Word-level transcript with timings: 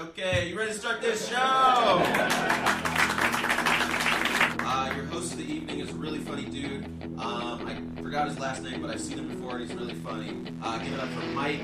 Okay, 0.00 0.48
you 0.48 0.56
ready 0.56 0.72
to 0.72 0.78
start 0.78 1.02
this 1.02 1.28
show? 1.28 1.36
Uh, 1.36 2.02
your 4.96 5.04
host 5.04 5.32
of 5.32 5.38
the 5.38 5.44
evening 5.44 5.80
is 5.80 5.90
a 5.90 5.94
really 5.94 6.20
funny 6.20 6.46
dude. 6.46 6.86
Um, 7.18 7.66
I 7.66 7.82
forgot 8.00 8.26
his 8.26 8.38
last 8.38 8.62
name, 8.62 8.80
but 8.80 8.88
I've 8.88 9.00
seen 9.00 9.18
him 9.18 9.28
before 9.28 9.58
and 9.58 9.68
he's 9.68 9.78
really 9.78 9.92
funny. 9.92 10.42
Uh, 10.62 10.78
give 10.78 10.94
it 10.94 11.00
up 11.00 11.10
for 11.10 11.26
Mike. 11.34 11.60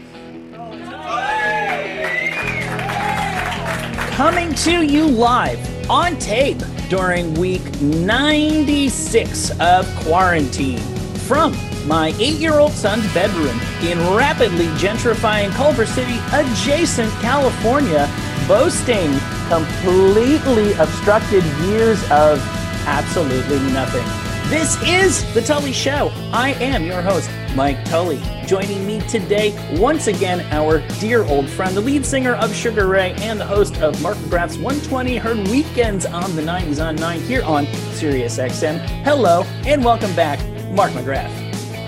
Coming 4.12 4.52
to 4.54 4.82
you 4.82 5.06
live 5.06 5.90
on 5.90 6.18
tape 6.18 6.58
during 6.90 7.32
week 7.36 7.80
96 7.80 9.58
of 9.60 9.86
quarantine 10.00 10.80
from 11.26 11.56
my 11.86 12.14
eight 12.18 12.38
year 12.38 12.58
old 12.58 12.72
son's 12.72 13.12
bedroom 13.14 13.58
in 13.82 13.98
rapidly 14.14 14.66
gentrifying 14.78 15.50
Culver 15.52 15.86
City, 15.86 16.18
adjacent 16.32 17.10
California, 17.20 18.08
boasting 18.46 19.10
completely 19.48 20.72
obstructed 20.74 21.42
years 21.64 22.00
of 22.10 22.38
absolutely 22.86 23.58
nothing. 23.72 24.04
This 24.48 24.80
is 24.84 25.34
The 25.34 25.42
Tully 25.42 25.72
Show. 25.72 26.12
I 26.32 26.50
am 26.60 26.84
your 26.84 27.02
host, 27.02 27.28
Mike 27.56 27.84
Tully. 27.84 28.22
Joining 28.46 28.86
me 28.86 29.00
today, 29.08 29.52
once 29.80 30.06
again, 30.06 30.40
our 30.52 30.78
dear 31.00 31.24
old 31.24 31.48
friend, 31.48 31.76
the 31.76 31.80
lead 31.80 32.06
singer 32.06 32.34
of 32.36 32.54
Sugar 32.54 32.86
Ray 32.86 33.14
and 33.14 33.40
the 33.40 33.44
host 33.44 33.78
of 33.78 34.00
Mark 34.00 34.16
McGrath's 34.18 34.58
120 34.58 35.16
Heard 35.16 35.48
Weekends 35.48 36.06
on 36.06 36.36
the 36.36 36.42
90s 36.42 36.84
on 36.84 36.94
9 36.94 37.20
here 37.22 37.42
on 37.42 37.66
Sirius 37.94 38.38
XM. 38.38 38.78
Hello 39.02 39.42
and 39.66 39.84
welcome 39.84 40.14
back, 40.14 40.38
Mark 40.70 40.92
McGrath. 40.92 41.32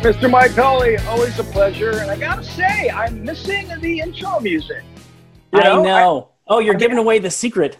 Mr. 0.03 0.29
Mike 0.29 0.55
Tully, 0.57 0.97
always 1.07 1.39
a 1.39 1.45
pleasure. 1.45 2.01
And 2.01 2.11
I 2.11 2.19
gotta 2.19 2.43
say, 2.43 2.91
I'm 2.91 3.23
missing 3.23 3.69
the 3.81 4.01
intro 4.01 4.41
music. 4.41 4.83
You 5.53 5.63
know, 5.63 5.81
I 5.81 5.85
know. 5.85 6.29
I, 6.33 6.38
oh, 6.49 6.59
you're 6.59 6.75
I 6.75 6.79
giving 6.79 6.97
mean, 6.97 7.05
away 7.05 7.19
the 7.19 7.31
secret. 7.31 7.79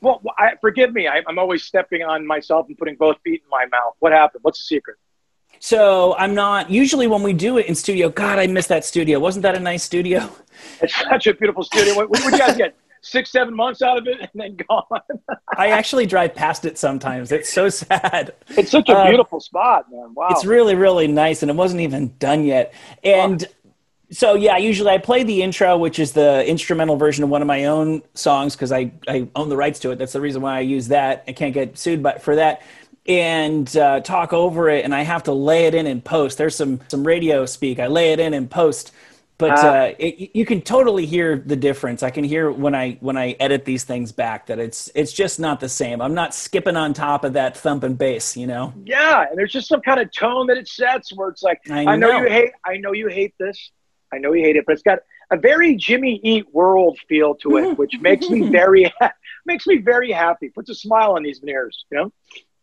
Well, 0.00 0.22
I, 0.38 0.52
forgive 0.60 0.92
me. 0.92 1.08
I, 1.08 1.22
I'm 1.26 1.38
always 1.38 1.64
stepping 1.64 2.02
on 2.02 2.26
myself 2.26 2.66
and 2.68 2.76
putting 2.78 2.96
both 2.96 3.16
feet 3.24 3.42
in 3.42 3.48
my 3.50 3.66
mouth. 3.66 3.94
What 3.98 4.12
happened? 4.12 4.44
What's 4.44 4.58
the 4.58 4.64
secret? 4.64 4.96
So 5.58 6.14
I'm 6.16 6.34
not 6.34 6.70
usually 6.70 7.06
when 7.06 7.22
we 7.22 7.32
do 7.32 7.58
it 7.58 7.66
in 7.66 7.74
studio. 7.74 8.08
God, 8.08 8.38
I 8.38 8.46
miss 8.46 8.66
that 8.68 8.84
studio. 8.84 9.18
Wasn't 9.18 9.42
that 9.42 9.56
a 9.56 9.60
nice 9.60 9.82
studio? 9.82 10.30
It's 10.80 10.96
such 10.96 11.26
a 11.26 11.34
beautiful 11.34 11.62
studio. 11.62 11.94
What 11.94 12.08
would 12.08 12.24
you 12.24 12.38
guys 12.38 12.56
get? 12.56 12.74
Six, 13.02 13.30
seven 13.30 13.54
months 13.54 13.82
out 13.82 13.98
of 13.98 14.06
it 14.06 14.18
and 14.20 14.30
then 14.34 14.56
gone. 14.56 14.84
I 15.56 15.68
actually 15.68 16.06
drive 16.06 16.34
past 16.34 16.64
it 16.64 16.78
sometimes. 16.78 17.30
It's 17.30 17.52
so 17.52 17.68
sad. 17.68 18.34
It's 18.48 18.70
such 18.70 18.88
a 18.88 18.96
um, 18.96 19.08
beautiful 19.08 19.38
spot, 19.38 19.84
man. 19.92 20.14
Wow. 20.14 20.28
It's 20.30 20.46
really, 20.46 20.74
really 20.74 21.08
nice, 21.08 21.42
and 21.42 21.50
it 21.50 21.54
wasn't 21.54 21.82
even 21.82 22.14
done 22.18 22.44
yet. 22.44 22.72
And 23.04 23.46
so 24.10 24.34
yeah, 24.34 24.56
usually 24.56 24.90
I 24.90 24.98
play 24.98 25.24
the 25.24 25.42
intro, 25.42 25.76
which 25.76 25.98
is 25.98 26.12
the 26.12 26.46
instrumental 26.46 26.96
version 26.96 27.24
of 27.24 27.30
one 27.30 27.42
of 27.42 27.48
my 27.48 27.64
own 27.64 28.02
songs 28.14 28.54
because 28.54 28.70
I, 28.70 28.92
I 29.08 29.28
own 29.34 29.48
the 29.48 29.56
rights 29.56 29.80
to 29.80 29.90
it. 29.90 29.98
That's 29.98 30.12
the 30.12 30.20
reason 30.20 30.42
why 30.42 30.58
I 30.58 30.60
use 30.60 30.88
that. 30.88 31.24
I 31.26 31.32
can't 31.32 31.52
get 31.52 31.76
sued 31.76 32.02
but 32.02 32.22
for 32.22 32.36
that. 32.36 32.62
And 33.08 33.74
uh, 33.76 34.00
talk 34.00 34.32
over 34.32 34.68
it, 34.68 34.84
and 34.84 34.92
I 34.92 35.02
have 35.02 35.24
to 35.24 35.32
lay 35.32 35.66
it 35.66 35.74
in 35.74 35.86
and 35.86 36.04
post. 36.04 36.38
There's 36.38 36.56
some 36.56 36.80
some 36.88 37.06
radio 37.06 37.46
speak. 37.46 37.78
I 37.78 37.86
lay 37.86 38.12
it 38.12 38.18
in 38.18 38.34
and 38.34 38.50
post, 38.50 38.90
but 39.38 39.52
uh, 39.58 39.66
uh, 39.66 39.94
it, 39.96 40.34
you 40.34 40.44
can 40.44 40.60
totally 40.60 41.06
hear 41.06 41.38
the 41.38 41.54
difference. 41.54 42.02
I 42.02 42.10
can 42.10 42.24
hear 42.24 42.50
when 42.50 42.74
I 42.74 42.98
when 42.98 43.16
I 43.16 43.36
edit 43.38 43.64
these 43.64 43.84
things 43.84 44.10
back 44.10 44.46
that 44.46 44.58
it's 44.58 44.90
it's 44.96 45.12
just 45.12 45.38
not 45.38 45.60
the 45.60 45.68
same. 45.68 46.00
I'm 46.00 46.14
not 46.14 46.34
skipping 46.34 46.76
on 46.76 46.94
top 46.94 47.22
of 47.22 47.34
that 47.34 47.56
thumping 47.56 47.94
bass, 47.94 48.36
you 48.36 48.48
know. 48.48 48.74
Yeah, 48.84 49.26
and 49.28 49.38
there's 49.38 49.52
just 49.52 49.68
some 49.68 49.82
kind 49.82 50.00
of 50.00 50.10
tone 50.10 50.48
that 50.48 50.56
it 50.56 50.66
sets 50.66 51.14
where 51.14 51.28
it's 51.28 51.44
like, 51.44 51.60
I 51.70 51.84
know, 51.84 51.90
I 51.90 51.96
know 51.96 52.20
you 52.22 52.28
hate, 52.28 52.50
I 52.64 52.76
know 52.78 52.92
you 52.92 53.06
hate 53.06 53.34
this 53.38 53.70
I 54.12 54.18
know 54.18 54.32
you 54.32 54.42
hate 54.42 54.56
it, 54.56 54.64
but 54.66 54.72
it's 54.72 54.82
got 54.82 54.98
a 55.30 55.36
very 55.36 55.74
Jimmy 55.74 56.20
Eat 56.22 56.46
World 56.52 56.98
feel 57.08 57.34
to 57.36 57.56
it, 57.56 57.62
mm-hmm. 57.62 57.74
which 57.74 57.98
makes 58.00 58.28
me 58.28 58.40
mm-hmm. 58.40 58.52
very 58.52 58.92
makes 59.46 59.66
me 59.66 59.78
very 59.78 60.12
happy. 60.12 60.48
Puts 60.48 60.70
a 60.70 60.74
smile 60.74 61.12
on 61.12 61.22
these 61.22 61.38
veneers, 61.38 61.84
you 61.90 61.98
know. 61.98 62.12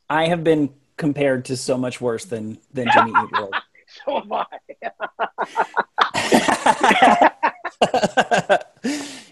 I 0.09 0.27
have 0.27 0.43
been 0.43 0.73
compared 0.97 1.45
to 1.45 1.57
so 1.57 1.77
much 1.77 1.99
worse 2.01 2.25
than 2.25 2.57
than 2.73 2.87
Jimmy 2.93 3.11
Eat 3.11 3.31
World. 3.31 3.55
so 4.05 4.17
am 4.17 4.33
I. 4.33 4.45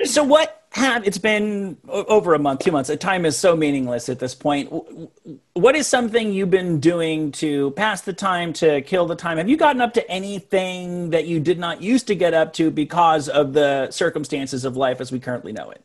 so 0.06 0.24
what 0.24 0.57
have 0.57 0.61
it's 0.76 1.18
been 1.18 1.78
over 1.88 2.34
a 2.34 2.40
month, 2.40 2.62
two 2.62 2.72
months. 2.72 2.96
Time 2.98 3.26
is 3.26 3.38
so 3.38 3.56
meaningless 3.56 4.08
at 4.09 4.20
this 4.20 4.34
point. 4.34 4.72
What 5.54 5.76
is 5.76 5.88
something 5.88 6.32
you've 6.32 6.50
been 6.50 6.80
doing 6.80 7.32
to 7.34 7.72
pass 7.72 8.02
the 8.02 8.14
time, 8.14 8.54
to 8.54 8.81
kill 8.81 9.06
the 9.06 9.16
time? 9.16 9.38
Have 9.38 9.50
you 9.50 9.58
gotten 9.58 9.81
up 9.81 9.94
to 9.96 10.10
anything 10.10 11.10
that 11.10 11.26
you 11.26 11.40
did 11.40 11.60
not 11.60 11.81
used 11.81 12.08
to 12.08 12.16
get 12.16 12.34
up 12.34 12.54
to 12.54 12.72
because 12.72 13.28
of 13.28 13.54
the 13.54 13.92
circumstances 13.92 14.64
of 14.64 14.78
life 14.78 15.02
as 15.02 15.12
we 15.12 15.20
currently 15.20 15.52
know 15.52 15.72
it? 15.72 15.84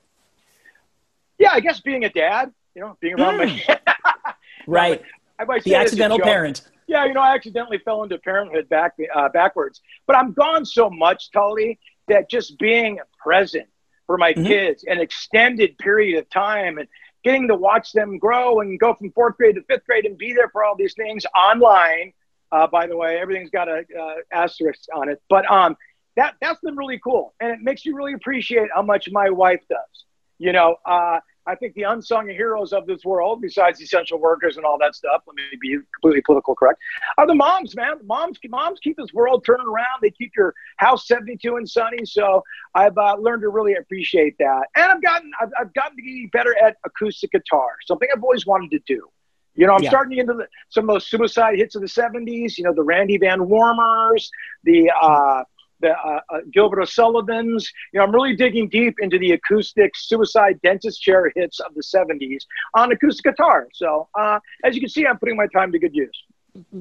Yeah, 1.38 1.50
I 1.52 1.60
guess 1.60 1.80
being 1.80 2.04
a 2.04 2.10
dad, 2.10 2.52
you 2.74 2.80
know, 2.80 2.96
being 3.00 3.20
around 3.20 3.40
mm. 3.40 3.68
my 3.68 4.34
right, 4.66 5.02
I 5.38 5.44
might 5.44 5.64
the 5.64 5.74
accidental 5.74 6.20
parent. 6.20 6.62
Yeah, 6.86 7.04
you 7.04 7.14
know, 7.14 7.20
I 7.20 7.34
accidentally 7.34 7.78
fell 7.78 8.04
into 8.04 8.16
parenthood 8.18 8.68
back 8.68 8.92
uh, 9.12 9.28
backwards, 9.30 9.80
but 10.06 10.16
I'm 10.16 10.32
gone 10.32 10.64
so 10.64 10.88
much, 10.88 11.32
Tully, 11.32 11.80
that 12.06 12.30
just 12.30 12.58
being 12.58 13.00
present 13.18 13.66
for 14.06 14.16
my 14.18 14.32
mm-hmm. 14.32 14.44
kids 14.44 14.84
an 14.84 15.00
extended 15.00 15.76
period 15.78 16.18
of 16.18 16.28
time 16.30 16.78
and 16.78 16.88
getting 17.24 17.48
to 17.48 17.54
watch 17.54 17.92
them 17.92 18.18
grow 18.18 18.60
and 18.60 18.78
go 18.78 18.94
from 18.94 19.10
fourth 19.12 19.36
grade 19.36 19.56
to 19.56 19.62
fifth 19.62 19.84
grade 19.84 20.06
and 20.06 20.16
be 20.16 20.32
there 20.32 20.48
for 20.50 20.64
all 20.64 20.76
these 20.76 20.94
things 20.94 21.24
online. 21.34 22.12
Uh, 22.52 22.66
by 22.66 22.86
the 22.86 22.96
way, 22.96 23.18
everything's 23.18 23.50
got 23.50 23.68
a 23.68 23.78
uh, 24.00 24.14
asterisk 24.32 24.84
on 24.94 25.08
it, 25.08 25.20
but 25.28 25.50
um, 25.50 25.76
that 26.16 26.34
that's 26.40 26.60
been 26.60 26.76
really 26.76 27.00
cool, 27.02 27.34
and 27.40 27.50
it 27.50 27.58
makes 27.60 27.84
you 27.84 27.96
really 27.96 28.12
appreciate 28.12 28.68
how 28.72 28.82
much 28.82 29.08
my 29.10 29.30
wife 29.30 29.60
does. 29.68 30.04
You 30.38 30.52
know, 30.52 30.76
uh, 30.84 31.18
I 31.46 31.54
think 31.54 31.74
the 31.74 31.84
unsung 31.84 32.28
heroes 32.28 32.72
of 32.72 32.86
this 32.86 33.04
world, 33.04 33.40
besides 33.40 33.80
essential 33.80 34.18
workers 34.18 34.56
and 34.56 34.66
all 34.66 34.78
that 34.78 34.94
stuff, 34.94 35.22
let 35.26 35.36
me 35.36 35.42
be 35.60 35.78
completely 35.94 36.22
political 36.22 36.54
correct, 36.54 36.80
are 37.18 37.26
the 37.26 37.34
moms, 37.34 37.76
man. 37.76 37.98
Moms, 38.04 38.38
moms 38.48 38.80
keep 38.80 38.96
this 38.96 39.12
world 39.12 39.44
turning 39.44 39.66
around. 39.66 40.00
They 40.02 40.10
keep 40.10 40.32
your 40.36 40.54
house 40.78 41.06
72 41.06 41.56
and 41.56 41.68
sunny. 41.68 42.04
So 42.04 42.42
I've 42.74 42.98
uh, 42.98 43.16
learned 43.18 43.42
to 43.42 43.48
really 43.48 43.74
appreciate 43.74 44.36
that, 44.38 44.62
and 44.74 44.92
I've 44.92 45.02
gotten 45.02 45.30
I've, 45.40 45.50
I've 45.58 45.74
gotten 45.74 45.96
to 45.96 46.02
get 46.02 46.32
better 46.32 46.56
at 46.62 46.76
acoustic 46.84 47.32
guitar, 47.32 47.68
something 47.86 48.08
I've 48.14 48.22
always 48.22 48.46
wanted 48.46 48.70
to 48.72 48.80
do. 48.86 49.08
You 49.54 49.66
know, 49.66 49.74
I'm 49.74 49.82
yeah. 49.82 49.90
starting 49.90 50.10
to 50.10 50.16
get 50.16 50.22
into 50.22 50.34
the, 50.34 50.48
some 50.68 50.88
of 50.88 50.94
those 50.94 51.06
suicide 51.06 51.56
hits 51.56 51.74
of 51.76 51.80
the 51.80 51.88
70s. 51.88 52.58
You 52.58 52.64
know, 52.64 52.74
the 52.74 52.82
Randy 52.82 53.18
VanWarmers, 53.18 54.28
the 54.64 54.90
uh, 54.90 55.44
the 55.80 55.90
uh, 55.90 56.20
uh, 56.28 56.38
Gilbert 56.52 56.82
O'Sullivan's. 56.82 57.70
You 57.92 58.00
know, 58.00 58.06
I'm 58.06 58.12
really 58.12 58.36
digging 58.36 58.68
deep 58.68 58.96
into 59.00 59.18
the 59.18 59.32
acoustic 59.32 59.92
suicide 59.96 60.60
dentist 60.62 61.00
chair 61.02 61.30
hits 61.34 61.60
of 61.60 61.74
the 61.74 61.82
70s 61.82 62.44
on 62.74 62.92
acoustic 62.92 63.24
guitar. 63.24 63.68
So, 63.72 64.08
uh, 64.18 64.38
as 64.64 64.74
you 64.74 64.80
can 64.80 64.90
see, 64.90 65.06
I'm 65.06 65.18
putting 65.18 65.36
my 65.36 65.46
time 65.48 65.72
to 65.72 65.78
good 65.78 65.94
use. 65.94 66.22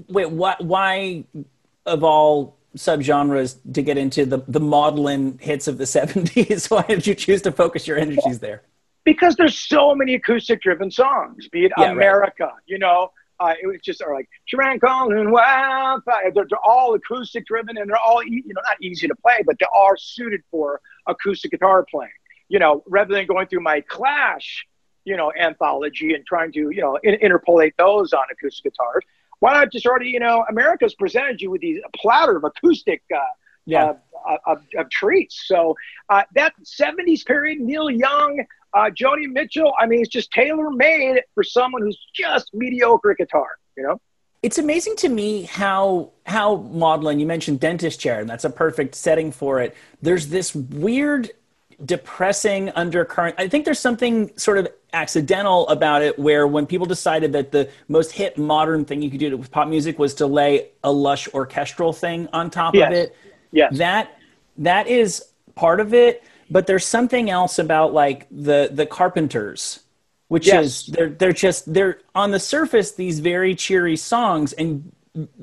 Wait, 0.08 0.30
what? 0.30 0.64
Why, 0.64 1.26
of 1.86 2.04
all 2.04 2.58
subgenres, 2.78 3.58
to 3.74 3.82
get 3.82 3.98
into 3.98 4.26
the 4.26 4.44
the 4.48 4.60
maudlin 4.60 5.38
hits 5.42 5.68
of 5.68 5.78
the 5.78 5.84
70s? 5.98 6.70
Why 6.72 6.84
did 6.84 7.08
you 7.08 7.16
choose 7.16 7.42
to 7.44 7.52
focus 7.52 7.88
your 7.88 7.98
energies 7.98 8.40
there? 8.40 8.64
Because 9.04 9.36
there's 9.36 9.60
so 9.60 9.94
many 9.94 10.16
acoustic 10.16 10.62
driven 10.62 10.90
songs, 10.90 11.48
be 11.50 11.66
it 11.66 11.72
yeah, 11.78 11.92
America, 11.92 12.46
right. 12.46 12.54
you 12.66 12.80
know, 12.80 13.12
uh, 13.40 13.54
it 13.62 13.68
was 13.68 13.78
just 13.84 14.02
like 14.12 14.30
Sharon 14.46 14.80
Collins, 14.80 15.30
wildfire. 15.30 16.32
They're, 16.34 16.46
they're 16.50 16.60
all 16.64 16.94
acoustic 16.94 17.46
driven 17.46 17.78
and 17.78 17.90
they're 17.90 17.98
all 17.98 18.24
you 18.24 18.42
know 18.46 18.62
not 18.64 18.82
easy 18.82 19.08
to 19.08 19.16
play, 19.16 19.44
but 19.46 19.58
they 19.60 19.66
are 19.74 19.98
suited 19.98 20.42
for 20.50 20.82
acoustic 21.08 21.52
guitar 21.52 21.86
playing. 21.90 22.12
You 22.48 22.60
know, 22.60 22.84
rather 22.88 23.14
than 23.14 23.26
going 23.26 23.48
through 23.48 23.62
my 23.62 23.82
Clash, 23.82 24.66
you 25.04 25.18
know, 25.18 25.32
anthology 25.38 26.14
and 26.14 26.26
trying 26.26 26.52
to 26.54 26.70
you 26.70 26.82
know 26.82 26.98
in, 27.04 27.16
interpolate 27.16 27.76
those 27.78 28.14
on 28.14 28.24
acoustic 28.32 28.74
guitars, 28.74 29.04
why 29.40 29.54
not 29.54 29.72
just 29.72 29.86
already 29.86 30.10
you 30.10 30.20
know 30.20 30.46
America's 30.50 30.96
presented 30.96 31.42
you 31.42 31.52
with 31.52 31.62
these 31.62 31.82
a 31.86 31.98
platter 31.98 32.38
of 32.38 32.44
acoustic. 32.44 33.04
Uh, 33.14 33.20
yeah. 33.68 33.94
Uh, 34.28 34.38
of, 34.48 34.64
of, 34.78 34.90
treats. 34.90 35.44
So 35.48 35.76
uh, 36.10 36.24
that 36.34 36.54
70s 36.64 37.26
period, 37.26 37.60
Neil 37.60 37.90
Young, 37.90 38.44
uh, 38.76 38.90
Joni 38.90 39.32
Mitchell, 39.32 39.74
I 39.80 39.88
mean, 39.88 40.02
it's 40.02 40.10
just 40.10 40.32
tailor 40.32 40.70
made 40.70 41.22
for 41.34 41.44
someone 41.44 41.82
who's 41.82 41.98
just 42.14 42.54
mediocre 42.54 43.12
at 43.12 43.18
guitar, 43.18 43.48
you 43.78 43.84
know? 43.84 44.00
It's 44.44 44.60
amazing 44.60 44.98
to 44.98 45.10
me 45.10 45.44
how 45.44 46.12
how 46.28 46.58
maudlin 46.58 47.20
you 47.20 47.26
mentioned 47.26 47.60
dentist 47.60 48.00
chair, 48.00 48.20
and 48.20 48.30
that's 48.30 48.44
a 48.44 48.50
perfect 48.50 48.94
setting 48.94 49.32
for 49.32 49.60
it. 49.60 49.76
There's 50.04 50.28
this 50.28 50.54
weird 50.54 51.32
depressing 51.84 52.70
undercurrent. 52.70 53.36
I 53.40 53.48
think 53.48 53.66
there's 53.66 53.80
something 53.80 54.38
sort 54.38 54.60
of 54.60 54.68
accidental 54.94 55.68
about 55.70 56.04
it 56.04 56.20
where 56.20 56.46
when 56.46 56.68
people 56.68 56.86
decided 56.86 57.34
that 57.34 57.52
the 57.52 57.70
most 57.88 58.12
hit 58.12 58.38
modern 58.38 58.86
thing 58.86 59.02
you 59.02 59.10
could 59.10 59.20
do 59.20 59.36
with 59.36 59.50
pop 59.50 59.68
music 59.68 59.98
was 59.98 60.14
to 60.16 60.28
lay 60.28 60.70
a 60.84 60.92
lush 60.92 61.28
orchestral 61.34 61.92
thing 61.92 62.30
on 62.32 62.52
top 62.52 62.76
yes. 62.76 62.88
of 62.88 62.94
it. 62.94 63.16
Yes. 63.52 63.78
That 63.78 64.20
that 64.60 64.88
is 64.88 65.26
part 65.56 65.80
of 65.80 65.96
it 65.96 66.24
but 66.50 66.68
there's 66.68 66.86
something 66.86 67.30
else 67.30 67.60
about 67.60 67.94
like 67.94 68.28
the 68.30 68.70
the 68.72 68.86
Carpenters, 68.86 69.82
which 70.28 70.48
yes. 70.48 70.66
is 70.66 70.86
they're 70.88 71.10
they're 71.10 71.34
just 71.34 71.74
they're 71.74 72.00
on 72.14 72.32
the 72.32 72.40
surface 72.40 72.92
these 72.92 73.20
very 73.20 73.56
cheery 73.56 73.96
songs 73.96 74.54
and 74.54 74.92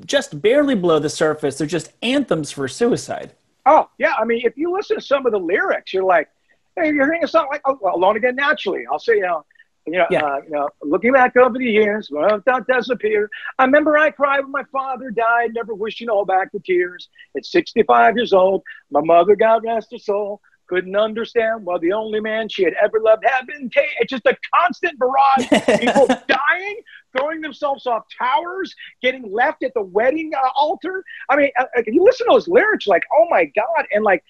just 0.05 0.39
barely 0.41 0.75
below 0.75 0.99
the 0.99 1.09
surface 1.09 1.57
they're 1.57 1.65
just 1.67 1.91
anthems 2.01 2.51
for 2.51 2.67
suicide. 2.67 3.31
Oh 3.65 3.89
yeah, 3.97 4.13
I 4.19 4.25
mean 4.25 4.41
if 4.45 4.57
you 4.57 4.71
listen 4.71 4.97
to 4.97 5.01
some 5.01 5.25
of 5.25 5.31
the 5.31 5.39
lyrics, 5.39 5.93
you're 5.93 6.03
like, 6.03 6.29
hey, 6.75 6.87
you're 6.87 7.05
hearing 7.05 7.23
a 7.23 7.27
song 7.27 7.47
like 7.51 7.61
oh, 7.65 7.77
well, 7.81 7.95
Alone 7.95 8.17
Again 8.17 8.35
Naturally. 8.35 8.83
I'll 8.91 8.99
say, 8.99 9.15
you 9.15 9.21
know, 9.21 9.45
you 9.85 9.93
know, 9.93 10.05
Yeah. 10.09 10.23
uh, 10.23 10.37
you 10.43 10.51
know, 10.51 10.69
looking 10.81 11.11
back 11.11 11.35
over 11.35 11.57
the 11.57 11.65
years, 11.65 12.09
when 12.09 12.25
I 12.25 12.37
thought 12.39 12.67
disappear. 12.67 13.29
I 13.59 13.65
remember 13.65 13.97
I 13.97 14.11
cried 14.11 14.41
when 14.41 14.51
my 14.51 14.63
father 14.71 15.11
died, 15.11 15.53
never 15.53 15.73
wishing 15.73 16.09
all 16.09 16.25
back 16.25 16.51
the 16.51 16.59
tears. 16.59 17.09
At 17.35 17.45
65 17.45 18.15
years 18.15 18.33
old, 18.33 18.63
my 18.91 19.01
mother, 19.01 19.35
God 19.35 19.63
rest 19.65 19.91
her 19.91 19.97
soul, 19.97 20.41
couldn't 20.67 20.95
understand 20.95 21.65
why 21.65 21.77
the 21.79 21.91
only 21.93 22.19
man 22.19 22.49
she 22.49 22.63
had 22.63 22.73
ever 22.81 22.99
loved 22.99 23.23
had 23.25 23.45
been 23.47 23.69
taken. 23.69 23.91
It's 23.99 24.09
just 24.09 24.25
a 24.25 24.35
constant 24.55 24.97
barrage 24.99 25.51
of 25.51 25.79
people 25.79 26.07
dying, 26.27 26.79
throwing 27.17 27.41
themselves 27.41 27.85
off 27.85 28.03
towers, 28.17 28.73
getting 29.01 29.31
left 29.31 29.63
at 29.63 29.73
the 29.73 29.83
wedding 29.83 30.31
uh, 30.35 30.49
altar. 30.55 31.03
I 31.29 31.35
mean, 31.35 31.51
uh, 31.59 31.65
you 31.87 32.03
listen 32.03 32.27
to 32.27 32.33
those 32.33 32.47
lyrics, 32.47 32.87
like, 32.87 33.03
oh 33.17 33.27
my 33.29 33.45
God. 33.45 33.85
And 33.91 34.03
like, 34.03 34.23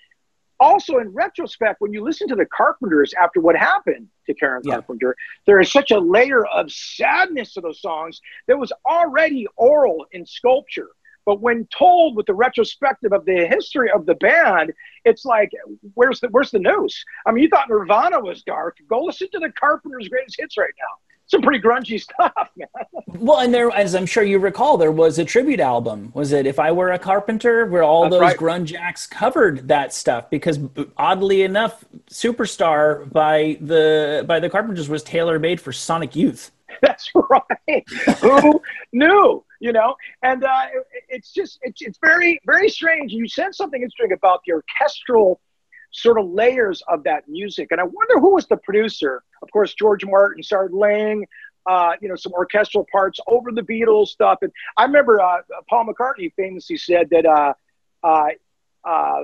also 0.60 1.00
in 1.00 1.10
retrospect, 1.10 1.82
when 1.82 1.94
you 1.94 2.04
listen 2.04 2.28
to 2.28 2.36
the 2.36 2.46
Carpenters 2.46 3.14
after 3.22 3.42
what 3.42 3.56
happened 3.56 4.08
to 4.28 4.34
Karen 4.34 4.62
Yeah. 4.64 4.76
Carpenter, 4.76 5.16
there 5.46 5.60
is 5.60 5.72
such 5.72 5.92
a 5.92 6.00
layer 6.00 6.46
of 6.46 6.72
sadness 6.72 7.54
to 7.54 7.62
those 7.62 7.82
songs 7.82 8.22
that 8.48 8.58
was 8.58 8.72
already 8.90 9.48
oral 9.58 10.06
in 10.12 10.26
sculpture. 10.26 10.90
But 11.26 11.42
when 11.42 11.68
told 11.68 12.16
with 12.16 12.26
the 12.26 12.34
retrospective 12.34 13.14
of 13.14 13.26
the 13.26 13.48
history 13.48 13.90
of 13.90 14.06
the 14.06 14.16
band, 14.16 14.74
it's 15.06 15.26
like, 15.26 15.52
where's 15.94 16.20
the 16.20 16.28
where's 16.30 16.52
the 16.52 16.60
news? 16.60 17.04
I 17.26 17.32
mean, 17.32 17.44
you 17.44 17.50
thought 17.50 17.70
Nirvana 17.70 18.20
was 18.20 18.44
dark. 18.44 18.78
Go 18.90 19.04
listen 19.04 19.30
to 19.32 19.40
the 19.40 19.52
Carpenters' 19.52 20.10
greatest 20.10 20.36
hits 20.40 20.58
right 20.58 20.74
now. 20.78 21.13
Some 21.34 21.42
pretty 21.42 21.60
grungy 21.60 22.00
stuff, 22.08 22.32
man. 22.56 22.68
Well, 23.08 23.40
and 23.40 23.52
there, 23.52 23.72
as 23.72 23.96
I'm 23.96 24.06
sure 24.06 24.22
you 24.24 24.38
recall, 24.38 24.78
there 24.78 24.92
was 24.92 25.18
a 25.18 25.26
tribute 25.26 25.60
album. 25.60 26.12
Was 26.14 26.32
it 26.32 26.46
"If 26.46 26.60
I 26.60 26.72
Were 26.72 26.92
a 26.92 27.00
Carpenter," 27.00 27.66
where 27.66 27.82
all 27.82 28.04
That's 28.04 28.12
those 28.12 28.22
right. 28.22 28.38
grunge 28.38 28.76
acts 28.80 29.08
covered 29.08 29.68
that 29.68 29.96
stuff? 29.96 30.30
Because 30.30 30.60
oddly 30.96 31.42
enough, 31.42 31.84
"Superstar" 32.12 33.12
by 33.12 33.58
the 33.62 34.24
by 34.28 34.40
the 34.40 34.48
Carpenters 34.48 34.90
was 34.90 35.02
tailor 35.02 35.40
made 35.40 35.60
for 35.60 35.74
Sonic 35.74 36.16
Youth. 36.16 36.52
That's 36.84 37.10
right. 37.16 37.84
Who 38.22 38.62
knew? 38.92 39.44
You 39.60 39.72
know, 39.72 39.96
and 40.22 40.44
uh, 40.44 40.66
it, 40.72 41.04
it's 41.10 41.32
just 41.34 41.58
it's 41.64 41.82
it's 41.82 41.98
very 42.00 42.40
very 42.46 42.70
strange. 42.70 43.12
You 43.12 43.28
said 43.28 43.56
something 43.56 43.82
interesting 43.82 44.12
about 44.12 44.42
the 44.46 44.54
orchestral 44.54 45.42
sort 45.90 46.20
of 46.20 46.30
layers 46.30 46.84
of 46.90 47.04
that 47.06 47.28
music, 47.28 47.70
and 47.72 47.82
I 47.82 47.86
wonder 47.86 48.20
who 48.20 48.36
was 48.36 48.46
the 48.46 48.58
producer. 48.58 49.24
Of 49.44 49.52
course, 49.52 49.74
George 49.76 50.04
Martin 50.06 50.42
started 50.42 50.76
laying. 50.76 51.28
Uh, 51.66 51.94
you 52.02 52.10
know, 52.10 52.16
some 52.18 52.34
orchestral 52.34 52.86
parts 52.92 53.22
over 53.26 53.50
the 53.50 53.62
Beatles 53.62 54.08
stuff. 54.08 54.40
And 54.42 54.52
I 54.76 54.84
remember 54.84 55.22
uh, 55.22 55.38
Paul 55.70 55.86
McCartney 55.86 56.30
famously 56.36 56.76
said 56.76 57.10
that 57.12 57.26
uh, 57.26 57.54
uh, 58.04 58.28
uh, 58.84 59.22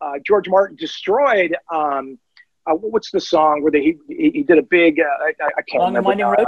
uh, 0.00 0.12
George 0.24 0.48
Martin 0.48 0.76
destroyed, 0.76 1.56
um, 1.68 2.16
uh, 2.64 2.74
what's 2.74 3.10
the 3.10 3.18
song 3.18 3.62
where 3.62 3.72
they, 3.72 3.96
he, 4.06 4.30
he 4.36 4.42
did 4.44 4.58
a 4.58 4.62
big, 4.62 5.00
uh, 5.00 5.04
I, 5.04 5.30
I 5.58 5.62
can't 5.62 5.82
Long 5.82 5.94
remember. 5.94 6.10
Winding. 6.10 6.26
Road? 6.26 6.46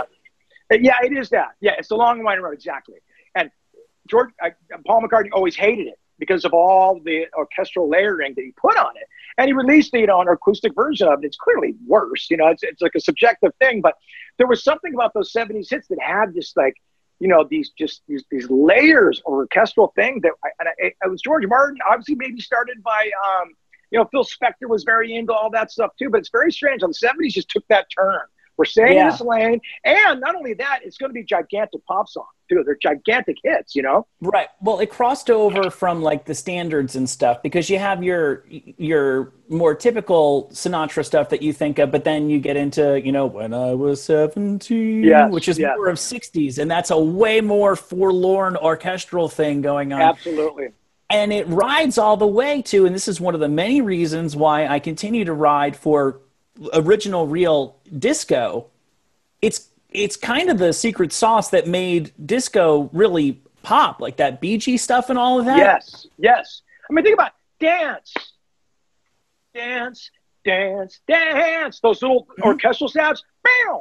Yeah, 0.81 0.99
it 1.03 1.13
is 1.13 1.31
that. 1.31 1.57
Yeah, 1.61 1.73
it's 1.77 1.89
the 1.89 1.97
Long 1.97 2.19
and 2.19 2.25
Winding 2.25 2.45
Road, 2.45 2.55
exactly. 2.55 2.99
And 3.35 3.51
George, 4.07 4.31
uh, 4.41 4.51
Paul 4.87 5.03
McCartney 5.03 5.31
always 5.33 5.57
hated 5.57 5.89
it 5.89 5.99
because 6.21 6.45
of 6.45 6.53
all 6.55 7.01
the 7.05 7.27
orchestral 7.37 7.91
layering 7.91 8.35
that 8.37 8.43
he 8.43 8.53
put 8.53 8.77
on 8.77 8.97
it. 8.97 9.09
And 9.39 9.47
he 9.47 9.53
released, 9.53 9.93
you 9.95 10.07
know, 10.07 10.21
an 10.21 10.29
acoustic 10.29 10.75
version 10.75 11.09
of 11.09 11.23
it. 11.23 11.27
It's 11.27 11.37
clearly 11.37 11.75
worse. 11.87 12.29
You 12.31 12.37
know, 12.37 12.49
it's, 12.49 12.63
it's 12.63 12.83
like 12.83 12.95
a 12.95 13.01
subjective 13.01 13.53
thing. 13.61 13.81
But 13.81 13.95
there 14.39 14.47
was 14.47 14.63
something 14.63 14.95
about 14.95 15.15
those 15.15 15.33
70s 15.33 15.71
hits 15.71 15.89
that 15.89 15.99
had 16.01 16.35
this, 16.35 16.53
like, 16.57 16.75
you 17.19 17.29
know, 17.29 17.47
these 17.49 17.71
just 17.71 18.03
these, 18.09 18.25
these 18.31 18.49
layers 18.51 19.21
of 19.27 19.33
orchestral 19.33 19.93
thing 19.95 20.21
that, 20.23 20.33
I, 20.45 20.49
and 20.59 20.69
I, 20.69 20.73
it 21.07 21.11
was 21.11 21.23
George 21.23 21.47
Martin, 21.47 21.79
obviously 21.89 22.17
maybe 22.17 22.41
started 22.41 22.83
by, 22.83 23.11
um, 23.41 23.55
you 23.91 23.99
know, 23.99 24.07
Phil 24.11 24.25
Spector 24.25 24.69
was 24.69 24.85
very 24.85 25.15
into 25.15 25.33
all 25.33 25.51
that 25.51 25.71
stuff 25.71 25.93
too. 25.99 26.11
But 26.11 26.19
it's 26.21 26.31
very 26.31 26.51
strange. 26.53 26.81
The 26.81 26.89
70s 26.89 27.33
just 27.33 27.49
took 27.49 27.67
that 27.69 27.87
turn. 27.97 28.21
We're 28.57 28.65
staying 28.67 28.95
Yeah. 28.95 29.05
in 29.07 29.11
this 29.13 29.21
lane. 29.21 29.61
And 29.85 30.21
not 30.21 30.35
only 30.35 30.55
that, 30.55 30.81
it's 30.85 30.99
going 30.99 31.11
to 31.11 31.15
be 31.15 31.25
gigantic 31.25 31.85
pop 31.87 32.09
songs 32.09 32.29
too. 32.53 32.63
They're 32.65 32.79
gigantic 32.83 33.37
hits, 33.43 33.75
you 33.75 33.83
know? 33.83 34.07
Right. 34.21 34.49
Well, 34.61 34.81
it 34.81 34.91
crossed 34.91 35.31
over 35.31 35.71
from 35.71 36.03
like 36.03 36.25
the 36.27 36.35
standards 36.35 36.97
and 36.97 37.09
stuff 37.09 37.43
because 37.43 37.71
you 37.71 37.79
have 37.79 38.03
your 38.03 38.45
your 38.49 39.33
more 39.49 39.75
typical 39.75 40.49
Sinatra 40.53 41.05
stuff 41.05 41.29
that 41.31 41.43
you 41.43 41.53
think 41.53 41.79
of, 41.79 41.91
but 41.91 42.05
then 42.05 42.31
you 42.31 42.39
get 42.41 42.57
into 42.57 43.01
you 43.01 43.13
know 43.13 43.27
when 43.27 43.53
I 43.55 43.75
was 43.75 44.03
seventeen, 44.03 45.03
Yes, 45.05 45.31
which 45.33 45.49
is 45.49 45.59
yes. 45.59 45.75
more 45.77 45.89
of 45.89 45.99
'60s, 45.99 46.59
and 46.59 46.71
that's 46.71 46.91
a 46.91 46.99
way 46.99 47.41
more 47.41 47.77
forlorn 47.77 48.57
orchestral 48.57 49.29
thing 49.29 49.63
going 49.63 49.93
on. 49.93 50.01
Absolutely. 50.03 50.69
and 51.11 51.33
it 51.33 51.47
rides 51.49 51.99
all 51.99 52.17
the 52.17 52.27
way 52.27 52.63
to 52.63 52.87
and 52.87 52.95
this 52.95 53.07
is 53.09 53.21
one 53.21 53.35
of 53.35 53.41
the 53.41 53.49
many 53.49 53.83
reasons 53.83 54.35
why 54.35 54.67
i 54.67 54.79
continue 54.79 55.25
to 55.27 55.35
ride 55.35 55.77
for 55.77 56.21
original 56.73 57.27
real 57.27 57.77
disco 57.99 58.67
it's 59.43 59.69
it's 59.95 60.17
kind 60.17 60.51
of 60.51 60.59
the 60.59 60.73
secret 60.73 61.13
sauce 61.13 61.51
that 61.51 61.67
made 61.67 62.13
disco 62.25 62.91
really 62.93 63.41
pop 63.63 64.01
like 64.01 64.17
that 64.17 64.41
Bee 64.41 64.59
Gees 64.59 64.83
stuff 64.83 65.11
and 65.11 65.19
all 65.19 65.39
of 65.39 65.47
that 65.47 65.59
Yes, 65.59 66.07
yes. 66.19 66.63
I 66.91 66.93
mean, 66.93 67.05
think 67.05 67.15
about 67.15 67.33
dance, 67.61 68.13
dance, 69.55 70.11
dance, 70.45 71.01
dance. 71.07 71.81
Those 71.81 72.03
little 72.03 72.27
orchestral 72.43 72.89
stabs. 72.89 73.25
Bam, 73.45 73.81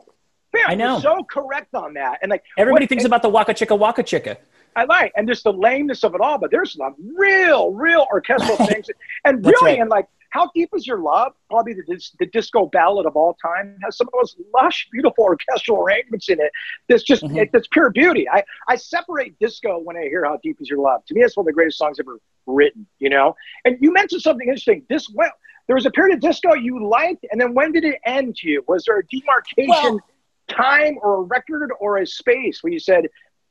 bam. 0.53 0.61
Mm-hmm. 0.61 0.71
I 0.71 0.75
know. 0.75 0.93
You're 0.93 1.01
so 1.01 1.23
correct 1.23 1.73
on 1.73 1.95
that. 1.95 2.19
And 2.21 2.29
like 2.29 2.43
everybody 2.57 2.83
what- 2.83 2.89
thinks 2.89 3.05
about 3.05 3.21
the 3.21 3.29
waka 3.29 3.53
chicka 3.53 3.77
waka 3.77 4.03
chicka 4.03 4.37
I 4.75 4.85
like, 4.85 5.11
and 5.17 5.27
just 5.27 5.43
the 5.43 5.51
lameness 5.51 6.03
of 6.05 6.15
it 6.15 6.21
all. 6.21 6.37
But 6.37 6.51
there's 6.51 6.77
some 6.77 6.95
real, 7.17 7.73
real 7.73 8.07
orchestral 8.09 8.55
things, 8.67 8.87
and 9.25 9.45
really, 9.45 9.71
right. 9.71 9.79
and 9.81 9.89
like, 9.89 10.07
how 10.31 10.49
deep 10.55 10.69
is 10.75 10.85
your 10.87 10.99
love? 10.99 11.33
Probably 11.49 11.73
the, 11.73 11.83
dis- 11.83 12.13
the 12.19 12.25
disco 12.25 12.65
ballad 12.65 13.05
of 13.05 13.15
all 13.15 13.35
time 13.35 13.77
has 13.83 13.95
some 13.97 14.07
of 14.07 14.13
those 14.19 14.35
lush, 14.53 14.87
beautiful 14.91 15.23
orchestral 15.31 15.79
arrangements 15.83 16.27
in 16.29 16.39
it. 16.39 16.51
That's 16.89 17.03
just 17.03 17.23
Mhm. 17.23 17.37
it, 17.43 17.49
that's 17.53 17.67
pure 17.67 17.89
beauty. 17.91 18.27
I 18.29 18.43
I 18.67 18.75
separate 18.75 19.37
disco 19.39 19.77
when 19.79 19.95
I 19.95 20.01
hear 20.01 20.25
how 20.25 20.39
deep 20.41 20.57
is 20.59 20.69
your 20.69 20.79
love. 20.79 21.05
To 21.05 21.13
me, 21.13 21.21
it's 21.21 21.37
one 21.37 21.43
of 21.43 21.47
the 21.47 21.53
greatest 21.53 21.77
songs 21.77 21.99
ever 21.99 22.17
written. 22.47 22.87
You 22.99 23.09
know, 23.09 23.35
and 23.65 23.77
you 23.79 23.93
mentioned 23.93 24.21
something 24.21 24.47
interesting. 24.47 24.83
This 24.89 25.09
well, 25.13 25.31
there 25.67 25.75
was 25.75 25.85
a 25.85 25.91
period 25.91 26.15
of 26.15 26.21
disco 26.21 26.53
you 26.55 26.85
liked, 26.87 27.25
and 27.31 27.39
then 27.39 27.53
when 27.53 27.71
did 27.71 27.85
it 27.85 27.99
end 28.05 28.35
to 28.37 28.49
you? 28.49 28.63
Was 28.67 28.85
there 28.85 28.97
a 28.99 29.05
demarcation? 29.07 29.67
Well- 29.69 29.99
time 30.47 30.97
or 31.01 31.15
a 31.19 31.21
record 31.21 31.71
or 31.79 31.99
a 31.99 32.05
space 32.05 32.61
where 32.61 32.73
you 32.73 32.79
said 32.79 33.07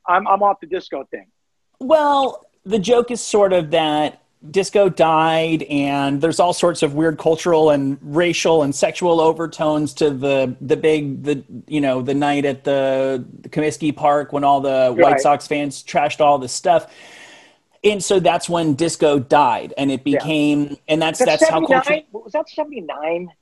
I'm, 0.06 0.26
I'm 0.28 0.42
off 0.42 0.60
the 0.60 0.66
disco 0.66 1.04
thing 1.10 1.28
Well, 1.78 2.44
the 2.66 2.78
joke 2.78 3.10
is 3.10 3.22
sort 3.22 3.54
of 3.54 3.70
that 3.70 4.20
disco 4.48 4.88
died, 4.88 5.64
and 5.64 6.20
there's 6.20 6.40
all 6.40 6.52
sorts 6.52 6.82
of 6.82 6.94
weird 6.94 7.18
cultural 7.18 7.70
and 7.70 7.98
racial 8.00 8.62
and 8.62 8.74
sexual 8.74 9.20
overtones 9.20 9.92
to 9.94 10.10
the 10.10 10.56
the 10.60 10.76
big 10.76 11.22
the 11.24 11.44
you 11.66 11.80
know 11.80 12.00
the 12.00 12.14
night 12.14 12.44
at 12.44 12.64
the, 12.64 13.24
Comiskey 13.48 13.94
Park 13.94 14.32
when 14.32 14.44
all 14.44 14.60
the 14.60 14.94
White 14.96 15.20
Sox 15.20 15.46
fans 15.46 15.82
trashed 15.82 16.20
all 16.20 16.38
this 16.38 16.52
stuff. 16.52 16.92
And 17.82 18.04
so 18.04 18.20
that's 18.20 18.48
when 18.48 18.74
disco 18.74 19.18
died, 19.18 19.72
and 19.78 19.90
it 19.90 20.04
became, 20.04 20.76
and 20.86 21.00
that's 21.00 21.18
that's 21.18 21.48
how 21.48 21.64
culture. 21.64 22.02
was 22.12 22.32
that 22.32 22.48
79 22.48 23.32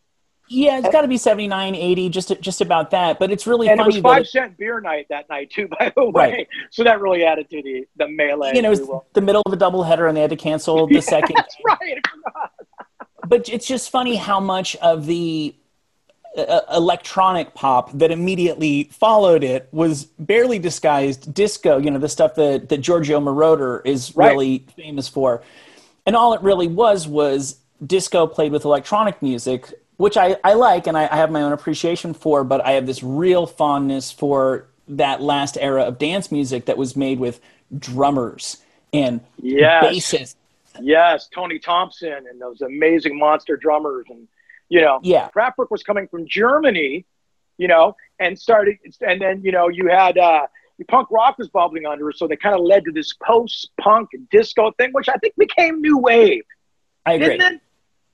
Yeah, 0.50 0.78
it's 0.78 0.88
got 0.88 1.02
to 1.02 1.08
be 1.08 1.16
79, 1.18 1.74
80, 1.74 2.08
just 2.08 2.40
just 2.40 2.60
about 2.60 2.90
that. 2.92 3.18
But 3.18 3.30
it's 3.30 3.46
really 3.46 3.68
and 3.68 3.78
it 3.78 3.82
funny 3.84 4.00
was 4.00 4.02
that 4.26 4.34
five 4.34 4.50
it- 4.52 4.58
beer 4.58 4.80
night 4.80 5.06
that 5.10 5.28
night 5.28 5.50
too 5.50 5.68
by 5.78 5.92
the 5.94 6.04
way 6.04 6.12
Right. 6.14 6.48
so 6.70 6.84
that 6.84 7.00
really 7.00 7.24
added 7.24 7.50
to 7.50 7.62
the 7.62 7.86
the 7.96 8.08
melee 8.08 8.52
you 8.54 8.62
know, 8.62 8.72
it's 8.72 8.80
you 8.80 9.02
the 9.12 9.20
middle 9.20 9.42
of 9.46 9.52
a 9.52 9.56
doubleheader, 9.56 10.08
and 10.08 10.16
they 10.16 10.20
had 10.22 10.30
to 10.30 10.36
cancel 10.36 10.86
the 10.88 11.00
second. 11.02 11.36
that's 11.36 11.56
right 11.66 11.98
but 13.26 13.48
it's 13.48 13.66
just 13.66 13.90
funny 13.90 14.16
how 14.16 14.40
much 14.40 14.74
of 14.76 15.04
the 15.06 15.54
uh, 16.36 16.60
electronic 16.72 17.52
pop 17.54 17.90
that 17.92 18.10
immediately 18.10 18.84
followed 18.84 19.42
it 19.42 19.68
was 19.72 20.04
barely 20.18 20.58
disguised 20.58 21.32
disco 21.34 21.78
you 21.78 21.90
know 21.90 21.98
the 21.98 22.08
stuff 22.08 22.34
that, 22.36 22.68
that 22.68 22.78
giorgio 22.78 23.20
moroder 23.20 23.82
is 23.84 24.14
Right. 24.16 24.30
really 24.30 24.66
famous 24.76 25.08
for 25.08 25.42
and 26.06 26.14
all 26.16 26.32
it 26.34 26.40
really 26.42 26.68
was 26.68 27.08
was 27.08 27.56
disco 27.84 28.26
played 28.26 28.52
with 28.52 28.64
electronic 28.64 29.20
music 29.20 29.72
which 29.98 30.16
i, 30.16 30.36
I 30.42 30.54
like 30.54 30.86
and 30.86 30.96
I, 30.96 31.06
I 31.12 31.16
have 31.16 31.30
my 31.30 31.42
own 31.42 31.52
appreciation 31.52 32.14
for 32.14 32.42
but 32.44 32.64
i 32.64 32.72
have 32.72 32.86
this 32.86 33.02
real 33.02 33.46
fondness 33.46 34.10
for 34.10 34.66
that 34.88 35.20
last 35.20 35.58
era 35.60 35.82
of 35.84 35.98
dance 35.98 36.32
music 36.32 36.64
that 36.64 36.78
was 36.78 36.96
made 36.96 37.18
with 37.20 37.40
drummers 37.78 38.56
and 38.94 39.20
Yes. 39.36 39.84
bassists 39.84 40.34
yes 40.80 41.28
tony 41.34 41.58
thompson 41.58 42.24
and 42.30 42.40
those 42.40 42.62
amazing 42.62 43.18
monster 43.18 43.56
drummers 43.56 44.06
and 44.08 44.26
you 44.70 44.80
know 44.80 45.00
Yeah. 45.02 45.28
Kraftwerk 45.34 45.70
was 45.70 45.82
coming 45.82 46.08
from 46.08 46.26
germany 46.26 47.04
you 47.58 47.68
know 47.68 47.96
and 48.18 48.38
started 48.38 48.76
and 49.00 49.20
then 49.20 49.42
you 49.42 49.52
know 49.52 49.68
you 49.68 49.88
had 49.88 50.16
uh 50.16 50.46
punk 50.88 51.08
rock 51.10 51.36
was 51.38 51.48
bubbling 51.48 51.84
under 51.86 52.12
so 52.12 52.28
they 52.28 52.36
kind 52.36 52.54
of 52.54 52.60
led 52.60 52.84
to 52.84 52.92
this 52.92 53.12
post-punk 53.26 54.08
disco 54.30 54.70
thing 54.78 54.90
which 54.92 55.08
i 55.08 55.16
think 55.16 55.34
became 55.36 55.80
new 55.80 55.98
wave 55.98 56.44
i 57.04 57.14
agree 57.14 57.36
didn't 57.36 57.54
it 57.54 57.60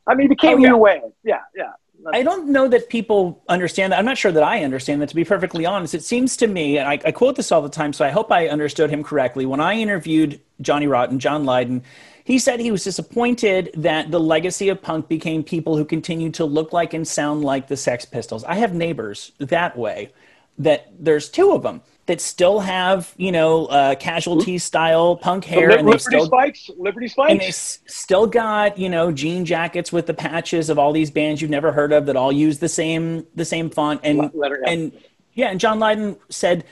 i 0.07 0.15
mean 0.15 0.27
it 0.27 0.31
became 0.31 0.59
Oh, 0.59 0.63
yeah. 0.63 0.69
new 0.71 0.77
wave 0.77 1.03
yeah 1.25 1.41
yeah 1.57 1.73
I 2.13 2.23
don't 2.23 2.49
know 2.49 2.69
that 2.69 2.91
people 2.91 3.43
understand 3.49 3.93
that. 3.93 3.99
I'm 3.99 4.05
not 4.05 4.19
sure 4.19 4.33
that 4.33 4.43
I 4.43 4.63
understand 4.63 5.01
that, 5.01 5.09
to 5.09 5.15
be 5.15 5.25
perfectly 5.25 5.65
honest. 5.65 5.95
It 5.95 6.05
seems 6.05 6.37
to 6.39 6.47
me, 6.47 6.77
and 6.77 6.87
I, 6.87 6.99
I 7.03 7.13
quote 7.13 7.37
this 7.37 7.51
all 7.51 7.63
the 7.63 7.69
time, 7.71 7.95
so 7.95 8.05
I 8.05 8.11
hope 8.11 8.31
I 8.31 8.49
understood 8.49 8.91
him 8.91 9.03
correctly. 9.03 9.47
When 9.47 9.61
I 9.61 9.75
interviewed 9.75 10.39
Johnny 10.61 10.87
Rotten, 10.87 11.19
John 11.19 11.45
Lydon, 11.45 11.83
he 12.25 12.39
said 12.39 12.61
he 12.61 12.71
was 12.71 12.85
disappointed 12.85 13.71
that 13.75 14.11
the 14.11 14.21
legacy 14.21 14.69
of 14.69 14.83
punk 14.83 15.09
became 15.09 15.43
people 15.43 15.79
who 15.79 15.85
continue 15.87 16.31
to 16.33 16.45
look 16.45 16.75
like 16.75 16.93
and 16.93 17.09
sound 17.09 17.43
like 17.43 17.69
the 17.69 17.77
Sex 17.77 18.05
Pistols. 18.05 18.45
I 18.45 18.57
have 18.57 18.75
neighbors 18.75 19.33
that 19.39 19.75
way, 19.79 20.13
that 20.59 20.89
there's 20.99 21.31
two 21.31 21.53
of 21.53 21.63
them 21.63 21.81
that 22.07 22.21
still 22.21 22.61
have, 22.61 23.15
you 23.17 23.33
know, 23.33 23.67
uh, 23.67 23.95
casualty 23.95 24.59
style 24.59 25.17
punk 25.17 25.45
hair. 25.45 25.71
Li- 25.71 25.79
and 25.79 25.89
they 25.89 25.93
Liberty 25.93 26.03
still, 26.03 26.27
Spikes, 26.27 26.71
Liberty 26.77 27.09
Spikes. 27.09 27.31
and 27.33 27.41
they 27.41 27.47
s- 27.49 27.79
still 27.87 28.27
got 28.27 28.77
you 28.79 28.89
know 28.89 29.11
jean 29.11 29.45
jackets 29.45 29.93
with 29.93 30.07
the 30.07 30.15
patches 30.15 30.69
of 30.69 30.79
all 30.79 30.93
these 30.93 31.11
bands 31.11 31.41
you've 31.41 31.51
never 31.51 31.73
heard 31.73 31.93
of 31.93 32.07
that 32.07 32.17
all 32.17 32.33
use 32.33 32.59
the 32.59 32.69
same 32.69 33.27
the 33.35 33.45
same 33.45 33.71
font 33.71 34.01
and 34.05 34.31
letter, 34.35 34.63
and 34.67 34.93
yeah 35.35 35.49
and 35.49 35.61
john 35.61 35.79
lydon 35.79 36.17
said 36.29 36.65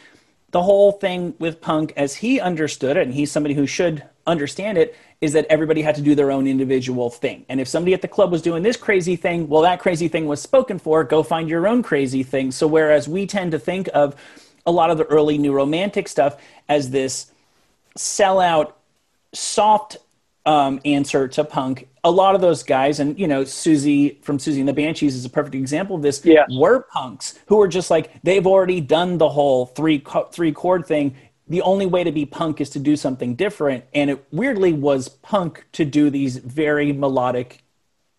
the 0.51 0.63
whole 0.63 0.93
thing 0.93 1.35
with 1.39 1.61
punk 1.61 1.93
as 1.97 2.15
he 2.17 2.41
understood 2.41 2.97
it 2.97 3.03
and 3.05 3.15
he's 3.15 3.31
somebody 3.31 3.55
who 3.55 3.67
should 3.67 4.03
understand 4.27 4.77
it 4.77 4.95
is 5.21 5.33
that 5.33 5.47
everybody 5.49 5.83
had 5.83 5.95
to 5.95 6.03
do 6.03 6.15
their 6.15 6.31
own 6.31 6.47
individual 6.47 7.09
thing 7.11 7.45
and 7.49 7.61
if 7.61 7.69
somebody 7.69 7.95
at 7.95 8.03
the 8.03 8.09
club 8.09 8.31
was 8.31 8.43
doing 8.43 8.63
this 8.63 8.77
crazy 8.77 9.17
thing 9.17 9.49
well 9.49 9.63
that 9.63 9.81
crazy 9.81 10.09
thing 10.09 10.27
was 10.27 10.43
spoken 10.43 10.79
for 10.79 11.05
go 11.05 11.23
find 11.23 11.49
your 11.49 11.67
own 11.67 11.83
crazy 11.83 12.23
thing 12.23 12.51
so 12.51 12.67
whereas 12.67 13.09
we 13.09 13.27
tend 13.27 13.51
to 13.53 13.59
think 13.59 13.89
of 13.95 14.15
a 14.67 14.71
lot 14.71 14.91
of 14.91 14.99
the 14.99 15.05
early 15.05 15.39
new 15.39 15.53
romantic 15.53 16.09
stuff 16.09 16.37
as 16.69 16.91
this 16.91 17.33
sellout 17.97 18.73
soft 19.33 19.99
um, 20.47 20.81
answer 20.85 21.29
to 21.29 21.45
punk. 21.45 21.89
A 22.05 22.11
lot 22.11 22.35
of 22.35 22.41
those 22.41 22.63
guys, 22.63 22.99
and 22.99 23.19
you 23.19 23.29
know, 23.29 23.43
Siouxsie 23.43 24.23
from 24.23 24.39
Siouxsie 24.39 24.59
and 24.59 24.69
the 24.69 24.73
Banshees 24.73 25.15
is 25.15 25.25
a 25.25 25.31
perfect 25.31 25.55
example 25.55 25.97
of 25.97 26.03
this. 26.03 26.25
Yeah. 26.25 26.45
were 26.51 26.81
punks 26.81 27.39
who 27.47 27.57
were 27.57 27.69
just 27.69 27.91
like 27.91 28.11
they've 28.23 28.47
already 28.47 28.81
done 28.81 29.19
the 29.19 29.29
whole 29.29 29.67
three 29.67 30.03
three 30.33 30.53
chord 30.53 30.87
thing. 30.87 31.15
The 31.49 31.63
only 31.63 31.87
way 31.87 32.03
to 32.03 32.13
be 32.13 32.25
punk 32.25 32.61
is 32.61 32.71
to 32.71 32.79
do 32.79 32.97
something 32.97 33.35
different, 33.35 33.85
and 33.95 34.11
it 34.11 34.25
weirdly 34.33 34.73
was 34.73 35.09
punk 35.09 35.65
to 35.73 35.85
do 35.85 36.11
these 36.11 36.39
very 36.39 36.93
melodic 36.93 37.63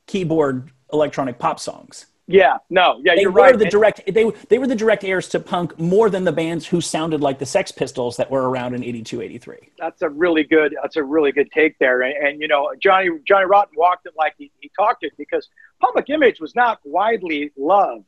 keyboard 0.07 0.71
electronic 0.91 1.39
pop 1.39 1.59
songs. 1.59 2.05
Yeah, 2.27 2.57
no, 2.69 3.01
yeah, 3.03 3.15
They 3.15 3.23
you're 3.23 3.31
were 3.31 3.41
right. 3.41 3.59
the 3.59 3.65
direct 3.65 4.01
they 4.05 4.29
they 4.49 4.57
were 4.57 4.67
the 4.67 4.75
direct 4.75 5.03
heirs 5.03 5.27
to 5.29 5.41
punk 5.41 5.77
more 5.77 6.09
than 6.09 6.23
the 6.23 6.31
bands 6.31 6.65
who 6.65 6.79
sounded 6.79 7.19
like 7.19 7.37
the 7.37 7.45
Sex 7.45 7.69
Pistols 7.69 8.15
that 8.15 8.31
were 8.31 8.49
around 8.49 8.75
in 8.75 8.83
82 8.83 9.21
83. 9.21 9.57
that's 9.77 10.01
a 10.01 10.09
really 10.09 10.43
good 10.45 10.73
that's 10.81 10.95
a 10.95 11.03
really 11.03 11.33
good 11.33 11.51
take 11.51 11.77
there 11.79 12.01
and, 12.01 12.15
and 12.15 12.41
you 12.41 12.47
know 12.47 12.71
johnny 12.81 13.09
johnny 13.27 13.45
rotten 13.45 13.73
walked 13.75 14.05
it 14.05 14.13
like 14.17 14.33
he, 14.37 14.51
he 14.61 14.71
talked 14.73 15.03
it 15.03 15.11
because 15.17 15.49
public 15.81 16.09
image 16.09 16.39
was 16.39 16.55
not 16.55 16.79
widely 16.85 17.51
loved 17.57 18.05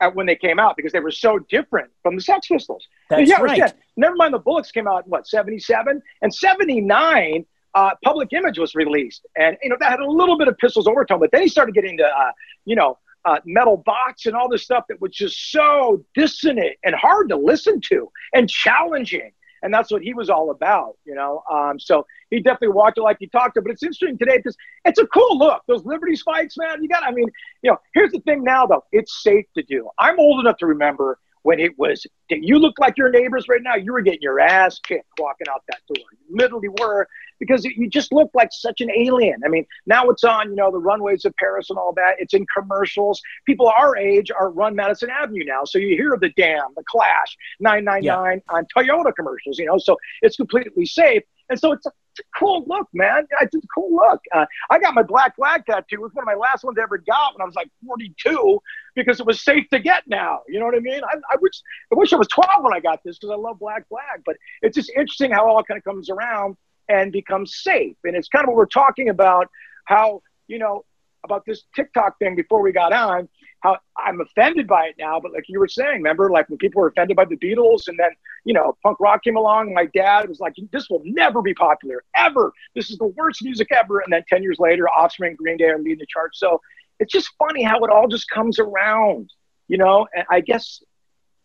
at 0.00 0.12
when 0.16 0.26
they 0.26 0.34
came 0.36 0.58
out 0.58 0.76
because 0.76 0.90
they 0.90 1.00
were 1.00 1.12
so 1.12 1.38
different 1.38 1.88
from 2.02 2.16
the 2.16 2.22
sex 2.22 2.48
pistols 2.48 2.88
That's 3.10 3.30
yeah, 3.30 3.40
right. 3.40 3.58
yeah, 3.58 3.72
never 3.96 4.16
mind 4.16 4.34
the 4.34 4.40
bollocks 4.40 4.72
came 4.72 4.88
out 4.88 5.04
in 5.04 5.10
what 5.10 5.28
77 5.28 6.02
and 6.20 6.34
79 6.34 7.46
uh, 7.74 7.90
public 8.04 8.32
image 8.32 8.58
was 8.58 8.74
released 8.74 9.24
and 9.36 9.56
you 9.62 9.70
know 9.70 9.76
that 9.78 9.90
had 9.90 10.00
a 10.00 10.10
little 10.10 10.36
bit 10.36 10.48
of 10.48 10.58
pistols 10.58 10.88
overtone 10.88 11.20
but 11.20 11.30
then 11.30 11.42
he 11.42 11.48
started 11.48 11.74
getting 11.74 11.96
to 11.96 12.04
uh, 12.04 12.32
you 12.64 12.74
know 12.74 12.98
uh, 13.24 13.38
metal 13.44 13.76
box 13.76 14.26
and 14.26 14.34
all 14.34 14.48
this 14.48 14.62
stuff 14.62 14.84
that 14.88 15.00
was 15.00 15.12
just 15.12 15.50
so 15.50 16.04
dissonant 16.14 16.76
and 16.84 16.94
hard 16.94 17.28
to 17.28 17.36
listen 17.36 17.80
to 17.80 18.10
and 18.34 18.48
challenging 18.48 19.32
and 19.62 19.72
that's 19.72 19.90
what 19.90 20.02
he 20.02 20.12
was 20.12 20.28
all 20.28 20.50
about, 20.50 20.96
you 21.04 21.14
know. 21.14 21.42
Um, 21.50 21.78
so 21.78 22.04
he 22.30 22.40
definitely 22.40 22.68
walked 22.68 22.98
it 22.98 23.02
like 23.02 23.16
he 23.20 23.28
talked 23.28 23.56
it. 23.56 23.62
But 23.62 23.72
it's 23.72 23.82
interesting 23.82 24.18
today 24.18 24.38
because 24.38 24.56
it's 24.84 24.98
a 24.98 25.06
cool 25.06 25.38
look. 25.38 25.62
Those 25.68 25.84
Liberty 25.84 26.16
spikes, 26.16 26.56
man. 26.58 26.82
You 26.82 26.88
got. 26.88 27.04
I 27.04 27.12
mean, 27.12 27.28
you 27.62 27.70
know. 27.70 27.78
Here's 27.94 28.10
the 28.10 28.20
thing 28.20 28.42
now, 28.42 28.66
though. 28.66 28.84
It's 28.92 29.22
safe 29.22 29.46
to 29.56 29.62
do. 29.62 29.88
I'm 29.98 30.18
old 30.18 30.40
enough 30.40 30.56
to 30.58 30.66
remember 30.66 31.18
when 31.42 31.60
it 31.60 31.78
was. 31.78 32.06
You 32.30 32.58
look 32.58 32.78
like 32.78 32.96
your 32.96 33.10
neighbors 33.10 33.46
right 33.48 33.62
now. 33.62 33.74
You 33.74 33.92
were 33.92 34.00
getting 34.00 34.22
your 34.22 34.40
ass 34.40 34.78
kicked 34.78 35.06
walking 35.18 35.46
out 35.50 35.62
that 35.68 35.80
door. 35.88 36.04
You 36.10 36.36
literally 36.36 36.68
were 36.80 37.06
because 37.42 37.64
you 37.64 37.88
just 37.88 38.12
looked 38.12 38.36
like 38.36 38.50
such 38.52 38.80
an 38.80 38.90
alien. 38.90 39.40
I 39.44 39.48
mean, 39.48 39.66
now 39.84 40.08
it's 40.10 40.22
on, 40.22 40.50
you 40.50 40.54
know, 40.54 40.70
the 40.70 40.78
runways 40.78 41.24
of 41.24 41.34
Paris 41.36 41.70
and 41.70 41.78
all 41.78 41.92
that. 41.94 42.14
It's 42.18 42.34
in 42.34 42.46
commercials. 42.56 43.20
People 43.46 43.66
our 43.76 43.96
age 43.96 44.30
are 44.30 44.50
run 44.50 44.76
Madison 44.76 45.10
Avenue 45.10 45.44
now. 45.44 45.64
So 45.64 45.78
you 45.78 45.96
hear 45.96 46.16
the 46.20 46.30
Damned, 46.36 46.74
the 46.76 46.84
Clash, 46.88 47.36
999 47.58 48.42
on 48.48 48.66
Toyota 48.76 49.12
commercials, 49.14 49.58
you 49.58 49.66
know, 49.66 49.78
so 49.78 49.96
it's 50.22 50.36
completely 50.36 50.86
safe. 50.86 51.24
And 51.48 51.58
so 51.58 51.72
it's 51.72 51.84
a, 51.84 51.90
it's 51.90 51.90
a 51.90 52.01
cool 52.38 52.64
look, 52.66 52.88
man. 52.92 53.26
It's 53.40 53.54
a 53.54 53.60
cool 53.74 53.94
look. 53.94 54.20
Uh, 54.34 54.46
I 54.70 54.78
got 54.78 54.94
my 54.94 55.02
black 55.02 55.36
flag 55.36 55.64
tattoo. 55.66 55.96
It 55.96 56.00
was 56.00 56.12
one 56.12 56.22
of 56.22 56.26
my 56.26 56.34
last 56.34 56.64
ones 56.64 56.78
I 56.78 56.82
ever 56.82 56.98
got 56.98 57.34
when 57.34 57.42
I 57.42 57.44
was 57.44 57.54
like 57.54 57.70
42 57.86 58.60
because 58.94 59.20
it 59.20 59.26
was 59.26 59.42
safe 59.42 59.68
to 59.70 59.78
get 59.78 60.04
now. 60.06 60.40
You 60.48 60.60
know 60.60 60.66
what 60.66 60.74
I 60.74 60.80
mean? 60.80 61.02
I, 61.04 61.16
I 61.30 61.36
wish 61.40 61.62
I 61.92 61.96
wish 61.96 62.12
I 62.12 62.16
was 62.16 62.28
12 62.28 62.62
when 62.62 62.74
I 62.74 62.80
got 62.80 63.00
this 63.04 63.18
because 63.18 63.32
I 63.32 63.36
love 63.36 63.58
black 63.58 63.88
flag. 63.88 64.22
But 64.24 64.36
it's 64.62 64.76
just 64.76 64.90
interesting 64.90 65.30
how 65.30 65.48
all 65.48 65.62
kind 65.62 65.78
of 65.78 65.84
comes 65.84 66.10
around 66.10 66.56
and 66.88 67.12
becomes 67.12 67.62
safe. 67.62 67.96
And 68.04 68.16
it's 68.16 68.28
kind 68.28 68.44
of 68.44 68.48
what 68.48 68.56
we're 68.56 68.66
talking 68.66 69.08
about 69.08 69.48
how, 69.84 70.22
you 70.48 70.58
know, 70.58 70.84
about 71.24 71.44
this 71.46 71.64
TikTok 71.74 72.18
thing 72.18 72.34
before 72.34 72.62
we 72.62 72.72
got 72.72 72.92
on, 72.92 73.28
how 73.62 73.78
I'm 73.96 74.20
offended 74.20 74.66
by 74.66 74.86
it 74.86 74.96
now. 74.98 75.20
But 75.20 75.32
like 75.32 75.44
you 75.48 75.58
were 75.58 75.68
saying, 75.68 75.94
remember, 75.94 76.30
like 76.30 76.48
when 76.48 76.58
people 76.58 76.82
were 76.82 76.88
offended 76.88 77.16
by 77.16 77.24
the 77.24 77.36
Beatles 77.36 77.88
and 77.88 77.98
then, 77.98 78.10
you 78.44 78.52
know, 78.52 78.76
punk 78.82 78.98
rock 79.00 79.22
came 79.22 79.36
along, 79.36 79.72
my 79.72 79.86
dad 79.94 80.28
was 80.28 80.40
like, 80.40 80.54
this 80.72 80.90
will 80.90 81.02
never 81.04 81.40
be 81.40 81.54
popular, 81.54 82.02
ever. 82.16 82.52
This 82.74 82.90
is 82.90 82.98
the 82.98 83.06
worst 83.06 83.42
music 83.42 83.68
ever. 83.72 84.00
And 84.00 84.12
then 84.12 84.24
10 84.28 84.42
years 84.42 84.58
later, 84.58 84.88
Offspring, 84.88 85.36
Green 85.36 85.56
Day 85.56 85.68
are 85.68 85.78
leading 85.78 86.00
the 86.00 86.06
charts. 86.06 86.40
So 86.40 86.60
it's 86.98 87.12
just 87.12 87.30
funny 87.38 87.62
how 87.62 87.78
it 87.84 87.90
all 87.90 88.08
just 88.08 88.28
comes 88.28 88.58
around, 88.58 89.30
you 89.68 89.78
know? 89.78 90.06
And 90.14 90.24
I 90.28 90.40
guess, 90.40 90.82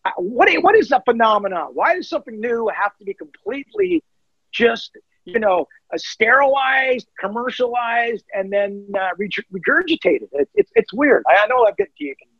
uh, 0.04 0.12
what, 0.18 0.52
what 0.64 0.76
is 0.76 0.90
that 0.90 1.06
phenomenon? 1.06 1.70
Why 1.74 1.96
does 1.96 2.10
something 2.10 2.40
new 2.40 2.70
have 2.76 2.98
to 2.98 3.06
be 3.06 3.14
completely 3.14 4.04
just 4.52 4.92
you 5.28 5.40
know, 5.40 5.68
uh, 5.94 5.98
sterilized, 5.98 7.08
commercialized, 7.20 8.24
and 8.34 8.52
then 8.52 8.88
uh, 8.96 9.10
regurgitated. 9.20 10.30
It, 10.32 10.50
it's 10.56 10.72
it's 10.76 10.94
weird. 10.94 11.24
I, 11.30 11.44
I 11.44 11.48
know 11.48 11.66
I've 11.66 11.78
got 11.78 11.88
deep 12.00 12.18
and, 12.22 12.32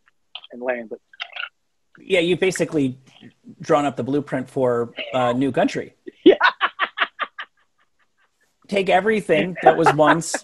and 0.54 0.62
land, 0.62 0.90
but 0.90 1.00
Yeah, 2.00 2.22
you 2.22 2.38
basically 2.38 2.98
drawn 3.62 3.86
up 3.86 3.96
the 3.98 4.04
blueprint 4.04 4.50
for 4.50 4.94
uh, 5.14 5.34
New 5.34 5.52
Country. 5.52 5.94
Yeah. 6.24 6.36
Take 8.68 8.90
everything 8.90 9.56
that 9.64 9.78
was 9.78 9.94
once 9.94 10.44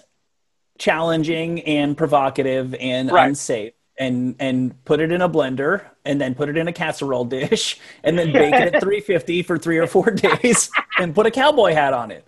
challenging 0.79 1.59
and 1.63 1.97
provocative 1.97 2.73
and 2.75 3.12
Right. 3.12 3.27
unsafe 3.27 3.73
and 4.03 4.36
and 4.39 4.86
put 4.86 5.00
it 5.00 5.12
in 5.12 5.22
a 5.22 5.29
blender 5.29 5.83
and 6.05 6.19
then 6.22 6.36
put 6.36 6.50
it 6.50 6.57
in 6.57 6.67
a 6.67 6.74
casserole 6.74 7.25
dish 7.25 7.79
and 8.03 8.17
then 8.19 8.31
bake 8.33 8.53
it 8.53 8.74
at 8.75 8.81
350 8.81 9.43
for 9.43 9.57
3 9.57 9.77
or 9.77 9.88
4 9.88 10.12
days 10.12 10.69
and 11.00 11.15
put 11.15 11.25
a 11.25 11.31
cowboy 11.31 11.74
hat 11.74 11.93
on 11.93 12.12
it. 12.12 12.25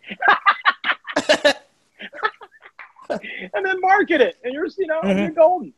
and 3.09 3.65
then 3.65 3.79
market 3.81 4.21
it, 4.21 4.35
and 4.43 4.53
you're 4.53 4.67
you 4.77 4.87
know 4.87 5.01
Mhm. 5.01 5.17
you're 5.17 5.31
golden. 5.31 5.73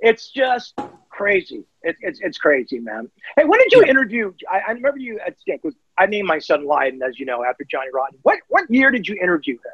It's 0.00 0.30
just 0.30 0.74
crazy. 1.10 1.64
It's 1.82 1.98
it's 2.02 2.20
it's 2.20 2.38
crazy, 2.38 2.78
man. 2.78 3.10
Hey, 3.36 3.44
when 3.44 3.58
did 3.58 3.72
you 3.72 3.82
interview? 3.84 4.32
I, 4.50 4.60
I 4.68 4.70
remember 4.72 4.98
you 4.98 5.18
at 5.26 5.38
Stink. 5.40 5.64
Was 5.64 5.74
I 5.98 6.06
named 6.06 6.28
my 6.28 6.38
son 6.38 6.64
Lydon, 6.66 7.02
as 7.02 7.18
you 7.18 7.26
know, 7.26 7.44
after 7.44 7.64
Johnny 7.64 7.88
Rotten. 7.92 8.18
What 8.22 8.38
what 8.48 8.64
year 8.70 8.90
did 8.90 9.08
you 9.08 9.16
interview 9.20 9.54
him? 9.54 9.72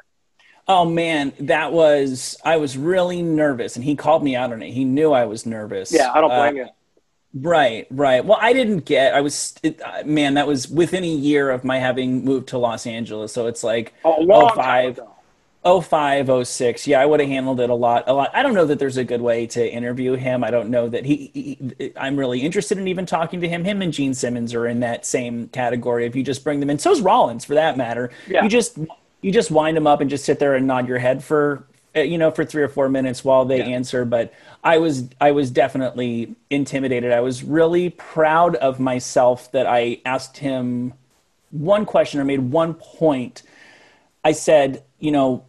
Oh 0.67 0.85
man, 0.87 1.33
that 1.41 1.73
was 1.73 2.37
I 2.45 2.57
was 2.57 2.77
really 2.77 3.23
nervous 3.23 3.77
and 3.77 3.85
he 3.85 3.97
called 3.97 4.23
me 4.25 4.35
out 4.35 4.53
on 4.53 4.63
it. 4.63 4.73
He 4.73 4.85
knew 4.85 5.13
I 5.13 5.27
was 5.27 5.45
nervous. 5.45 5.91
Yeah, 5.91 6.11
I 6.13 6.21
don't 6.21 6.31
Uh, 6.31 6.35
blame 6.35 6.57
you. 6.57 6.69
Right, 7.35 7.87
right. 7.91 8.25
Well, 8.25 8.39
I 8.41 8.53
didn't 8.53 8.81
get. 8.87 9.15
I 9.15 9.21
was, 9.21 9.55
it, 9.65 9.81
uh, 9.83 10.05
man. 10.07 10.35
That 10.35 10.47
was 10.47 10.69
within 10.69 11.03
a 11.03 11.09
year 11.09 11.51
of 11.51 11.65
my 11.65 11.79
having 11.81 12.25
moved 12.25 12.49
to 12.51 12.59
Los 12.59 12.87
Angeles, 12.87 13.33
so 13.33 13.49
it's 13.49 13.65
like 13.65 13.93
Oh, 14.05 14.51
time 14.61 14.85
05, 14.85 14.85
ago. 14.87 15.17
05, 15.65 16.31
06. 16.31 16.87
Yeah, 16.87 17.01
I 17.01 17.07
would 17.07 17.21
have 17.21 17.29
handled 17.29 17.59
it 17.61 17.71
a 17.71 17.75
lot, 17.75 18.05
a 18.07 18.13
lot. 18.13 18.31
I 18.35 18.43
don't 18.43 18.55
know 18.55 18.67
that 18.67 18.79
there's 18.79 18.99
a 18.99 19.05
good 19.05 19.21
way 19.23 19.47
to 19.49 19.69
interview 19.69 20.15
him. 20.15 20.45
I 20.45 20.51
don't 20.53 20.71
know 20.71 20.89
that 20.89 21.05
he, 21.07 21.31
he. 21.35 21.93
I'm 21.97 22.17
really 22.17 22.41
interested 22.43 22.79
in 22.79 22.87
even 22.87 23.05
talking 23.07 23.41
to 23.41 23.49
him. 23.49 23.65
Him 23.65 23.83
and 23.83 23.93
Gene 23.93 24.15
Simmons 24.15 24.55
are 24.55 24.67
in 24.69 24.81
that 24.81 25.05
same 25.05 25.49
category. 25.49 26.07
If 26.07 26.15
you 26.15 26.23
just 26.23 26.45
bring 26.45 26.61
them 26.61 26.71
in, 26.71 26.79
so's 26.79 27.01
Rollins 27.01 27.45
for 27.45 27.55
that 27.55 27.77
matter. 27.77 28.11
Yeah. 28.27 28.43
You 28.43 28.49
just 28.49 28.79
you 29.25 29.33
just 29.33 29.51
wind 29.51 29.75
them 29.75 29.87
up 29.87 30.03
and 30.03 30.11
just 30.11 30.27
sit 30.27 30.39
there 30.39 30.55
and 30.55 30.67
nod 30.67 30.87
your 30.87 30.99
head 30.99 31.25
for 31.25 31.65
uh, 31.97 32.01
you 32.01 32.19
know 32.19 32.31
for 32.31 32.45
three 32.45 32.63
or 32.63 32.69
four 32.69 32.91
minutes 32.91 33.25
while 33.25 33.47
they 33.47 33.59
Yeah. 33.61 33.69
answer. 33.69 34.05
But 34.05 34.35
I 34.63 34.77
was 34.77 35.09
I 35.19 35.31
was 35.31 35.51
definitely 35.51 36.35
intimidated. 36.51 37.11
I 37.11 37.21
was 37.21 37.43
really 37.43 37.89
proud 37.89 38.55
of 38.57 38.79
myself 38.79 39.51
that 39.53 39.67
I 39.67 40.01
asked 40.05 40.37
him 40.37 40.93
one 41.51 41.87
question 41.87 42.21
or 42.21 42.25
made 42.25 42.41
one 42.41 42.75
point. 42.75 43.43
I 44.23 44.33
said, 44.33 44.83
you 44.99 45.11
know, 45.11 45.45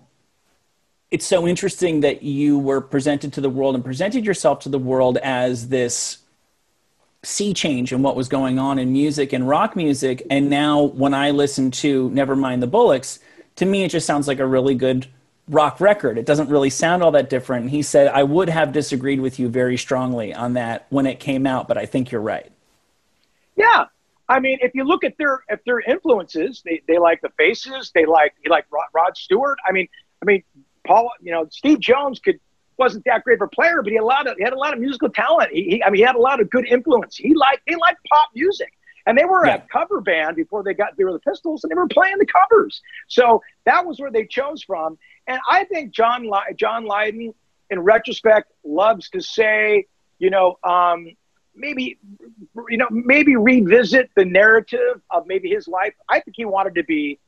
it's 1.11 1.25
so 1.25 1.45
interesting 1.45 1.99
that 1.99 2.23
you 2.23 2.57
were 2.57 2.79
presented 2.79 3.33
to 3.33 3.41
the 3.41 3.49
world 3.49 3.75
and 3.75 3.83
presented 3.83 4.25
yourself 4.25 4.59
to 4.61 4.69
the 4.69 4.79
world 4.79 5.17
as 5.17 5.67
this 5.67 6.19
sea 7.23 7.53
change 7.53 7.91
in 7.91 8.01
what 8.03 8.15
was 8.15 8.29
going 8.29 8.57
on 8.57 8.79
in 8.79 8.93
music 8.93 9.33
and 9.33 9.49
rock 9.49 9.75
music. 9.75 10.21
And 10.29 10.49
now 10.49 10.81
when 10.81 11.13
I 11.13 11.31
listen 11.31 11.71
to 11.71 12.09
Nevermind 12.11 12.61
the 12.61 12.67
Bollocks, 12.67 13.19
to 13.57 13.65
me, 13.65 13.83
it 13.83 13.89
just 13.89 14.05
sounds 14.05 14.27
like 14.27 14.39
a 14.39 14.45
really 14.45 14.75
good 14.75 15.07
rock 15.47 15.79
record. 15.79 16.17
It 16.17 16.25
doesn't 16.25 16.49
really 16.49 16.69
sound 16.69 17.03
all 17.03 17.11
that 17.11 17.29
different. 17.29 17.69
He 17.69 17.81
said, 17.81 18.07
I 18.07 18.23
would 18.23 18.49
have 18.49 18.71
disagreed 18.71 19.19
with 19.19 19.39
you 19.39 19.47
very 19.47 19.77
strongly 19.77 20.33
on 20.33 20.53
that 20.53 20.87
when 20.89 21.05
it 21.05 21.19
came 21.19 21.45
out, 21.45 21.67
but 21.67 21.77
I 21.77 21.85
think 21.85 22.11
you're 22.11 22.21
right. 22.21 22.51
Yeah. 23.55 23.85
I 24.27 24.39
mean, 24.39 24.57
if 24.61 24.73
you 24.73 24.83
look 24.83 25.03
at 25.03 25.17
their 25.17 25.43
if 25.49 25.63
their 25.65 25.81
influences, 25.81 26.61
they, 26.65 26.81
they 26.87 26.97
like 26.97 27.21
the 27.21 27.29
Faces, 27.37 27.91
they 27.93 28.05
like 28.05 28.33
they 28.43 28.49
like 28.49 28.65
Rod, 28.71 28.87
Rod 28.93 29.15
Stewart. 29.15 29.59
I 29.67 29.71
mean, 29.71 29.87
I 30.21 30.25
mean, 30.25 30.43
Paul, 30.85 31.11
you 31.21 31.31
know, 31.31 31.47
Steve 31.51 31.79
Jones 31.79 32.19
could 32.19 32.39
wasn't 32.77 33.05
that 33.05 33.23
great 33.23 33.35
of 33.35 33.43
a 33.43 33.47
player, 33.47 33.81
but 33.83 33.89
he 33.89 33.95
had 33.95 34.03
a 34.03 34.05
lot 34.05 34.27
of 34.27 34.35
he 34.37 34.43
had 34.43 34.53
a 34.53 34.57
lot 34.57 34.73
of 34.73 34.79
musical 34.79 35.09
talent. 35.09 35.51
He, 35.51 35.63
he 35.63 35.83
I 35.83 35.91
mean, 35.91 35.99
he 35.99 36.03
had 36.03 36.15
a 36.15 36.19
lot 36.19 36.41
of 36.41 36.49
good 36.49 36.65
influence. 36.65 37.15
He 37.15 37.35
liked 37.35 37.61
he 37.67 37.75
liked 37.75 38.03
pop 38.09 38.29
music. 38.33 38.73
And 39.05 39.17
they 39.17 39.25
were 39.25 39.45
yeah. 39.45 39.55
a 39.55 39.61
cover 39.61 40.01
band 40.01 40.35
before 40.35 40.63
they 40.63 40.73
got 40.73 40.97
they 40.97 41.03
were 41.03 41.13
the 41.13 41.19
Pistols, 41.19 41.63
and 41.63 41.71
they 41.71 41.75
were 41.75 41.87
playing 41.87 42.17
the 42.17 42.25
covers. 42.25 42.81
So 43.07 43.41
that 43.65 43.85
was 43.85 43.99
where 43.99 44.11
they 44.11 44.25
chose 44.25 44.63
from. 44.63 44.97
And 45.27 45.39
I 45.49 45.65
think 45.65 45.91
John 45.91 46.29
John 46.55 46.85
Lydon, 46.85 47.33
in 47.69 47.79
retrospect, 47.79 48.51
loves 48.63 49.09
to 49.11 49.21
say, 49.21 49.85
you 50.17 50.29
know, 50.29 50.57
um, 50.63 51.07
maybe, 51.55 51.99
you 52.69 52.77
know, 52.77 52.87
maybe 52.89 53.35
revisit 53.35 54.09
the 54.15 54.25
narrative 54.25 55.01
of 55.11 55.27
maybe 55.27 55.49
his 55.49 55.67
life. 55.67 55.93
I 56.09 56.19
think 56.19 56.35
he 56.37 56.45
wanted 56.45 56.75
to 56.75 56.83
be, 56.83 57.19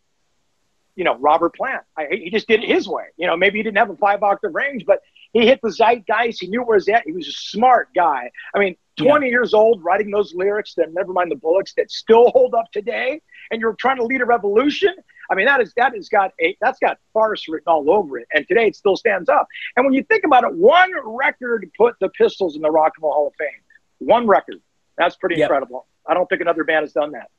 you 0.96 1.03
know, 1.03 1.15
Robert 1.17 1.55
Plant. 1.55 1.84
I, 1.98 2.07
he 2.12 2.29
just 2.29 2.48
did 2.48 2.63
it 2.63 2.69
his 2.69 2.88
way. 2.88 3.05
You 3.17 3.27
know, 3.27 3.38
maybe 3.38 3.60
he 3.60 3.63
didn't 3.63 3.77
have 3.77 3.89
a 3.89 3.96
five 3.98 4.24
octave 4.24 4.53
range, 4.53 4.86
but 4.86 5.01
he 5.31 5.46
hit 5.46 5.60
the 5.62 5.72
zeitgeist. 5.72 6.41
He 6.41 6.48
knew 6.48 6.63
where 6.63 6.75
he 6.75 6.79
was 6.79 6.89
at. 6.89 7.03
He 7.05 7.12
was 7.12 7.27
a 7.27 7.31
smart 7.31 7.89
guy. 7.93 8.31
I 8.53 8.60
mean, 8.60 8.75
20 8.98 9.25
yeah. 9.25 9.30
years 9.30 9.54
old 9.54 9.84
writing 9.84 10.12
those 10.12 10.34
lyrics 10.34 10.74
that 10.75 10.94
never 10.94 11.13
mind 11.13 11.32
the 11.32 11.36
bollocks 11.36 11.74
that 11.75 11.92
still 11.92 12.30
hold 12.32 12.54
up 12.54 12.72
today 12.72 13.22
and 13.51 13.62
you're 13.62 13.74
trying 13.74 13.98
to 13.98 14.04
lead 14.04 14.22
a 14.22 14.25
revolution? 14.25 14.94
I 15.30 15.36
mean 15.36 15.46
that 15.46 15.62
is 15.62 15.74
that 15.77 15.94
has 15.94 16.10
got 16.10 16.34
a 16.42 16.58
that's 16.62 16.80
got 16.80 16.98
farce 17.13 17.48
written 17.48 17.68
all 17.68 17.89
over 17.92 18.18
it 18.18 18.27
and 18.34 18.48
today 18.48 18.68
it 18.68 18.75
still 18.75 18.98
stands 18.98 19.30
up. 19.30 19.48
And 19.75 19.86
when 19.86 19.94
you 19.94 20.04
think 20.04 20.24
about 20.24 20.44
it 20.44 20.54
one 20.54 20.92
record 21.04 21.70
put 21.77 21.96
the 22.00 22.10
pistols 22.10 22.56
in 22.56 22.62
the 22.62 22.72
rock 22.72 22.94
and 22.98 23.04
roll 23.04 23.13
hall 23.13 23.27
of 23.27 23.34
fame. 23.38 23.62
One 24.00 24.27
record. 24.27 24.62
That's 24.98 25.16
pretty 25.16 25.36
yep. 25.36 25.46
incredible. 25.46 25.86
I 26.06 26.13
don't 26.13 26.27
think 26.27 26.42
another 26.42 26.63
band 26.63 26.84
has 26.84 26.94
done 26.94 27.12
that. 27.12 27.30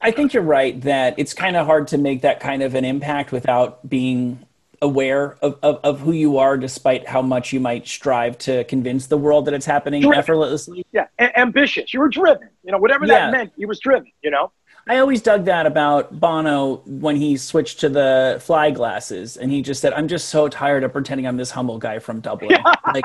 I 0.00 0.10
think 0.10 0.34
you're 0.34 0.42
right 0.42 0.78
that 0.82 1.14
it's 1.18 1.32
kind 1.32 1.56
of 1.56 1.66
hard 1.66 1.88
to 1.88 1.98
make 1.98 2.22
that 2.22 2.40
kind 2.40 2.62
of 2.62 2.74
an 2.74 2.84
impact 2.84 3.32
without 3.32 3.88
being 3.88 4.46
aware 4.84 5.38
of, 5.40 5.58
of, 5.62 5.80
of, 5.82 6.00
who 6.00 6.12
you 6.12 6.36
are 6.36 6.58
despite 6.58 7.08
how 7.08 7.22
much 7.22 7.54
you 7.54 7.58
might 7.58 7.88
strive 7.88 8.36
to 8.36 8.62
convince 8.64 9.06
the 9.06 9.16
world 9.16 9.46
that 9.46 9.54
it's 9.54 9.64
happening 9.64 10.02
driven. 10.02 10.18
effortlessly 10.18 10.84
yeah 10.92 11.06
A- 11.18 11.38
ambitious 11.38 11.94
you 11.94 12.00
were 12.00 12.08
driven 12.10 12.50
you 12.62 12.70
know 12.70 12.76
whatever 12.78 13.06
that 13.06 13.26
yeah. 13.26 13.30
meant 13.30 13.52
he 13.56 13.64
was 13.64 13.80
driven 13.80 14.12
you 14.22 14.30
know 14.30 14.52
i 14.86 14.98
always 14.98 15.22
dug 15.22 15.46
that 15.46 15.64
about 15.64 16.20
bono 16.20 16.82
when 16.84 17.16
he 17.16 17.38
switched 17.38 17.80
to 17.80 17.88
the 17.88 18.38
fly 18.44 18.70
glasses 18.70 19.38
and 19.38 19.50
he 19.50 19.62
just 19.62 19.80
said 19.80 19.94
i'm 19.94 20.06
just 20.06 20.28
so 20.28 20.48
tired 20.48 20.84
of 20.84 20.92
pretending 20.92 21.26
i'm 21.26 21.38
this 21.38 21.50
humble 21.50 21.78
guy 21.78 21.98
from 21.98 22.20
dublin 22.20 22.50
like 22.92 23.04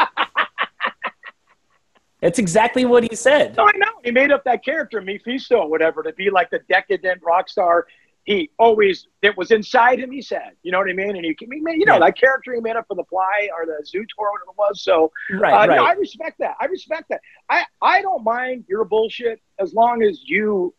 That's 2.21 2.37
exactly 2.37 2.83
what 2.83 3.03
he 3.09 3.15
said. 3.15 3.55
No, 3.55 3.63
I 3.63 3.71
know. 3.77 3.87
He 4.03 4.11
made 4.11 4.29
up 4.29 4.43
that 4.43 4.61
character, 4.63 4.99
Mephisto, 4.99 5.59
or 5.59 5.69
whatever, 5.69 6.03
to 6.03 6.11
be 6.11 6.29
like 6.29 6.49
the 6.49 6.59
decadent 6.67 7.21
rock 7.23 7.47
star 7.47 7.87
he 8.29 8.51
always 8.59 9.07
it 9.23 9.35
was 9.35 9.49
inside 9.49 9.99
him. 9.99 10.11
He 10.11 10.21
said, 10.21 10.51
you 10.61 10.71
know 10.71 10.77
what 10.77 10.87
I 10.87 10.93
mean, 10.93 11.15
and 11.15 11.25
he, 11.25 11.35
you 11.39 11.85
know, 11.85 11.93
yeah. 11.93 11.99
that 11.99 12.15
character 12.15 12.53
he 12.53 12.61
made 12.61 12.75
up 12.75 12.85
for 12.87 12.93
the 12.93 13.03
Fly 13.05 13.49
or 13.57 13.65
the 13.65 13.83
Zoo 13.83 14.05
tour, 14.15 14.31
whatever 14.31 14.51
it 14.51 14.57
was. 14.57 14.83
So, 14.83 15.11
right, 15.31 15.51
uh, 15.51 15.67
right. 15.67 15.75
No, 15.77 15.83
I 15.83 15.93
respect 15.93 16.37
that. 16.37 16.55
I 16.61 16.65
respect 16.65 17.09
that. 17.09 17.21
I 17.49 17.65
I 17.81 18.03
don't 18.03 18.23
mind 18.23 18.65
your 18.69 18.85
bullshit 18.85 19.41
as 19.57 19.73
long 19.73 20.03
as 20.03 20.21
you 20.23 20.75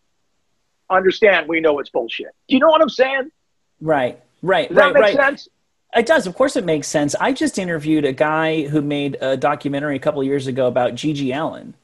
understand 0.90 1.48
we 1.48 1.58
know 1.58 1.80
it's 1.80 1.90
bullshit. 1.90 2.28
Do 2.48 2.54
you 2.54 2.60
know 2.60 2.68
what 2.68 2.82
I'm 2.82 2.88
saying? 2.88 3.32
Right, 3.80 4.22
right, 4.42 4.68
Does 4.68 4.76
right, 4.76 4.94
that 4.94 5.00
make 5.00 5.18
right. 5.18 5.30
sense? 5.30 5.48
It 5.96 6.06
does. 6.06 6.28
Of 6.28 6.36
course, 6.36 6.54
it 6.54 6.64
makes 6.64 6.86
sense. 6.86 7.16
I 7.20 7.32
just 7.32 7.58
interviewed 7.58 8.04
a 8.04 8.12
guy 8.12 8.62
who 8.62 8.80
made 8.80 9.16
a 9.20 9.36
documentary 9.36 9.96
a 9.96 9.98
couple 9.98 10.22
years 10.22 10.46
ago 10.46 10.68
about 10.68 10.92
GG 10.92 11.36
Allin. 11.36 11.74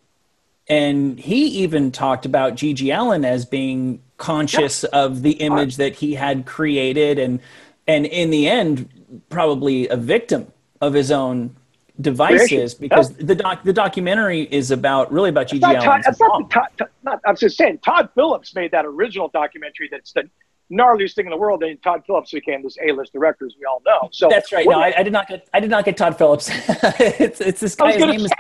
And 0.69 1.19
he 1.19 1.47
even 1.63 1.93
talked 1.93 2.27
about 2.27 2.55
GG 2.55 2.97
Allin 2.97 3.25
as 3.25 3.45
being 3.45 4.03
conscious 4.17 4.85
yeah. 4.85 4.99
of 4.99 5.23
the 5.23 5.33
image 5.33 5.77
that 5.77 5.95
he 5.95 6.15
had 6.15 6.47
created 6.47 7.19
and 7.19 7.39
and 7.87 8.07
in 8.07 8.31
the 8.31 8.49
end 8.49 8.89
probably 9.29 9.87
a 9.89 9.97
victim 9.97 10.51
of 10.81 10.95
his 10.95 11.11
own 11.11 11.55
devices 12.01 12.75
because 12.75 13.15
the 13.15 13.35
doc 13.35 13.63
the 13.63 13.73
documentary 13.73 14.43
is 14.43 14.71
about 14.71 15.13
really 15.13 15.29
about 15.29 15.49
GG 15.49 15.63
Allin. 15.63 16.03
That's 16.03 16.19
not, 16.19 16.51
Todd, 16.51 16.89
not, 17.03 17.21
I'm 17.27 17.37
just 17.37 17.57
saying 17.57 17.79
Todd 17.79 18.09
Phillips 18.15 18.55
made 18.55 18.71
that 18.73 18.85
original 18.87 19.29
documentary 19.29 19.89
that's 19.91 20.13
the 20.13 20.29
gnarliest 20.71 21.15
thing 21.15 21.27
in 21.27 21.31
the 21.31 21.37
world. 21.37 21.63
And 21.63 21.81
Todd 21.83 22.03
Phillips 22.07 22.33
became 22.33 22.63
this 22.63 22.77
A-list 22.87 23.13
director, 23.13 23.47
as 23.47 23.55
we 23.59 23.65
all 23.65 23.83
know. 23.87 24.09
So 24.13 24.29
that's 24.29 24.53
right. 24.53 24.67
No, 24.67 24.81
I, 24.81 24.95
I, 24.99 25.03
did 25.03 25.13
not 25.13 25.29
get 25.29 25.49
I 25.55 25.61
did 25.61 25.71
not 25.71 25.85
get 25.85 25.97
Todd 25.97 26.19
Phillips. 26.19 26.51
it's 27.01 27.41
it's 27.41 27.61
this 27.61 27.75
guy. 27.75 27.93
His 27.93 28.01
name 28.01 28.21
is 28.21 28.33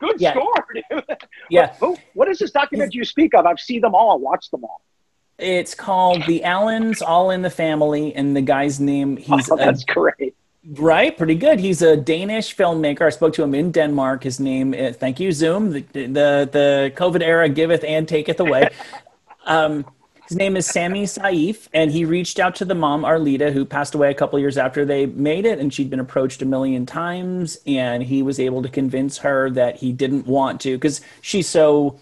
Good 0.00 0.20
yeah. 0.20 0.32
score, 0.32 0.66
dude. 0.74 1.04
Yeah. 1.50 1.74
What, 1.78 2.00
what 2.14 2.28
is 2.28 2.38
this 2.38 2.50
documentary 2.52 2.98
you 2.98 3.04
speak 3.04 3.34
of? 3.34 3.44
I've 3.44 3.60
seen 3.60 3.80
them 3.80 3.94
all. 3.94 4.12
I 4.12 4.14
watched 4.16 4.50
them 4.50 4.64
all. 4.64 4.80
It's 5.38 5.74
called 5.74 6.24
The 6.26 6.42
Allins 6.44 7.02
All 7.02 7.30
in 7.30 7.42
the 7.42 7.50
Family, 7.50 8.14
and 8.14 8.36
the 8.36 8.42
guy's 8.42 8.78
name 8.78 9.16
he's 9.16 9.50
oh, 9.50 9.56
that's 9.56 9.82
a, 9.82 9.86
great. 9.86 10.34
Right, 10.64 11.16
pretty 11.16 11.34
good. 11.34 11.58
He's 11.58 11.80
a 11.80 11.96
Danish 11.96 12.54
filmmaker. 12.54 13.02
I 13.02 13.10
spoke 13.10 13.32
to 13.34 13.42
him 13.42 13.54
in 13.54 13.72
Denmark. 13.72 14.22
His 14.22 14.38
name, 14.38 14.74
is, 14.74 14.96
thank 14.96 15.18
you, 15.18 15.32
Zoom. 15.32 15.72
The, 15.72 15.80
the 15.92 16.48
the 16.52 16.92
COVID 16.96 17.22
era 17.22 17.48
giveth 17.48 17.82
and 17.82 18.06
taketh 18.06 18.40
away. 18.40 18.68
um, 19.46 19.86
his 20.30 20.36
name 20.36 20.56
is 20.56 20.64
Sami 20.64 21.06
Saif, 21.06 21.66
and 21.72 21.90
he 21.90 22.04
reached 22.04 22.38
out 22.38 22.54
to 22.54 22.64
the 22.64 22.74
mom, 22.76 23.02
Arlita, 23.02 23.52
who 23.52 23.64
passed 23.64 23.96
away 23.96 24.12
a 24.12 24.14
couple 24.14 24.38
years 24.38 24.56
after 24.56 24.84
they 24.84 25.06
made 25.06 25.44
it, 25.44 25.58
and 25.58 25.74
she'd 25.74 25.90
been 25.90 25.98
approached 25.98 26.40
a 26.40 26.44
million 26.44 26.86
times, 26.86 27.58
and 27.66 28.04
he 28.04 28.22
was 28.22 28.38
able 28.38 28.62
to 28.62 28.68
convince 28.68 29.18
her 29.18 29.50
that 29.50 29.78
he 29.78 29.90
didn't 29.90 30.28
want 30.28 30.60
to 30.60 30.76
because 30.76 31.00
she's 31.20 31.48
so 31.48 31.98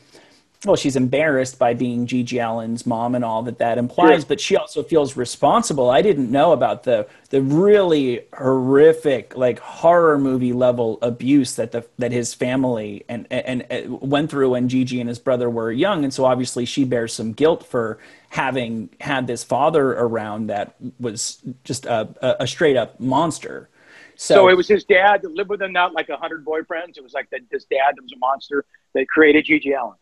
well, 0.65 0.75
she's 0.75 0.97
embarrassed 0.97 1.57
by 1.57 1.73
being 1.73 2.05
GG 2.05 2.37
Allin's 2.37 2.85
mom 2.85 3.15
and 3.15 3.25
all 3.25 3.45
that 3.45 3.59
that 3.59 3.79
implies, 3.79 4.25
but 4.25 4.41
she 4.41 4.57
also 4.57 4.83
feels 4.83 5.17
responsible. 5.17 5.89
I 5.89 6.03
didn't 6.03 6.33
know 6.33 6.51
about 6.51 6.83
the 6.83 7.07
the 7.31 7.41
really 7.41 8.23
horrific, 8.37 9.37
like 9.37 9.61
horror 9.61 10.19
movie 10.19 10.53
level 10.53 10.99
abuse 11.01 11.55
that 11.57 11.71
the 11.71 11.87
that 11.99 12.11
his 12.11 12.35
family 12.35 13.05
and 13.09 13.29
and, 13.31 13.63
and 13.71 13.87
uh, 13.87 13.97
went 13.99 14.31
through 14.31 14.51
when 14.51 14.69
GG 14.69 14.99
and 14.99 15.09
his 15.09 15.21
brother 15.21 15.49
were 15.49 15.71
young, 15.71 16.03
and 16.03 16.13
so 16.13 16.25
obviously 16.25 16.65
she 16.65 16.83
bears 16.83 17.13
some 17.13 17.33
guilt 17.33 17.65
for 17.65 17.99
having 18.31 18.91
had 19.01 19.29
this 19.29 19.45
father 19.45 19.93
around 19.93 20.49
that 20.49 20.75
was 20.99 21.41
just 21.63 21.87
a, 21.87 22.37
a, 22.43 22.47
straight 22.47 22.77
up 22.77 22.99
monster. 23.01 23.71
So, 24.17 24.35
so, 24.35 24.49
it 24.49 24.55
was 24.55 24.69
his 24.69 24.85
dad 24.85 25.23
that 25.23 25.31
lived 25.31 25.49
with 25.49 25.63
him, 25.63 25.73
not 25.73 25.95
like 25.95 26.09
a 26.09 26.17
hundred 26.17 26.45
boyfriends. 26.45 26.99
It 26.99 27.05
was 27.05 27.15
like 27.15 27.31
that. 27.31 27.43
His 27.51 27.65
dad 27.67 27.95
that 27.97 28.03
was 28.03 28.13
a 28.13 28.19
monster 28.19 28.65
that 28.95 29.09
created 29.09 29.47
GG 29.47 29.81
Allin 29.81 29.95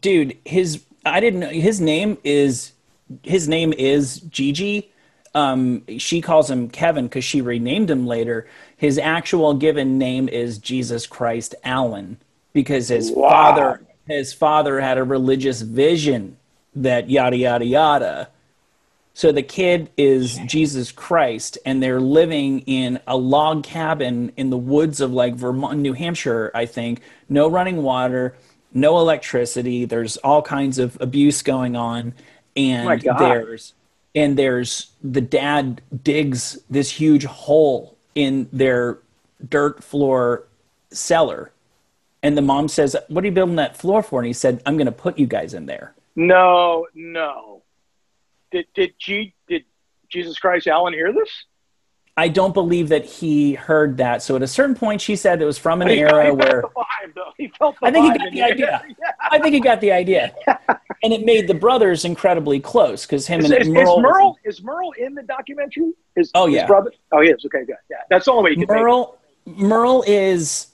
dude, 0.00 0.36
his 0.44 0.84
I 1.04 1.20
didn't 1.20 1.40
know 1.40 1.48
his 1.48 1.80
name 1.80 2.18
is 2.24 2.72
his 3.22 3.48
name 3.48 3.72
is 3.72 4.20
Gigi. 4.20 4.90
Um, 5.34 5.84
she 5.98 6.20
calls 6.20 6.50
him 6.50 6.68
Kevin 6.68 7.06
because 7.06 7.24
she 7.24 7.40
renamed 7.40 7.90
him 7.90 8.06
later. 8.06 8.46
His 8.76 8.98
actual 8.98 9.54
given 9.54 9.98
name 9.98 10.28
is 10.28 10.58
Jesus 10.58 11.06
Christ 11.06 11.54
Allin 11.64 12.18
because 12.52 12.88
his 12.88 13.10
wow. 13.10 13.28
father 13.28 13.82
his 14.06 14.32
father 14.32 14.80
had 14.80 14.98
a 14.98 15.04
religious 15.04 15.60
vision 15.62 16.36
that 16.74 17.10
yada 17.10 17.36
yada 17.36 17.64
yada. 17.64 18.28
So 19.14 19.32
the 19.32 19.42
kid 19.42 19.90
is 19.96 20.38
Jesus 20.46 20.92
Christ, 20.92 21.58
and 21.66 21.82
they're 21.82 22.00
living 22.00 22.60
in 22.60 23.00
a 23.04 23.16
log 23.16 23.64
cabin 23.64 24.30
in 24.36 24.50
the 24.50 24.56
woods 24.56 25.00
of 25.00 25.12
like 25.12 25.34
Vermont, 25.34 25.80
New 25.80 25.92
Hampshire, 25.92 26.52
I 26.54 26.66
think. 26.66 27.00
No 27.28 27.50
running 27.50 27.82
water 27.82 28.36
no 28.72 28.98
electricity. 28.98 29.84
There's 29.84 30.16
all 30.18 30.42
kinds 30.42 30.78
of 30.78 30.96
abuse 31.00 31.42
going 31.42 31.76
on, 31.76 32.14
and 32.56 33.06
oh 33.06 33.18
there's 33.18 33.74
and 34.14 34.36
there's 34.36 34.90
the 35.02 35.20
dad 35.20 35.80
digs 36.02 36.58
this 36.68 36.90
huge 36.90 37.24
hole 37.24 37.96
in 38.14 38.48
their 38.52 38.98
dirt 39.48 39.82
floor 39.82 40.46
cellar, 40.90 41.52
and 42.22 42.36
the 42.36 42.42
mom 42.42 42.68
says, 42.68 42.96
"What 43.08 43.24
are 43.24 43.26
you 43.26 43.32
building 43.32 43.56
that 43.56 43.76
floor 43.76 44.02
for?" 44.02 44.20
And 44.20 44.26
he 44.26 44.32
said, 44.32 44.62
"I'm 44.66 44.76
going 44.76 44.86
to 44.86 44.92
put 44.92 45.18
you 45.18 45.26
guys 45.26 45.54
in 45.54 45.66
there." 45.66 45.94
No, 46.16 46.86
no. 46.94 47.62
Did 48.50 48.66
did 48.74 48.94
G 48.98 49.34
did 49.46 49.64
Jesus 50.08 50.38
Christ 50.38 50.66
Allin 50.66 50.94
hear 50.94 51.12
this? 51.12 51.30
I 52.18 52.26
don't 52.26 52.52
believe 52.52 52.88
that 52.88 53.04
he 53.04 53.54
heard 53.54 53.96
that. 53.98 54.24
So 54.24 54.34
at 54.34 54.42
a 54.42 54.46
certain 54.48 54.74
point, 54.74 55.00
she 55.00 55.14
said 55.14 55.40
it 55.40 55.44
was 55.44 55.56
from 55.56 55.82
an 55.82 55.88
era 55.88 56.34
where 56.34 56.62
vibe, 56.62 57.76
I 57.80 57.92
think 57.92 58.12
he 58.12 58.18
got 58.18 58.32
the 58.32 58.42
idea. 58.42 58.84
Yeah. 58.98 59.12
I 59.30 59.38
think 59.38 59.54
he 59.54 59.60
got 59.60 59.80
the 59.80 59.92
idea, 59.92 60.34
and 61.04 61.12
it 61.12 61.24
made 61.24 61.46
the 61.46 61.54
brothers 61.54 62.04
incredibly 62.04 62.58
close 62.58 63.06
because 63.06 63.26
him 63.28 63.40
is, 63.40 63.50
and 63.52 63.62
is, 63.62 63.68
Merle, 63.68 63.98
is 63.98 64.02
Merle 64.02 64.38
is 64.44 64.62
Merle 64.62 64.92
in 64.98 65.14
the 65.14 65.22
documentary? 65.22 65.92
Is, 66.16 66.32
oh 66.34 66.48
yeah, 66.48 66.66
brother. 66.66 66.90
Oh 67.12 67.20
he 67.20 67.28
is. 67.28 67.44
Okay, 67.44 67.64
good. 67.64 67.76
Yeah, 67.88 67.98
that's 68.10 68.24
the 68.24 68.32
only 68.32 68.50
way 68.50 68.58
you 68.58 68.66
can. 68.66 68.76
Merle 68.76 69.18
Merle 69.46 70.02
is. 70.08 70.68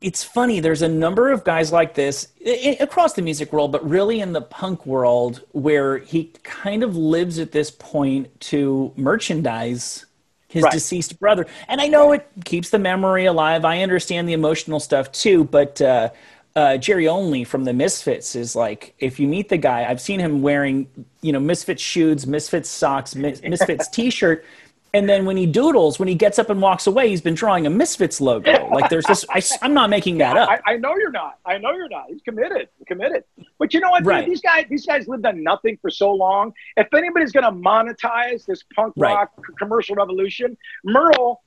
It's 0.00 0.22
funny. 0.22 0.60
There's 0.60 0.82
a 0.82 0.88
number 0.88 1.32
of 1.32 1.42
guys 1.42 1.72
like 1.72 1.94
this 1.94 2.28
it, 2.38 2.80
across 2.80 3.14
the 3.14 3.22
music 3.22 3.52
world, 3.52 3.72
but 3.72 3.88
really 3.88 4.20
in 4.20 4.32
the 4.32 4.42
punk 4.42 4.86
world, 4.86 5.42
where 5.52 5.98
he 5.98 6.26
kind 6.44 6.84
of 6.84 6.96
lives 6.96 7.40
at 7.40 7.50
this 7.50 7.70
point 7.70 8.40
to 8.42 8.92
merchandise 8.96 10.06
his 10.54 10.62
right. 10.62 10.72
deceased 10.72 11.18
brother. 11.18 11.46
And 11.68 11.80
I 11.80 11.88
know 11.88 12.12
it 12.12 12.26
keeps 12.44 12.70
the 12.70 12.78
memory 12.78 13.26
alive. 13.26 13.64
I 13.64 13.82
understand 13.82 14.28
the 14.28 14.34
emotional 14.34 14.78
stuff 14.78 15.10
too, 15.10 15.44
but 15.44 15.82
uh, 15.82 16.10
uh, 16.54 16.76
Jerry 16.76 17.08
Only 17.08 17.42
from 17.42 17.64
the 17.64 17.72
Misfits 17.72 18.36
is 18.36 18.54
like, 18.54 18.94
if 19.00 19.18
you 19.18 19.26
meet 19.26 19.48
the 19.48 19.56
guy, 19.56 19.84
I've 19.84 20.00
seen 20.00 20.20
him 20.20 20.42
wearing, 20.42 20.86
you 21.22 21.32
know, 21.32 21.40
Misfits 21.40 21.82
shoes, 21.82 22.24
Misfits 22.24 22.70
socks, 22.70 23.16
Misfits 23.16 23.88
t-shirt. 23.92 24.44
And 24.94 25.08
then 25.08 25.24
when 25.24 25.36
he 25.36 25.44
doodles, 25.44 25.98
when 25.98 26.06
he 26.06 26.14
gets 26.14 26.38
up 26.38 26.50
and 26.50 26.62
walks 26.62 26.86
away, 26.86 27.08
he's 27.08 27.20
been 27.20 27.34
drawing 27.34 27.66
a 27.66 27.70
Misfits 27.70 28.20
logo. 28.20 28.68
Like 28.68 28.88
there's 28.88 29.04
this, 29.06 29.24
I, 29.28 29.42
am 29.62 29.74
not 29.74 29.90
making 29.90 30.18
that 30.18 30.36
up. 30.36 30.48
I, 30.48 30.74
I, 30.74 30.76
know 30.76 30.94
you're 30.96 31.10
not. 31.10 31.38
I 31.44 31.58
know 31.58 31.72
you're 31.72 31.88
not. 31.88 32.04
He's 32.08 32.22
committed. 32.22 32.68
committed. 32.86 33.24
But 33.58 33.74
you 33.74 33.80
know 33.80 33.90
what? 33.90 34.06
Right. 34.06 34.24
These 34.24 34.40
guys, 34.40 34.66
these 34.70 34.86
guys 34.86 35.08
lived 35.08 35.26
on 35.26 35.42
nothing 35.42 35.78
for 35.82 35.90
so 35.90 36.12
long. 36.12 36.52
If 36.76 36.94
anybody's 36.94 37.32
going 37.32 37.44
to 37.44 37.50
monetize 37.50 38.46
this 38.46 38.62
punk 38.74 38.94
rock 38.96 39.32
right. 39.36 39.56
commercial 39.58 39.96
revolution, 39.96 40.56
Merle, 40.84 41.42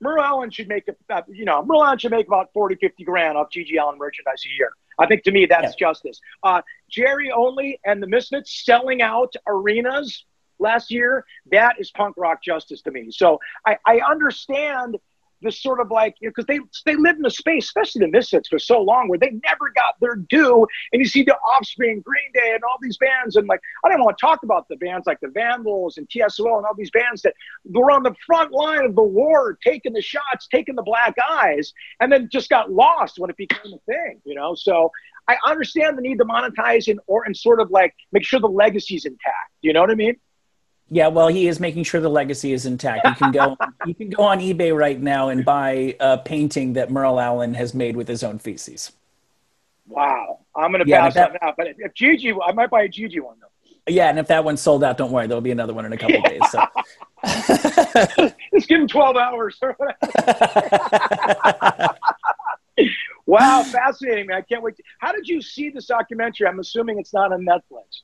Merle 0.00 0.38
Allin 0.38 0.50
should 0.50 0.68
make, 0.68 0.88
a, 0.88 1.24
you 1.28 1.44
know, 1.44 1.64
Merle 1.64 1.84
Allin 1.84 1.98
should 1.98 2.10
make 2.10 2.26
about 2.26 2.52
40, 2.52 2.76
50 2.76 3.04
grand 3.04 3.38
off 3.38 3.48
GG 3.50 3.80
Allin 3.80 3.96
merchandise 3.96 4.42
a 4.44 4.50
year. 4.56 4.72
I 4.98 5.06
think 5.06 5.22
to 5.22 5.30
me 5.30 5.46
that's 5.46 5.76
yeah. 5.78 5.88
justice. 5.88 6.20
Uh, 6.42 6.62
Jerry 6.90 7.30
Only 7.30 7.80
and 7.84 8.02
the 8.02 8.08
Misfits 8.08 8.64
selling 8.64 9.02
out 9.02 9.34
arenas 9.46 10.24
last 10.58 10.90
year, 10.90 11.24
that 11.50 11.76
is 11.78 11.90
punk 11.90 12.14
rock 12.16 12.42
justice 12.42 12.82
to 12.82 12.90
me. 12.90 13.08
So 13.10 13.38
I, 13.66 13.78
I 13.86 14.00
understand 14.00 14.96
this 15.42 15.62
sort 15.62 15.80
of 15.80 15.90
like 15.90 16.16
because 16.20 16.44
you 16.48 16.58
know, 16.58 16.66
they 16.84 16.92
they 16.92 17.00
lived 17.00 17.18
in 17.18 17.26
a 17.26 17.30
space, 17.30 17.66
especially 17.66 18.00
the 18.00 18.10
Misfits, 18.10 18.48
for 18.48 18.58
so 18.58 18.80
long 18.80 19.08
where 19.08 19.18
they 19.18 19.30
never 19.44 19.70
got 19.74 19.94
their 20.00 20.16
due. 20.16 20.66
And 20.92 21.00
you 21.00 21.06
see 21.06 21.22
the 21.22 21.36
Offspring, 21.36 22.02
Green 22.04 22.32
Day, 22.34 22.52
and 22.54 22.62
all 22.64 22.76
these 22.80 22.96
bands, 22.96 23.36
and 23.36 23.46
like 23.46 23.60
I 23.84 23.88
don't 23.88 24.00
want 24.02 24.18
to 24.18 24.20
talk 24.20 24.42
about 24.42 24.68
the 24.68 24.76
bands 24.76 25.06
like 25.06 25.20
the 25.20 25.28
Vandals 25.28 25.96
and 25.96 26.08
TSO 26.10 26.56
and 26.56 26.66
all 26.66 26.74
these 26.76 26.90
bands 26.90 27.22
that 27.22 27.34
were 27.64 27.90
on 27.90 28.02
the 28.02 28.14
front 28.26 28.52
line 28.52 28.84
of 28.84 28.94
the 28.94 29.02
war, 29.02 29.58
taking 29.64 29.92
the 29.92 30.02
shots, 30.02 30.48
taking 30.50 30.74
the 30.74 30.82
black 30.82 31.14
eyes, 31.30 31.72
and 32.00 32.10
then 32.10 32.28
just 32.30 32.48
got 32.48 32.70
lost 32.70 33.18
when 33.18 33.30
it 33.30 33.36
became 33.36 33.72
a 33.72 33.92
thing. 33.92 34.20
You 34.24 34.34
know, 34.34 34.54
so 34.54 34.90
I 35.28 35.36
understand 35.46 35.98
the 35.98 36.02
need 36.02 36.18
to 36.18 36.24
monetize 36.24 36.88
and 36.88 37.00
or 37.06 37.24
and 37.24 37.36
sort 37.36 37.60
of 37.60 37.70
like 37.70 37.94
make 38.12 38.24
sure 38.24 38.40
the 38.40 38.48
legacy's 38.48 39.04
intact. 39.04 39.52
You 39.62 39.72
know 39.72 39.80
what 39.80 39.90
I 39.90 39.94
mean? 39.94 40.16
Yeah, 40.90 41.08
well, 41.08 41.28
he 41.28 41.48
is 41.48 41.60
making 41.60 41.84
sure 41.84 42.00
the 42.00 42.08
legacy 42.08 42.52
is 42.52 42.64
intact. 42.64 43.06
You 43.06 43.14
can 43.14 43.30
go, 43.32 43.56
you 43.86 43.94
can 43.94 44.08
go 44.10 44.22
on 44.22 44.40
eBay 44.40 44.76
right 44.76 44.98
now 45.00 45.28
and 45.28 45.44
buy 45.44 45.96
a 46.00 46.16
painting 46.18 46.72
that 46.74 46.90
Merle 46.90 47.20
Allin 47.20 47.54
has 47.54 47.74
made 47.74 47.94
with 47.96 48.08
his 48.08 48.22
own 48.22 48.38
feces. 48.38 48.92
Wow, 49.86 50.40
I'm 50.56 50.70
going 50.72 50.84
to 50.84 50.88
yeah, 50.88 51.02
pass 51.02 51.14
that, 51.14 51.32
that 51.32 51.42
out. 51.42 51.54
But 51.56 51.68
if 51.78 51.94
Gigi, 51.94 52.32
I 52.32 52.52
might 52.52 52.70
buy 52.70 52.82
a 52.82 52.88
Gigi 52.88 53.20
one 53.20 53.36
though. 53.40 53.46
Yeah, 53.86 54.10
and 54.10 54.18
if 54.18 54.26
that 54.28 54.44
one's 54.44 54.60
sold 54.60 54.84
out, 54.84 54.98
don't 54.98 55.10
worry, 55.12 55.26
there'll 55.26 55.40
be 55.40 55.50
another 55.50 55.72
one 55.72 55.86
in 55.86 55.92
a 55.94 55.96
couple 55.96 56.16
yeah. 56.16 56.28
days. 56.28 56.42
So. 56.50 56.62
Just 58.52 58.68
give 58.68 58.82
him 58.82 58.88
12 58.88 59.16
hours. 59.16 59.58
wow, 63.26 63.62
fascinating, 63.62 64.26
man! 64.26 64.36
I 64.36 64.42
can't 64.42 64.62
wait. 64.62 64.76
To, 64.76 64.82
how 64.98 65.12
did 65.12 65.26
you 65.26 65.40
see 65.40 65.70
this 65.70 65.86
documentary? 65.86 66.46
I'm 66.46 66.60
assuming 66.60 66.98
it's 66.98 67.14
not 67.14 67.32
on 67.32 67.44
Netflix. 67.46 68.02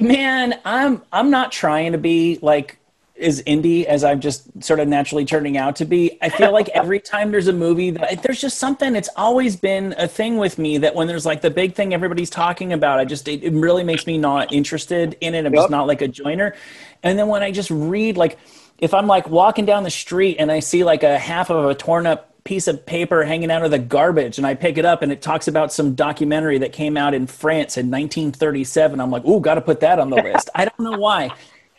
Man, 0.00 0.58
I'm 0.64 1.02
I'm 1.12 1.30
not 1.30 1.52
trying 1.52 1.92
to 1.92 1.98
be 1.98 2.38
like 2.40 2.78
as 3.18 3.42
indie 3.42 3.84
as 3.84 4.04
I'm 4.04 4.20
just 4.20 4.62
sort 4.62 4.80
of 4.80 4.88
naturally 4.88 5.24
turning 5.24 5.56
out 5.56 5.76
to 5.76 5.84
be. 5.84 6.18
I 6.20 6.28
feel 6.28 6.52
like 6.52 6.68
every 6.74 7.00
time 7.00 7.30
there's 7.30 7.48
a 7.48 7.52
movie 7.52 7.90
that 7.90 8.22
there's 8.22 8.40
just 8.40 8.58
something. 8.58 8.94
It's 8.94 9.08
always 9.16 9.56
been 9.56 9.94
a 9.98 10.08
thing 10.08 10.36
with 10.38 10.58
me 10.58 10.78
that 10.78 10.94
when 10.94 11.06
there's 11.08 11.26
like 11.26 11.42
the 11.42 11.50
big 11.50 11.74
thing 11.74 11.92
everybody's 11.92 12.30
talking 12.30 12.72
about, 12.72 12.98
I 12.98 13.04
just 13.04 13.28
it, 13.28 13.42
it 13.42 13.52
really 13.52 13.84
makes 13.84 14.06
me 14.06 14.18
not 14.18 14.52
interested 14.52 15.16
in 15.20 15.34
it. 15.34 15.46
I'm 15.46 15.52
yep. 15.52 15.62
just 15.62 15.70
not 15.70 15.86
like 15.86 16.02
a 16.02 16.08
joiner. 16.08 16.54
And 17.02 17.18
then 17.18 17.28
when 17.28 17.42
I 17.42 17.50
just 17.50 17.70
read 17.70 18.16
like 18.16 18.38
if 18.78 18.92
I'm 18.94 19.06
like 19.06 19.28
walking 19.28 19.64
down 19.64 19.82
the 19.82 19.90
street 19.90 20.36
and 20.38 20.50
I 20.50 20.60
see 20.60 20.84
like 20.84 21.02
a 21.02 21.18
half 21.18 21.50
of 21.50 21.66
a 21.66 21.74
torn 21.74 22.06
up 22.06 22.35
piece 22.46 22.68
of 22.68 22.86
paper 22.86 23.24
hanging 23.24 23.50
out 23.50 23.64
of 23.64 23.70
the 23.70 23.78
garbage 23.78 24.38
and 24.38 24.46
I 24.46 24.54
pick 24.54 24.78
it 24.78 24.84
up 24.84 25.02
and 25.02 25.10
it 25.10 25.20
talks 25.20 25.48
about 25.48 25.72
some 25.72 25.94
documentary 25.94 26.58
that 26.58 26.72
came 26.72 26.96
out 26.96 27.12
in 27.12 27.26
France 27.26 27.76
in 27.76 27.90
1937. 27.90 29.00
I'm 29.00 29.10
like, 29.10 29.24
"Ooh, 29.26 29.40
got 29.40 29.56
to 29.56 29.60
put 29.60 29.80
that 29.80 29.98
on 29.98 30.08
the 30.08 30.16
list." 30.22 30.48
I 30.54 30.64
don't 30.64 30.80
know 30.80 30.98
why. 30.98 31.30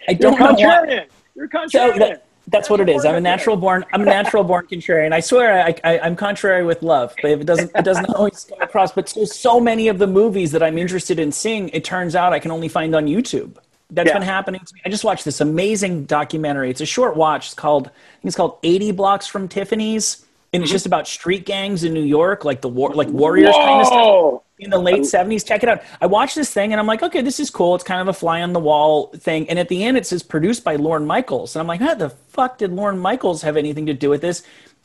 I 0.08 0.14
don't 0.14 0.34
You're 0.38 0.40
know 0.40 0.54
why. 0.54 1.08
You're 1.36 1.48
contrarian. 1.48 1.72
So 1.72 1.92
that, 2.00 2.26
that's 2.48 2.70
what 2.70 2.80
it 2.80 2.90
is. 2.90 3.06
I'm 3.06 3.16
a 3.16 3.22
natural 3.22 3.58
born. 3.58 3.86
I'm 3.94 4.02
a 4.02 4.06
natural 4.06 4.44
born 4.44 4.68
contrarian. 4.72 5.14
I 5.14 5.20
swear, 5.20 5.64
I, 5.66 5.76
I, 5.84 6.08
am 6.08 6.16
contrary 6.16 6.66
with 6.66 6.82
love, 6.82 7.14
but 7.22 7.32
if 7.32 7.42
it 7.42 7.46
doesn't, 7.46 7.72
it 7.76 7.86
doesn't 7.86 8.06
always 8.16 8.46
come 8.46 8.62
across. 8.62 8.92
But 8.92 9.10
so, 9.10 9.26
so 9.26 9.60
many 9.60 9.88
of 9.88 10.00
the 10.00 10.08
movies 10.08 10.52
that 10.52 10.64
I'm 10.64 10.78
interested 10.78 11.20
in 11.20 11.32
seeing, 11.32 11.70
it 11.70 11.84
turns 11.84 12.16
out 12.16 12.34
I 12.34 12.40
can 12.40 12.52
only 12.52 12.68
find 12.68 12.96
on 12.96 13.06
YouTube. 13.06 13.58
That's 13.90 14.08
yeah. 14.08 14.16
been 14.16 14.24
happening 14.24 14.62
to 14.62 14.76
me. 14.76 14.82
I 14.86 14.90
just 14.90 15.06
watched 15.06 15.24
this 15.24 15.40
amazing 15.40 16.06
documentary. 16.06 16.70
It's 16.70 16.82
a 16.82 16.86
short 16.86 17.16
watch. 17.16 17.48
It's 17.48 17.54
called, 17.54 17.88
I 17.88 17.90
think 17.90 18.26
it's 18.26 18.36
called 18.36 18.58
80 18.64 18.92
Blocks 18.92 19.28
from 19.28 19.48
Tiffany's 19.48 20.26
and 20.54 20.64
it's 20.64 20.72
just 20.72 20.86
about 20.86 21.08
street 21.08 21.46
gangs 21.46 21.84
in 21.84 21.94
New 21.94 22.04
York, 22.04 22.46
like 22.46 22.62
the 22.62 22.70
war, 22.70 22.94
like 22.94 23.10
warriors 23.10 23.54
Whoa! 23.54 23.66
kind 23.66 23.82
of 23.82 23.88
stuff 23.88 24.44
in 24.60 24.70
the 24.70 24.78
late 24.78 25.06
seventies. 25.06 25.44
Check 25.44 25.64
it 25.64 25.70
out. 25.70 25.84
I 26.02 26.08
watched 26.08 26.36
this 26.36 26.52
thing 26.52 26.72
and 26.72 26.80
I'm 26.80 26.88
like, 26.88 27.04
okay, 27.04 27.22
this 27.22 27.40
is 27.40 27.50
cool. 27.50 27.76
It's 27.76 27.84
kind 27.84 28.02
of 28.02 28.08
a 28.08 28.14
fly 28.14 28.42
on 28.42 28.54
the 28.54 28.60
wall 28.60 29.08
thing. 29.08 29.50
And 29.50 29.60
at 29.60 29.70
the 29.70 29.84
end, 29.84 29.98
it 29.98 30.06
says 30.06 30.24
produced 30.24 30.64
by 30.64 30.78
Lorne 30.78 31.06
Michaels, 31.06 31.56
and 31.56 31.62
I'm 31.62 31.68
like, 31.68 31.82
how 31.82 31.96
the 31.96 32.10
fuck 32.10 32.58
did 32.58 32.72
Lorne 32.72 33.00
Michaels 33.00 33.42
have 33.42 33.58
anything 33.58 33.86
to 33.88 33.94
do 33.94 34.10
with 34.10 34.22
this? 34.22 34.44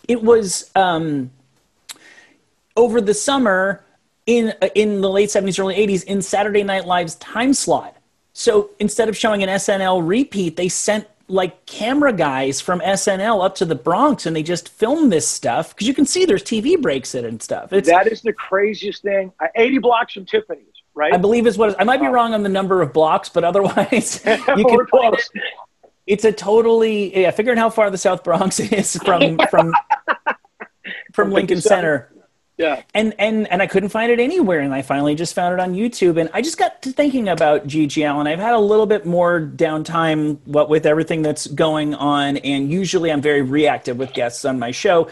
It 0.08 0.22
was 0.22 0.70
um, 0.74 1.30
over 2.76 3.00
the 3.00 3.14
summer 3.14 3.84
in 4.26 4.54
in 4.74 5.00
the 5.00 5.10
late 5.10 5.30
seventies, 5.30 5.58
early 5.58 5.76
eighties 5.76 6.02
in 6.04 6.22
Saturday 6.22 6.64
Night 6.64 6.86
Live's 6.86 7.14
time 7.16 7.54
slot. 7.54 7.96
So 8.34 8.70
instead 8.78 9.08
of 9.08 9.16
showing 9.16 9.42
an 9.42 9.48
SNL 9.48 10.06
repeat, 10.06 10.56
they 10.56 10.68
sent 10.68 11.06
like 11.28 11.64
camera 11.66 12.12
guys 12.12 12.60
from 12.60 12.80
SNL 12.80 13.44
up 13.44 13.54
to 13.56 13.64
the 13.64 13.74
Bronx 13.74 14.26
and 14.26 14.34
they 14.34 14.42
just 14.42 14.68
film 14.68 15.10
this 15.10 15.26
stuff 15.26 15.74
because 15.74 15.86
you 15.86 15.94
can 15.94 16.06
see 16.06 16.24
there's 16.24 16.42
TV 16.42 16.80
breaks 16.80 17.14
in 17.14 17.24
it 17.24 17.28
and 17.28 17.42
stuff. 17.42 17.72
It's, 17.72 17.88
that 17.88 18.06
is 18.06 18.22
the 18.22 18.32
craziest 18.32 19.02
thing. 19.02 19.32
Uh, 19.40 19.46
80 19.54 19.78
blocks 19.78 20.14
from 20.14 20.26
Tiffany's, 20.26 20.74
right? 20.94 21.12
I 21.12 21.16
believe 21.16 21.46
is 21.46 21.58
what 21.58 21.80
I 21.80 21.84
might 21.84 22.00
be 22.00 22.06
wrong 22.06 22.34
on 22.34 22.42
the 22.42 22.48
number 22.48 22.82
of 22.82 22.92
blocks, 22.92 23.28
but 23.28 23.44
otherwise 23.44 24.22
you 24.26 24.64
can 24.64 24.86
close. 24.86 25.30
It. 25.34 25.42
It's 26.06 26.24
a 26.24 26.32
totally 26.32 27.16
yeah. 27.20 27.30
Figuring 27.30 27.58
how 27.58 27.70
far 27.70 27.90
the 27.90 27.98
South 27.98 28.24
Bronx 28.24 28.58
is 28.72 28.96
from 28.96 29.38
from 29.50 29.72
from 31.12 31.30
Lincoln 31.30 31.60
Center. 31.60 32.11
Yeah. 32.62 32.82
And 32.94 33.12
and 33.18 33.50
and 33.50 33.60
I 33.60 33.66
couldn't 33.66 33.88
find 33.88 34.12
it 34.12 34.20
anywhere, 34.20 34.60
and 34.60 34.72
I 34.72 34.82
finally 34.82 35.16
just 35.16 35.34
found 35.34 35.52
it 35.52 35.60
on 35.60 35.74
YouTube. 35.74 36.18
And 36.18 36.30
I 36.32 36.42
just 36.42 36.58
got 36.58 36.80
to 36.82 36.92
thinking 36.92 37.28
about 37.28 37.66
GG 37.66 38.08
Allin. 38.08 38.28
I've 38.28 38.38
had 38.38 38.54
a 38.54 38.58
little 38.58 38.86
bit 38.86 39.04
more 39.04 39.40
downtime, 39.40 40.38
what 40.44 40.68
with 40.68 40.86
everything 40.86 41.22
that's 41.22 41.48
going 41.48 41.94
on, 41.94 42.36
and 42.38 42.70
usually 42.70 43.10
I'm 43.10 43.20
very 43.20 43.42
reactive 43.42 43.98
with 43.98 44.12
guests 44.12 44.44
on 44.44 44.60
my 44.60 44.70
show. 44.70 45.10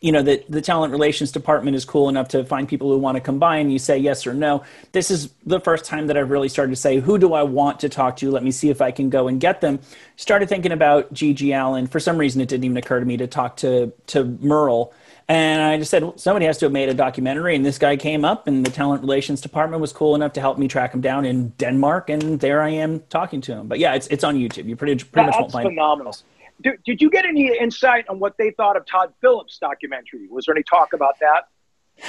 You 0.00 0.12
know, 0.12 0.22
the 0.22 0.44
the 0.48 0.60
talent 0.60 0.92
relations 0.92 1.32
department 1.32 1.74
is 1.76 1.84
cool 1.84 2.08
enough 2.08 2.28
to 2.28 2.44
find 2.44 2.68
people 2.68 2.88
who 2.88 2.98
want 2.98 3.16
to 3.16 3.20
combine. 3.20 3.70
You 3.70 3.80
say 3.80 3.98
yes 3.98 4.24
or 4.24 4.32
no. 4.32 4.62
This 4.92 5.10
is 5.10 5.30
the 5.44 5.58
first 5.58 5.84
time 5.84 6.06
that 6.06 6.16
I've 6.16 6.30
really 6.30 6.48
started 6.48 6.70
to 6.70 6.76
say, 6.76 7.00
who 7.00 7.18
do 7.18 7.34
I 7.34 7.42
want 7.42 7.80
to 7.80 7.88
talk 7.88 8.16
to? 8.18 8.30
Let 8.30 8.44
me 8.44 8.52
see 8.52 8.70
if 8.70 8.80
I 8.80 8.92
can 8.92 9.10
go 9.10 9.26
and 9.26 9.40
get 9.40 9.60
them. 9.60 9.80
Started 10.16 10.48
thinking 10.48 10.70
about 10.70 11.12
GG 11.12 11.52
Allin. 11.52 11.88
For 11.88 11.98
some 11.98 12.16
reason, 12.16 12.40
it 12.40 12.48
didn't 12.48 12.64
even 12.64 12.76
occur 12.76 13.00
to 13.00 13.06
me 13.06 13.16
to 13.16 13.26
talk 13.26 13.56
to 13.58 13.92
to 14.08 14.24
Merle 14.40 14.92
and 15.28 15.62
I 15.62 15.78
just 15.78 15.90
said, 15.90 16.18
somebody 16.18 16.46
has 16.46 16.58
to 16.58 16.66
have 16.66 16.72
made 16.72 16.88
a 16.88 16.94
documentary. 16.94 17.54
And 17.56 17.64
this 17.64 17.78
guy 17.78 17.96
came 17.96 18.24
up, 18.24 18.46
and 18.46 18.64
the 18.64 18.70
talent 18.70 19.02
relations 19.02 19.40
department 19.40 19.80
was 19.80 19.92
cool 19.92 20.14
enough 20.14 20.32
to 20.34 20.40
help 20.40 20.58
me 20.58 20.68
track 20.68 20.92
him 20.92 21.00
down 21.00 21.24
in 21.24 21.50
Denmark. 21.58 22.10
And 22.10 22.40
there 22.40 22.62
I 22.62 22.70
am 22.70 23.00
talking 23.08 23.40
to 23.42 23.52
him. 23.52 23.68
But 23.68 23.78
yeah, 23.78 23.94
it's, 23.94 24.06
it's 24.08 24.24
on 24.24 24.36
YouTube. 24.36 24.66
You 24.66 24.76
pretty, 24.76 25.02
pretty 25.04 25.26
much 25.26 25.36
won't 25.38 25.52
find 25.52 25.68
phenomenal. 25.68 26.16
Did, 26.60 26.82
did 26.84 27.02
you 27.02 27.10
get 27.10 27.24
any 27.24 27.56
insight 27.58 28.08
on 28.08 28.18
what 28.18 28.36
they 28.38 28.50
thought 28.52 28.76
of 28.76 28.86
Todd 28.86 29.12
Phillips' 29.20 29.58
documentary? 29.58 30.28
Was 30.28 30.46
there 30.46 30.54
any 30.54 30.62
talk 30.62 30.92
about 30.92 31.18
that? 31.20 31.48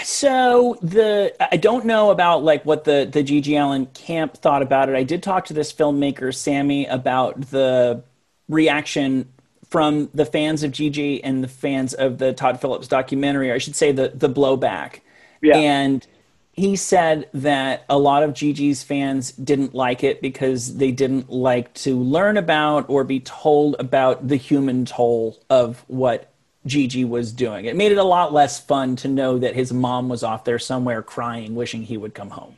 So 0.03 0.77
the 0.81 1.35
I 1.39 1.57
don't 1.57 1.85
know 1.85 2.09
about 2.09 2.43
like 2.43 2.65
what 2.65 2.83
the 2.83 3.07
the 3.11 3.23
GG 3.23 3.61
Allin 3.61 3.85
camp 3.87 4.37
thought 4.37 4.61
about 4.61 4.89
it. 4.89 4.95
I 4.95 5.03
did 5.03 5.21
talk 5.21 5.45
to 5.45 5.53
this 5.53 5.73
filmmaker 5.73 6.33
Sami 6.33 6.85
about 6.85 7.39
the 7.51 8.01
reaction 8.49 9.27
from 9.73 10.07
the 10.13 10.23
fans 10.23 10.61
of 10.61 10.71
GG 10.71 11.21
and 11.23 11.43
the 11.43 11.47
fans 11.47 11.95
of 11.95 12.19
the 12.19 12.31
Todd 12.31 12.61
Phillips 12.61 12.87
documentary, 12.87 13.49
or 13.49 13.55
I 13.55 13.57
should 13.57 13.75
say 13.75 13.91
the 13.91 14.09
the 14.13 14.29
blowback. 14.29 14.99
Yeah. 15.41 15.57
And 15.57 16.05
he 16.51 16.75
said 16.75 17.27
that 17.33 17.83
a 17.89 17.97
lot 17.97 18.21
of 18.21 18.33
GG's 18.33 18.83
fans 18.83 19.31
didn't 19.31 19.73
like 19.73 20.03
it 20.03 20.21
because 20.21 20.77
they 20.77 20.91
didn't 20.91 21.31
like 21.31 21.73
to 21.73 21.97
learn 21.99 22.37
about 22.37 22.85
or 22.87 23.03
be 23.03 23.19
told 23.21 23.75
about 23.79 24.27
the 24.27 24.35
human 24.35 24.85
toll 24.85 25.39
of 25.49 25.83
what 25.87 26.31
GG 26.67 27.09
was 27.09 27.31
doing. 27.31 27.65
It 27.65 27.75
made 27.75 27.91
it 27.91 27.97
a 27.97 28.03
lot 28.03 28.31
less 28.31 28.59
fun 28.59 28.95
to 28.97 29.07
know 29.07 29.39
that 29.39 29.55
his 29.55 29.73
mom 29.73 30.07
was 30.07 30.21
off 30.21 30.43
there 30.43 30.59
somewhere 30.59 31.01
crying, 31.01 31.55
wishing 31.55 31.81
he 31.81 31.97
would 31.97 32.13
come 32.13 32.29
home. 32.29 32.55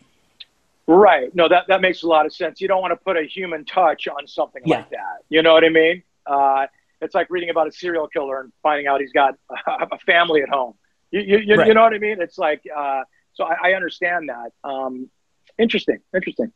Right. 0.85 1.33
No, 1.33 1.47
that, 1.47 1.67
that 1.69 1.79
makes 1.79 2.03
a 2.03 2.07
lot 2.07 2.25
of 2.25 2.33
sense. 2.33 2.59
You 2.59 2.67
don't 2.67 2.81
want 2.81 2.91
to 2.91 3.01
put 3.01 3.15
a 3.15 3.23
human 3.23 3.63
touch 3.63 4.09
on 4.09 4.27
something 4.27 4.63
yeah. 4.65 4.79
like 4.79 4.89
that. 4.89 5.23
You 5.29 5.41
know 5.41 5.53
what 5.53 5.63
I 5.63 5.69
mean? 5.69 6.03
Uh, 6.25 6.67
it's 7.05 7.15
like 7.15 7.27
reading 7.29 7.49
about 7.49 7.67
a 7.67 7.71
serial 7.71 8.07
killer 8.07 8.41
and 8.41 8.51
finding 8.61 8.87
out 8.87 8.99
he's 8.99 9.13
got 9.13 9.35
a 9.67 9.97
family 9.99 10.41
at 10.41 10.49
home. 10.49 10.73
You, 11.11 11.21
you, 11.21 11.37
you, 11.37 11.55
right. 11.55 11.67
you 11.67 11.73
know 11.73 11.83
what 11.83 11.93
I 11.93 11.99
mean? 11.99 12.21
It's 12.21 12.37
like, 12.37 12.61
uh, 12.75 13.03
so 13.33 13.45
I, 13.45 13.69
I, 13.69 13.73
understand 13.73 14.29
that. 14.29 14.51
Um, 14.69 15.09
interesting, 15.57 15.99
interesting. 16.13 16.51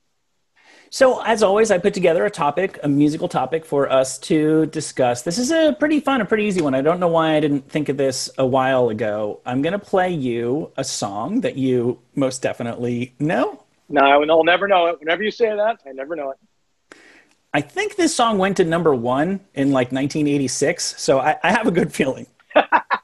So, 0.92 1.22
as 1.22 1.44
always, 1.44 1.70
I 1.70 1.78
put 1.78 1.94
together 1.94 2.26
a 2.26 2.32
topic, 2.32 2.80
a 2.84 2.88
musical 2.88 3.28
topic 3.28 3.64
for 3.64 3.92
us 3.92 4.18
to 4.20 4.66
discuss. 4.68 5.22
This 5.22 5.38
is 5.38 5.52
a 5.52 5.76
pretty 5.80 6.00
fun, 6.00 6.20
a 6.22 6.26
pretty 6.26 6.46
easy 6.46 6.62
one. 6.62 6.74
I 6.74 6.82
don't 6.82 7.00
know 7.00 7.08
why 7.08 7.36
I 7.36 7.40
didn't 7.40 7.70
think 7.70 7.90
of 7.90 7.98
this 7.98 8.30
a 8.38 8.46
while 8.46 8.90
ago. 8.90 9.40
I'm 9.46 9.62
going 9.62 9.74
to 9.74 9.80
play 9.80 10.12
you 10.12 10.72
a 10.78 10.84
song 10.84 11.42
that 11.42 11.58
you 11.58 12.00
most 12.16 12.42
definitely 12.42 13.14
know. 13.20 13.64
No, 13.88 14.22
and 14.22 14.32
I'll 14.32 14.44
never 14.44 14.68
know 14.68 14.88
it. 14.88 15.00
Whenever 15.00 15.24
you 15.24 15.32
say 15.32 15.56
that, 15.56 15.80
I 15.86 15.92
never 15.92 16.16
know 16.16 16.32
it. 16.32 16.38
I 17.54 17.62
think 17.62 17.96
this 17.96 18.16
song 18.16 18.38
went 18.38 18.58
to 18.58 18.66
number 18.66 18.94
one 18.94 19.40
in 19.56 19.72
like 19.72 19.92
1986, 19.92 21.02
so 21.02 21.20
I, 21.20 21.38
I 21.44 21.52
have 21.52 21.66
a 21.66 21.72
good 21.72 21.92
feeling. 21.92 22.28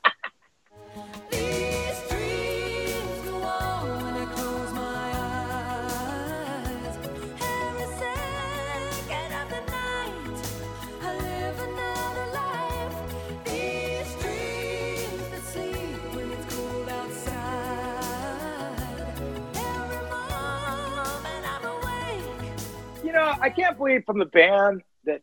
I 23.41 23.49
can't 23.49 23.77
believe 23.77 24.03
from 24.05 24.19
the 24.19 24.25
band 24.25 24.81
that 25.05 25.21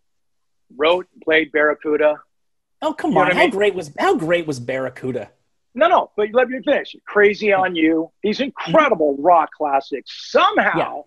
wrote 0.77 1.07
and 1.13 1.23
played 1.23 1.53
Barracuda. 1.53 2.21
Oh 2.81 2.93
come 2.93 3.13
you 3.13 3.19
on! 3.19 3.31
How 3.31 3.33
I 3.33 3.43
mean? 3.43 3.51
great 3.51 3.75
was 3.75 3.93
how 3.99 4.17
great 4.17 4.47
was 4.47 4.61
Barracuda? 4.61 5.31
No, 5.75 5.89
no, 5.89 6.11
but 6.17 6.29
let 6.33 6.49
me 6.49 6.61
finish. 6.63 6.95
Crazy 7.07 7.53
on 7.53 7.75
You. 7.75 8.11
These 8.23 8.41
incredible 8.41 9.15
mm-hmm. 9.15 9.23
rock 9.23 9.51
classics 9.57 10.31
somehow 10.31 11.05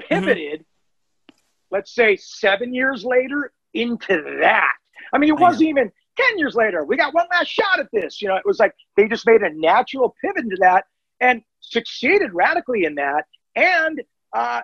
yeah. 0.00 0.06
pivoted. 0.08 0.60
Mm-hmm. 0.60 1.34
Let's 1.70 1.94
say 1.94 2.16
seven 2.16 2.74
years 2.74 3.04
later 3.04 3.52
into 3.74 4.38
that. 4.40 4.72
I 5.12 5.18
mean, 5.18 5.30
it 5.30 5.38
wasn't 5.38 5.68
even 5.68 5.92
ten 6.16 6.38
years 6.38 6.54
later. 6.54 6.84
We 6.84 6.96
got 6.96 7.14
one 7.14 7.26
last 7.30 7.48
shot 7.48 7.78
at 7.78 7.88
this. 7.92 8.20
You 8.20 8.28
know, 8.28 8.36
it 8.36 8.46
was 8.46 8.58
like 8.58 8.72
they 8.96 9.06
just 9.06 9.26
made 9.26 9.42
a 9.42 9.52
natural 9.52 10.14
pivot 10.22 10.44
into 10.44 10.56
that 10.60 10.86
and 11.20 11.42
succeeded 11.60 12.32
radically 12.32 12.84
in 12.84 12.96
that. 12.96 13.26
And 13.54 14.02
uh, 14.32 14.62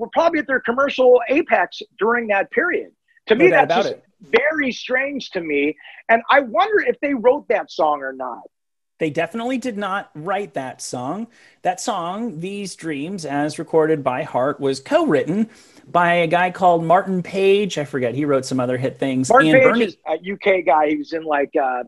were 0.00 0.08
probably 0.08 0.40
at 0.40 0.46
their 0.46 0.60
commercial 0.60 1.20
apex 1.28 1.82
during 1.98 2.28
that 2.28 2.50
period. 2.50 2.90
To 3.26 3.34
no 3.34 3.44
me, 3.44 3.50
that's 3.50 3.74
just 3.74 3.88
it. 3.90 4.04
very 4.22 4.72
strange 4.72 5.30
to 5.30 5.40
me. 5.40 5.76
And 6.08 6.22
I 6.30 6.40
wonder 6.40 6.80
if 6.80 6.98
they 7.00 7.14
wrote 7.14 7.46
that 7.48 7.70
song 7.70 8.00
or 8.00 8.12
not. 8.12 8.42
They 8.98 9.10
definitely 9.10 9.58
did 9.58 9.78
not 9.78 10.10
write 10.14 10.54
that 10.54 10.82
song. 10.82 11.28
That 11.62 11.80
song, 11.80 12.40
These 12.40 12.74
Dreams, 12.76 13.24
as 13.24 13.58
recorded 13.58 14.02
by 14.02 14.24
Heart, 14.24 14.60
was 14.60 14.80
co 14.80 15.06
written 15.06 15.48
by 15.86 16.14
a 16.14 16.26
guy 16.26 16.50
called 16.50 16.84
Martin 16.84 17.22
Page. 17.22 17.78
I 17.78 17.84
forget, 17.84 18.14
he 18.14 18.24
wrote 18.24 18.44
some 18.44 18.60
other 18.60 18.76
hit 18.76 18.98
things. 18.98 19.30
Martin 19.30 19.54
and 19.54 19.62
Page 19.62 19.64
Bernie... 19.64 19.84
is 19.84 19.96
a 20.06 20.32
UK 20.32 20.66
guy. 20.66 20.88
He 20.88 20.96
was 20.96 21.12
in 21.12 21.24
like, 21.24 21.50
uh, 21.56 21.84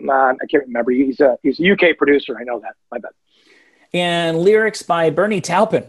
I 0.00 0.34
can't 0.48 0.64
remember. 0.66 0.92
He's 0.92 1.18
a, 1.20 1.38
he's 1.42 1.58
a 1.60 1.72
UK 1.72 1.96
producer. 1.96 2.36
I 2.38 2.44
know 2.44 2.60
that. 2.60 2.74
My 2.92 2.98
bad. 2.98 3.12
And 3.92 4.38
lyrics 4.38 4.82
by 4.82 5.10
Bernie 5.10 5.40
Taupin. 5.40 5.86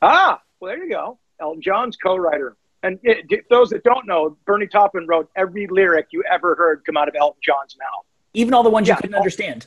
Ah, 0.00 0.41
well, 0.62 0.68
there 0.68 0.84
you 0.84 0.90
go. 0.90 1.18
Elton 1.40 1.60
John's 1.60 1.96
co-writer. 1.96 2.56
And 2.84 3.00
it, 3.02 3.44
those 3.50 3.70
that 3.70 3.82
don't 3.82 4.06
know, 4.06 4.36
Bernie 4.46 4.68
Taupin 4.68 5.08
wrote 5.08 5.28
every 5.34 5.66
lyric 5.66 6.06
you 6.12 6.22
ever 6.30 6.54
heard 6.54 6.84
come 6.86 6.96
out 6.96 7.08
of 7.08 7.16
Elton 7.18 7.40
John's 7.42 7.76
mouth. 7.76 8.04
Even 8.32 8.54
all 8.54 8.62
the 8.62 8.70
ones 8.70 8.86
yeah. 8.86 8.94
you 8.94 9.00
couldn't 9.00 9.16
understand. 9.16 9.66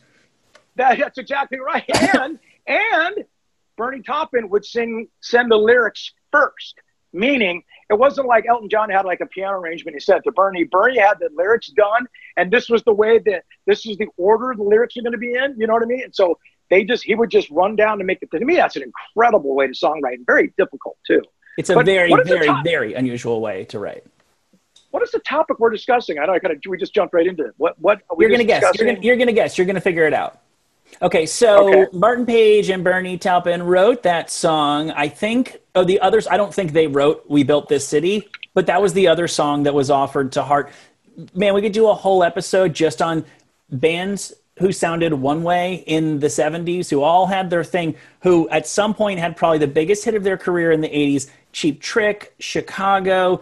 That, 0.77 0.97
that's 0.97 1.17
exactly 1.17 1.59
right. 1.59 1.83
And 2.15 2.39
and 2.65 3.25
Bernie 3.77 4.03
Taupin 4.03 4.49
would 4.49 4.65
sing 4.65 5.09
send 5.19 5.51
the 5.51 5.57
lyrics 5.57 6.13
first, 6.31 6.79
meaning 7.11 7.61
it 7.89 7.99
wasn't 7.99 8.27
like 8.27 8.45
Elton 8.47 8.69
John 8.69 8.89
had 8.89 9.03
like 9.03 9.19
a 9.19 9.25
piano 9.25 9.57
arrangement. 9.57 9.95
He 9.95 9.99
said 9.99 10.23
to 10.23 10.31
Bernie, 10.31 10.63
Bernie 10.63 10.97
had 10.97 11.19
the 11.19 11.29
lyrics 11.35 11.67
done, 11.67 12.07
and 12.37 12.49
this 12.49 12.69
was 12.69 12.83
the 12.83 12.93
way 12.93 13.19
that 13.19 13.43
this 13.67 13.85
is 13.85 13.97
the 13.97 14.07
order 14.15 14.53
the 14.55 14.63
lyrics 14.63 14.95
are 14.95 15.01
going 15.01 15.11
to 15.11 15.17
be 15.17 15.35
in. 15.35 15.55
You 15.57 15.67
know 15.67 15.73
what 15.73 15.83
I 15.83 15.87
mean? 15.87 16.03
And 16.03 16.15
so 16.15 16.39
they 16.69 16.83
just 16.83 17.03
he 17.03 17.15
would 17.15 17.29
just 17.29 17.49
run 17.49 17.75
down 17.75 17.97
to 17.99 18.03
make 18.03 18.19
it. 18.21 18.31
To 18.31 18.39
me, 18.39 18.55
that's 18.55 18.75
an 18.75 18.83
incredible 18.83 19.55
way 19.55 19.67
to 19.67 19.73
songwrite 19.73 20.15
and 20.15 20.25
very 20.25 20.53
difficult 20.57 20.97
too. 21.05 21.21
It's 21.57 21.69
a 21.69 21.75
but 21.75 21.85
very, 21.85 22.13
very, 22.25 22.49
very 22.63 22.93
unusual 22.93 23.39
way 23.39 23.65
to 23.65 23.79
write. 23.79 24.03
What 24.91 25.03
is 25.03 25.11
the 25.11 25.19
topic 25.19 25.59
we're 25.59 25.69
discussing? 25.69 26.19
I 26.19 26.25
know 26.25 26.33
I 26.33 26.39
kind 26.39 26.53
of 26.53 26.61
we 26.67 26.77
just 26.77 26.93
jumped 26.93 27.13
right 27.13 27.27
into 27.27 27.45
it. 27.45 27.53
What? 27.57 27.79
What? 27.79 28.01
You're 28.17 28.29
gonna 28.29 28.43
guess. 28.43 28.63
You're 28.77 28.93
gonna, 28.93 29.01
you're 29.01 29.17
gonna 29.17 29.33
guess. 29.33 29.57
You're 29.57 29.67
gonna 29.67 29.81
figure 29.81 30.07
it 30.07 30.13
out. 30.13 30.41
Okay, 31.01 31.25
so 31.25 31.67
okay. 31.67 31.97
Martin 31.97 32.25
Page 32.25 32.69
and 32.69 32.83
Bernie 32.83 33.17
Taupin 33.17 33.63
wrote 33.63 34.03
that 34.03 34.29
song. 34.29 34.91
I 34.91 35.09
think. 35.09 35.57
Oh, 35.73 35.83
the 35.83 35.99
others. 35.99 36.27
I 36.27 36.37
don't 36.37 36.53
think 36.53 36.71
they 36.71 36.87
wrote 36.87 37.25
"We 37.27 37.43
Built 37.43 37.67
This 37.67 37.87
City," 37.87 38.29
but 38.53 38.67
that 38.67 38.81
was 38.81 38.93
the 38.93 39.07
other 39.07 39.27
song 39.27 39.63
that 39.63 39.73
was 39.73 39.89
offered 39.89 40.31
to 40.33 40.43
Heart. 40.43 40.71
Man, 41.33 41.53
we 41.53 41.61
could 41.61 41.73
do 41.73 41.89
a 41.89 41.93
whole 41.93 42.23
episode 42.23 42.73
just 42.73 43.01
on 43.01 43.25
bands 43.69 44.33
who 44.57 44.71
sounded 44.71 45.13
one 45.13 45.43
way 45.43 45.83
in 45.85 46.19
the 46.19 46.27
70s, 46.27 46.89
who 46.89 47.01
all 47.01 47.25
had 47.27 47.49
their 47.49 47.63
thing, 47.63 47.95
who 48.21 48.47
at 48.49 48.65
some 48.65 48.93
point 48.93 49.19
had 49.19 49.35
probably 49.35 49.57
the 49.57 49.67
biggest 49.67 50.05
hit 50.05 50.15
of 50.15 50.23
their 50.23 50.37
career 50.37 50.71
in 50.71 50.81
the 50.81 50.89
80s 50.89 51.29
Cheap 51.51 51.81
Trick, 51.81 52.35
Chicago, 52.39 53.41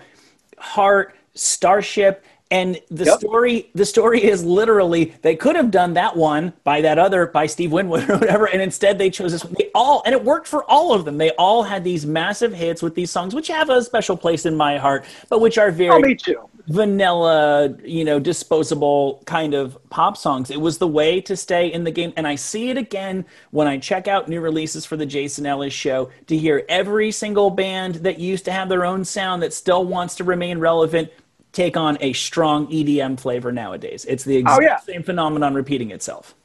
Heart, 0.58 1.16
Starship. 1.34 2.24
And 2.54 2.80
the 2.92 3.06
yep. 3.06 3.18
story, 3.18 3.72
the 3.74 3.84
story 3.84 4.24
is 4.24 4.46
literally 4.46 5.16
they 5.24 5.36
could 5.36 5.56
have 5.56 5.72
done 5.72 5.96
that 5.96 6.16
one 6.16 6.54
by 6.64 6.82
that 6.82 7.00
other 7.00 7.26
by 7.26 7.48
Steve 7.48 7.72
Winwood 7.72 8.08
or 8.10 8.20
whatever, 8.20 8.46
and 8.46 8.62
instead 8.62 9.00
they 9.00 9.10
chose 9.10 9.32
this 9.32 9.44
one. 9.44 9.56
They 9.58 9.72
all 9.74 10.04
and 10.06 10.14
it 10.14 10.24
worked 10.24 10.46
for 10.46 10.64
all 10.66 10.94
of 10.94 11.04
them. 11.04 11.18
They 11.18 11.32
all 11.32 11.64
had 11.64 11.84
these 11.84 12.06
massive 12.06 12.54
hits 12.54 12.84
with 12.84 12.94
these 12.94 13.10
songs, 13.10 13.34
which 13.34 13.48
have 13.48 13.72
a 13.72 13.82
special 13.82 14.16
place 14.16 14.46
in 14.46 14.56
my 14.56 14.78
heart, 14.78 15.04
but 15.30 15.42
which 15.42 15.58
are 15.58 15.70
oh, 15.70 15.72
very 15.72 15.90
oh, 15.90 16.00
me 16.00 16.14
too 16.14 16.48
vanilla, 16.68 17.76
you 17.84 18.06
know, 18.06 18.20
disposable 18.20 19.22
kind 19.26 19.54
of 19.54 19.78
pop 19.90 20.16
songs. 20.16 20.50
It 20.50 20.62
was 20.62 20.78
the 20.78 20.88
way 20.88 21.20
to 21.22 21.36
stay 21.36 21.72
in 21.72 21.84
the 21.84 21.92
game. 21.92 22.14
And 22.16 22.26
I 22.26 22.36
see 22.36 22.70
it 22.70 22.78
again 22.78 23.26
when 23.52 23.68
I 23.68 23.78
check 23.78 24.08
out 24.08 24.30
new 24.30 24.40
releases 24.40 24.86
for 24.86 24.96
the 24.96 25.06
Jason 25.06 25.46
Ellis 25.46 25.74
show 25.74 26.10
to 26.28 26.38
hear 26.38 26.64
every 26.70 27.12
single 27.12 27.50
band 27.50 27.96
that 27.96 28.18
used 28.18 28.46
to 28.46 28.52
have 28.52 28.70
their 28.70 28.86
own 28.86 29.04
sound 29.04 29.44
that 29.44 29.54
still 29.54 29.84
wants 29.86 30.16
to 30.16 30.24
remain 30.24 30.58
relevant 30.58 31.12
take 31.54 31.78
on 31.78 31.98
a 32.02 32.12
strong 32.14 32.68
EDM 32.68 33.20
flavor 33.20 33.52
nowadays. 33.52 34.06
It's 34.06 34.24
the 34.24 34.38
exact 34.38 34.62
oh, 34.62 34.64
yeah. 34.64 34.80
same 34.80 35.04
phenomenon 35.04 35.54
repeating 35.54 35.92
itself. 35.92 36.36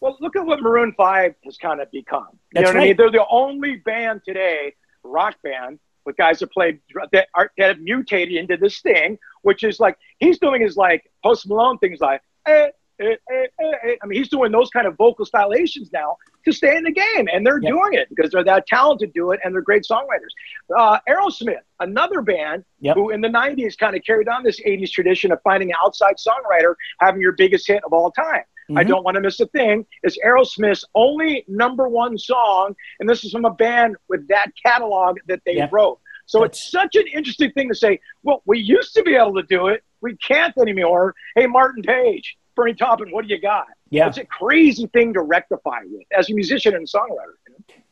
Well, 0.00 0.16
look 0.20 0.36
at 0.36 0.46
what 0.46 0.60
Maroon 0.60 0.92
5 0.96 1.34
has 1.44 1.56
kind 1.56 1.80
of 1.80 1.90
become. 1.90 2.28
You 2.30 2.38
That's 2.52 2.64
know 2.64 2.68
what 2.70 2.76
right. 2.76 2.82
I 2.82 2.86
mean? 2.88 2.96
They're 2.96 3.10
the 3.10 3.26
only 3.28 3.76
band 3.76 4.22
today, 4.24 4.74
rock 5.02 5.36
band, 5.42 5.78
with 6.04 6.16
guys 6.16 6.38
that 6.38 6.52
play 6.52 6.78
that, 7.12 7.28
are, 7.34 7.50
that 7.58 7.68
have 7.68 7.80
mutated 7.80 8.36
into 8.36 8.56
this 8.56 8.80
thing, 8.80 9.18
which 9.42 9.64
is 9.64 9.80
like 9.80 9.96
he's 10.18 10.38
doing 10.38 10.60
his 10.62 10.76
like 10.76 11.10
Post 11.22 11.48
Malone 11.48 11.78
things 11.78 12.00
like. 12.00 12.22
Eh, 12.46 12.68
eh, 13.00 13.16
eh, 13.30 13.46
eh. 13.60 13.94
I 14.02 14.06
mean, 14.06 14.18
he's 14.18 14.28
doing 14.28 14.52
those 14.52 14.70
kind 14.70 14.86
of 14.86 14.96
vocal 14.96 15.24
stylations 15.24 15.92
now 15.92 16.16
to 16.44 16.52
stay 16.52 16.76
in 16.76 16.84
the 16.84 16.92
game, 16.92 17.28
and 17.32 17.46
they're 17.46 17.60
yep. 17.60 17.72
doing 17.72 17.94
it 17.94 18.08
because 18.08 18.30
they're 18.30 18.44
that 18.44 18.66
talented 18.66 19.12
to 19.12 19.20
do 19.20 19.32
it, 19.32 19.40
and 19.44 19.54
they're 19.54 19.62
great 19.62 19.84
songwriters. 19.90 20.32
Uh, 20.76 20.98
Aerosmith, 21.08 21.62
another 21.80 22.20
band 22.22 22.64
yep. 22.80 22.96
who 22.96 23.10
in 23.10 23.20
the 23.20 23.28
'90s 23.28 23.76
kind 23.76 23.96
of 23.96 24.02
carried 24.04 24.28
on 24.28 24.42
this 24.42 24.60
'80s 24.60 24.90
tradition 24.90 25.32
of 25.32 25.40
finding 25.42 25.70
an 25.70 25.76
outside 25.84 26.16
songwriter 26.16 26.74
having 27.00 27.20
your 27.20 27.32
biggest 27.32 27.66
hit 27.66 27.82
of 27.84 27.92
all 27.92 28.10
time. 28.10 28.44
Mm-hmm. 28.70 28.78
I 28.78 28.84
don't 28.84 29.04
want 29.04 29.16
to 29.16 29.20
miss 29.20 29.38
a 29.40 29.46
thing. 29.46 29.86
Is 30.02 30.18
Aerosmith's 30.24 30.84
only 30.94 31.44
number 31.48 31.88
one 31.88 32.16
song, 32.16 32.74
and 33.00 33.08
this 33.08 33.24
is 33.24 33.32
from 33.32 33.44
a 33.44 33.52
band 33.52 33.96
with 34.08 34.26
that 34.28 34.48
catalog 34.64 35.18
that 35.28 35.40
they 35.44 35.56
yeah. 35.56 35.68
wrote. 35.70 36.00
So 36.26 36.40
That's... 36.40 36.58
it's 36.58 36.70
such 36.70 36.94
an 36.94 37.06
interesting 37.12 37.50
thing 37.52 37.68
to 37.68 37.74
say. 37.74 38.00
Well, 38.22 38.42
we 38.46 38.58
used 38.58 38.94
to 38.94 39.02
be 39.02 39.14
able 39.16 39.34
to 39.34 39.42
do 39.42 39.68
it. 39.68 39.82
We 40.00 40.16
can't 40.16 40.56
anymore. 40.58 41.14
Hey, 41.36 41.46
Martin 41.46 41.82
Page, 41.82 42.36
Bernie 42.54 42.74
Taupin, 42.74 43.10
what 43.10 43.26
do 43.26 43.34
you 43.34 43.40
got? 43.40 43.66
Yeah. 43.90 44.08
It's 44.08 44.18
a 44.18 44.24
crazy 44.24 44.86
thing 44.88 45.12
to 45.14 45.22
rectify 45.22 45.80
with 45.84 46.06
as 46.16 46.30
a 46.30 46.34
musician 46.34 46.74
and 46.74 46.86
songwriter. 46.86 47.34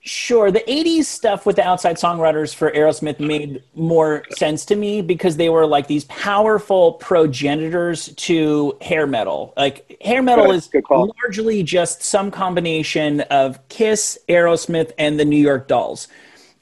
Sure. 0.05 0.51
The 0.51 0.64
80s 0.66 1.05
stuff 1.05 1.46
with 1.46 1.55
the 1.55 1.64
outside 1.64 1.94
songwriters 1.94 2.53
for 2.53 2.72
Aerosmith 2.72 3.20
made 3.20 3.62
more 3.77 4.25
sense 4.31 4.64
to 4.64 4.75
me 4.75 5.01
because 5.01 5.37
they 5.37 5.48
were 5.48 5.64
like 5.64 5.87
these 5.87 6.05
powerful 6.07 6.94
progenitors 6.94 8.12
to 8.14 8.77
hair 8.81 9.07
metal. 9.07 9.55
Like, 9.57 9.96
hair 10.03 10.20
metal 10.20 10.46
Good. 10.46 10.57
is 10.57 10.66
Good 10.66 10.85
largely 10.90 11.62
just 11.62 12.03
some 12.03 12.33
combination 12.33 13.20
of 13.22 13.61
Kiss, 13.68 14.18
Aerosmith, 14.29 14.90
and 14.98 15.20
the 15.20 15.25
New 15.25 15.40
York 15.40 15.68
Dolls. 15.68 16.09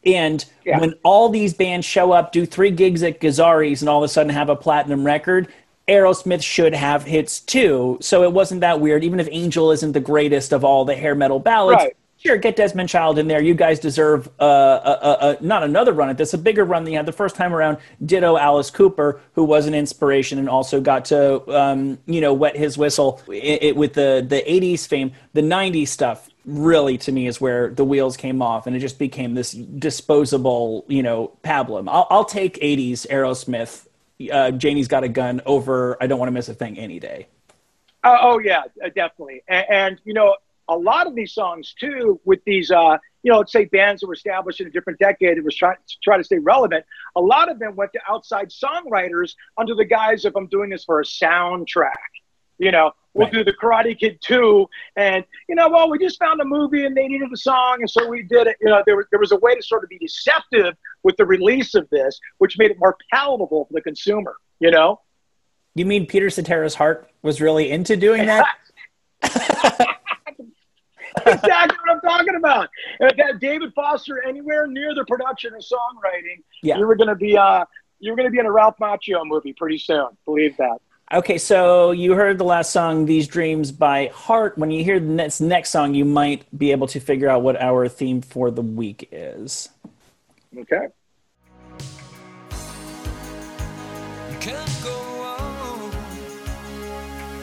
And 0.04 0.44
yeah. 0.66 0.78
when 0.78 0.94
all 1.02 1.30
these 1.30 1.54
bands 1.54 1.86
show 1.86 2.12
up, 2.12 2.32
do 2.32 2.44
three 2.44 2.70
gigs 2.70 3.02
at 3.02 3.20
Gazzarri's, 3.20 3.80
and 3.80 3.88
all 3.88 4.02
of 4.02 4.04
a 4.04 4.08
sudden 4.08 4.30
have 4.30 4.50
a 4.50 4.56
platinum 4.56 5.04
record, 5.04 5.48
Aerosmith 5.90 6.42
should 6.42 6.74
have 6.74 7.04
hits 7.04 7.40
too. 7.40 7.98
So 8.00 8.22
it 8.22 8.32
wasn't 8.32 8.60
that 8.62 8.80
weird. 8.80 9.04
Even 9.04 9.20
if 9.20 9.28
Angel 9.30 9.72
isn't 9.72 9.92
the 9.92 10.00
greatest 10.00 10.52
of 10.52 10.64
all 10.64 10.84
the 10.84 10.94
hair 10.94 11.14
metal 11.14 11.40
ballads, 11.40 11.82
right 11.82 11.96
sure, 12.24 12.36
get 12.36 12.56
Desmond 12.56 12.88
Child 12.88 13.18
in 13.18 13.28
there. 13.28 13.42
You 13.42 13.54
guys 13.54 13.80
deserve 13.80 14.28
uh, 14.40 14.44
a, 14.44 14.90
a, 14.90 15.30
a, 15.30 15.36
not 15.40 15.62
another 15.62 15.92
run 15.92 16.08
at 16.08 16.18
this, 16.18 16.34
a 16.34 16.38
bigger 16.38 16.64
run 16.64 16.84
than 16.84 16.92
you 16.92 16.98
had 16.98 17.06
the 17.06 17.12
first 17.12 17.36
time 17.36 17.54
around. 17.54 17.78
Ditto 18.04 18.36
Alice 18.36 18.70
Cooper, 18.70 19.20
who 19.34 19.44
was 19.44 19.66
an 19.66 19.74
inspiration 19.74 20.38
and 20.38 20.48
also 20.48 20.80
got 20.80 21.06
to, 21.06 21.58
um, 21.58 21.98
you 22.06 22.20
know, 22.20 22.34
wet 22.34 22.56
his 22.56 22.76
whistle 22.76 23.22
it, 23.28 23.62
it, 23.62 23.76
with 23.76 23.94
the, 23.94 24.24
the 24.26 24.42
80s 24.46 24.86
fame. 24.86 25.12
The 25.32 25.42
90s 25.42 25.88
stuff 25.88 26.28
really, 26.44 26.98
to 26.98 27.12
me, 27.12 27.26
is 27.26 27.40
where 27.40 27.70
the 27.70 27.84
wheels 27.84 28.16
came 28.16 28.42
off 28.42 28.66
and 28.66 28.76
it 28.76 28.80
just 28.80 28.98
became 28.98 29.34
this 29.34 29.52
disposable, 29.52 30.84
you 30.88 31.02
know, 31.02 31.32
pablum. 31.42 31.88
I'll, 31.88 32.06
I'll 32.10 32.24
take 32.24 32.58
80s 32.60 33.06
Aerosmith, 33.08 33.86
uh, 34.28 34.50
Janie's 34.52 34.88
Got 34.88 35.04
a 35.04 35.08
Gun 35.08 35.40
over 35.46 35.96
I 36.00 36.06
Don't 36.06 36.18
Want 36.18 36.28
to 36.28 36.32
Miss 36.32 36.48
a 36.48 36.54
Thing 36.54 36.78
any 36.78 36.98
day. 36.98 37.28
Uh, 38.02 38.16
oh, 38.20 38.38
yeah, 38.38 38.62
uh, 38.84 38.88
definitely. 38.94 39.42
And, 39.48 39.66
and, 39.70 40.00
you 40.04 40.14
know, 40.14 40.36
a 40.68 40.76
lot 40.76 41.06
of 41.06 41.14
these 41.14 41.32
songs 41.32 41.74
too, 41.78 42.20
with 42.24 42.40
these, 42.44 42.70
uh, 42.70 42.96
you 43.22 43.30
know, 43.30 43.38
let's 43.38 43.52
say 43.52 43.64
bands 43.66 44.00
that 44.00 44.06
were 44.06 44.14
established 44.14 44.60
in 44.60 44.66
a 44.66 44.70
different 44.70 44.98
decade 44.98 45.32
and 45.36 45.44
was 45.44 45.56
trying 45.56 45.76
to 45.86 45.96
try 46.02 46.16
to 46.16 46.24
stay 46.24 46.38
relevant. 46.38 46.84
A 47.16 47.20
lot 47.20 47.50
of 47.50 47.58
them 47.58 47.76
went 47.76 47.92
to 47.92 48.00
outside 48.08 48.50
songwriters 48.50 49.34
under 49.58 49.74
the 49.74 49.84
guise 49.84 50.24
of 50.24 50.34
I'm 50.36 50.46
doing 50.46 50.70
this 50.70 50.84
for 50.84 51.00
a 51.00 51.04
soundtrack. 51.04 51.90
You 52.58 52.70
know, 52.70 52.92
we'll 53.14 53.26
Right. 53.26 53.32
do 53.32 53.44
the 53.44 53.54
Karate 53.54 53.98
Kid 53.98 54.18
2, 54.22 54.68
and 54.96 55.24
you 55.48 55.54
know, 55.54 55.68
well, 55.70 55.90
we 55.90 55.98
just 55.98 56.18
found 56.18 56.40
a 56.40 56.44
movie 56.44 56.84
and 56.84 56.94
they 56.96 57.08
needed 57.08 57.32
a 57.32 57.36
song, 57.36 57.78
and 57.80 57.88
so 57.90 58.06
we 58.06 58.22
did 58.22 58.46
it. 58.46 58.56
You 58.60 58.68
know, 58.68 58.82
there 58.84 58.96
was 58.96 59.06
there 59.10 59.18
was 59.18 59.32
a 59.32 59.38
way 59.38 59.54
to 59.54 59.62
sort 59.62 59.82
of 59.82 59.88
be 59.88 59.98
deceptive 59.98 60.74
with 61.02 61.16
the 61.16 61.26
release 61.26 61.74
of 61.74 61.88
this, 61.90 62.18
which 62.38 62.58
made 62.58 62.70
it 62.70 62.78
more 62.78 62.96
palatable 63.12 63.66
for 63.66 63.72
the 63.72 63.80
consumer. 63.80 64.36
You 64.58 64.70
know. 64.70 65.00
You 65.74 65.86
mean 65.86 66.06
Peter 66.06 66.26
Cetera's 66.26 66.74
heart 66.74 67.08
was 67.22 67.40
really 67.40 67.70
into 67.70 67.96
doing 67.96 68.26
that? 68.26 68.46
exactly 71.26 71.78
what 71.84 71.90
I'm 71.94 72.00
talking 72.00 72.34
about. 72.36 72.68
If 73.00 73.16
that 73.16 73.40
David 73.40 73.72
Foster 73.74 74.22
anywhere 74.26 74.66
near 74.66 74.94
the 74.94 75.04
production 75.06 75.52
or 75.54 75.58
songwriting, 75.58 76.42
Yeah. 76.62 76.78
you 76.78 76.86
were 76.86 76.96
going 76.96 77.08
to 77.08 77.14
be 77.14 77.36
uh, 77.36 77.64
you 77.98 78.10
were 78.12 78.16
going 78.16 78.26
to 78.26 78.30
be 78.32 78.38
in 78.38 78.46
a 78.46 78.52
Ralph 78.52 78.76
Macchio 78.80 79.24
movie 79.24 79.52
pretty 79.52 79.78
soon. 79.78 80.08
Believe 80.24 80.56
that. 80.56 80.78
Okay, 81.12 81.38
so 81.38 81.90
you 81.90 82.14
heard 82.14 82.38
the 82.38 82.44
last 82.44 82.70
song, 82.70 83.04
These 83.04 83.26
Dreams 83.26 83.72
by 83.72 84.06
Heart. 84.14 84.56
When 84.56 84.70
you 84.70 84.84
hear 84.84 85.00
the 85.00 85.06
next, 85.06 85.40
next 85.40 85.70
song, 85.70 85.92
you 85.92 86.04
might 86.04 86.46
be 86.56 86.70
able 86.70 86.86
to 86.86 87.00
figure 87.00 87.28
out 87.28 87.42
what 87.42 87.60
our 87.60 87.88
theme 87.88 88.22
for 88.22 88.50
the 88.52 88.62
week 88.62 89.08
is. 89.10 89.68
Okay. 90.56 90.86
Can't 94.40 94.80
go 94.82 94.96
on 95.22 95.90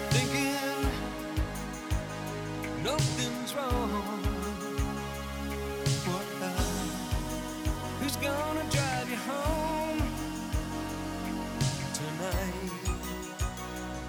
thinking 0.09 0.91
nothing's 2.83 3.55
wrong. 3.55 3.89
What 6.03 6.27
now? 6.41 6.63
Who's 8.01 8.15
gonna 8.17 8.65
drive 8.69 9.09
you 9.09 9.17
home 9.17 9.99
tonight? 11.93 12.53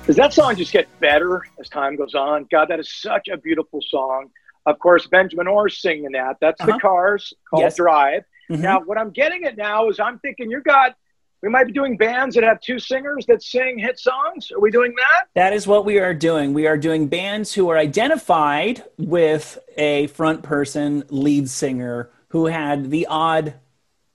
Does 0.07 0.17
that 0.17 0.33
song 0.33 0.57
just 0.57 0.73
get 0.73 0.89
better 0.99 1.45
as 1.61 1.69
time 1.69 1.95
goes 1.97 2.15
on? 2.15 2.47
God, 2.51 2.69
that 2.71 2.81
is 2.81 2.91
such 2.93 3.29
a 3.29 3.37
beautiful 3.37 3.81
song. 3.83 4.31
Of 4.67 4.79
course, 4.81 5.07
Benjamin 5.07 5.47
Orr's 5.47 5.79
singing 5.81 6.13
that. 6.13 6.39
That's 6.41 6.61
Uh-huh. 6.61 6.73
the 6.73 6.79
Cars 6.81 7.33
called 7.49 7.63
Yes. 7.63 7.77
Drive. 7.77 8.25
Mhm. 8.51 8.61
Now, 8.61 8.81
what 8.81 8.99
I'm 8.99 9.11
getting 9.11 9.45
at 9.45 9.57
now 9.57 9.89
is 9.89 10.01
I'm 10.01 10.19
thinking 10.19 10.51
you 10.51 10.61
got. 10.63 10.95
We 11.41 11.49
might 11.49 11.67
be 11.69 11.73
doing 11.73 11.97
bands 11.97 12.35
that 12.35 12.43
have 12.43 12.61
two 12.61 12.81
singers 12.81 13.25
that 13.27 13.45
sing 13.45 13.79
hit 13.79 13.99
songs. 14.01 14.51
Are 14.51 14.59
we 14.59 14.73
doing 14.73 14.93
that? 14.97 15.27
That 15.35 15.53
is 15.53 15.69
what 15.69 15.85
we 15.85 15.99
are 16.01 16.13
doing. 16.13 16.53
We 16.53 16.67
are 16.67 16.77
doing 16.77 17.07
bands 17.07 17.55
who 17.55 17.69
are 17.69 17.79
identified 17.79 18.83
with 18.99 19.57
a 19.77 20.09
front 20.09 20.43
person 20.43 21.05
lead 21.11 21.49
singer 21.49 22.11
who 22.31 22.47
had 22.47 22.91
the 22.91 23.07
odd 23.09 23.55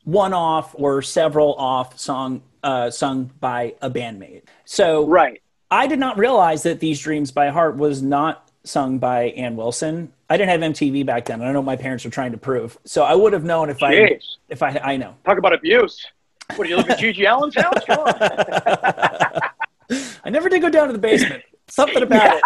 one 0.03 0.33
off 0.33 0.75
or 0.77 1.01
several 1.01 1.53
off 1.55 1.97
song 1.97 2.41
uh, 2.61 2.89
sung 2.89 3.31
by 3.39 3.75
a 3.81 3.89
bandmate. 3.89 4.43
So 4.65 5.05
Right. 5.07 5.41
I 5.71 5.87
did 5.87 5.99
not 5.99 6.17
realize 6.17 6.63
that 6.63 6.81
These 6.81 6.99
Dreams 6.99 7.31
by 7.31 7.49
Heart 7.49 7.77
was 7.77 8.01
not 8.01 8.49
sung 8.65 8.97
by 8.99 9.25
Ann 9.29 9.55
Wilson. 9.55 10.11
I 10.33 10.37
didn't 10.37 10.49
have 10.49 10.61
MTV 10.71 11.05
back 11.05 11.25
then. 11.25 11.35
And 11.35 11.43
I 11.43 11.45
don't 11.45 11.53
know 11.53 11.59
what 11.59 11.67
my 11.67 11.75
parents 11.75 12.03
were 12.03 12.09
trying 12.09 12.31
to 12.31 12.39
prove. 12.39 12.75
So 12.85 13.03
I 13.03 13.13
would 13.13 13.33
have 13.33 13.43
known 13.43 13.69
if 13.69 13.83
I 13.83 14.17
if 14.49 14.63
I 14.63 14.81
I 14.83 14.97
know. 14.97 15.13
Talk 15.25 15.37
about 15.37 15.53
abuse. 15.53 16.03
What 16.55 16.63
do 16.63 16.71
you 16.71 16.77
live 16.77 16.89
at 16.89 16.97
GG 16.97 17.23
Allin's 17.23 17.55
house? 17.55 17.85
Come 17.85 17.99
on. 17.99 18.15
I 20.25 20.31
never 20.31 20.49
did 20.49 20.63
go 20.63 20.69
down 20.69 20.87
to 20.87 20.93
the 20.93 20.97
basement. 20.97 21.43
Something 21.67 22.01
about 22.01 22.41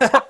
it. 0.00 0.22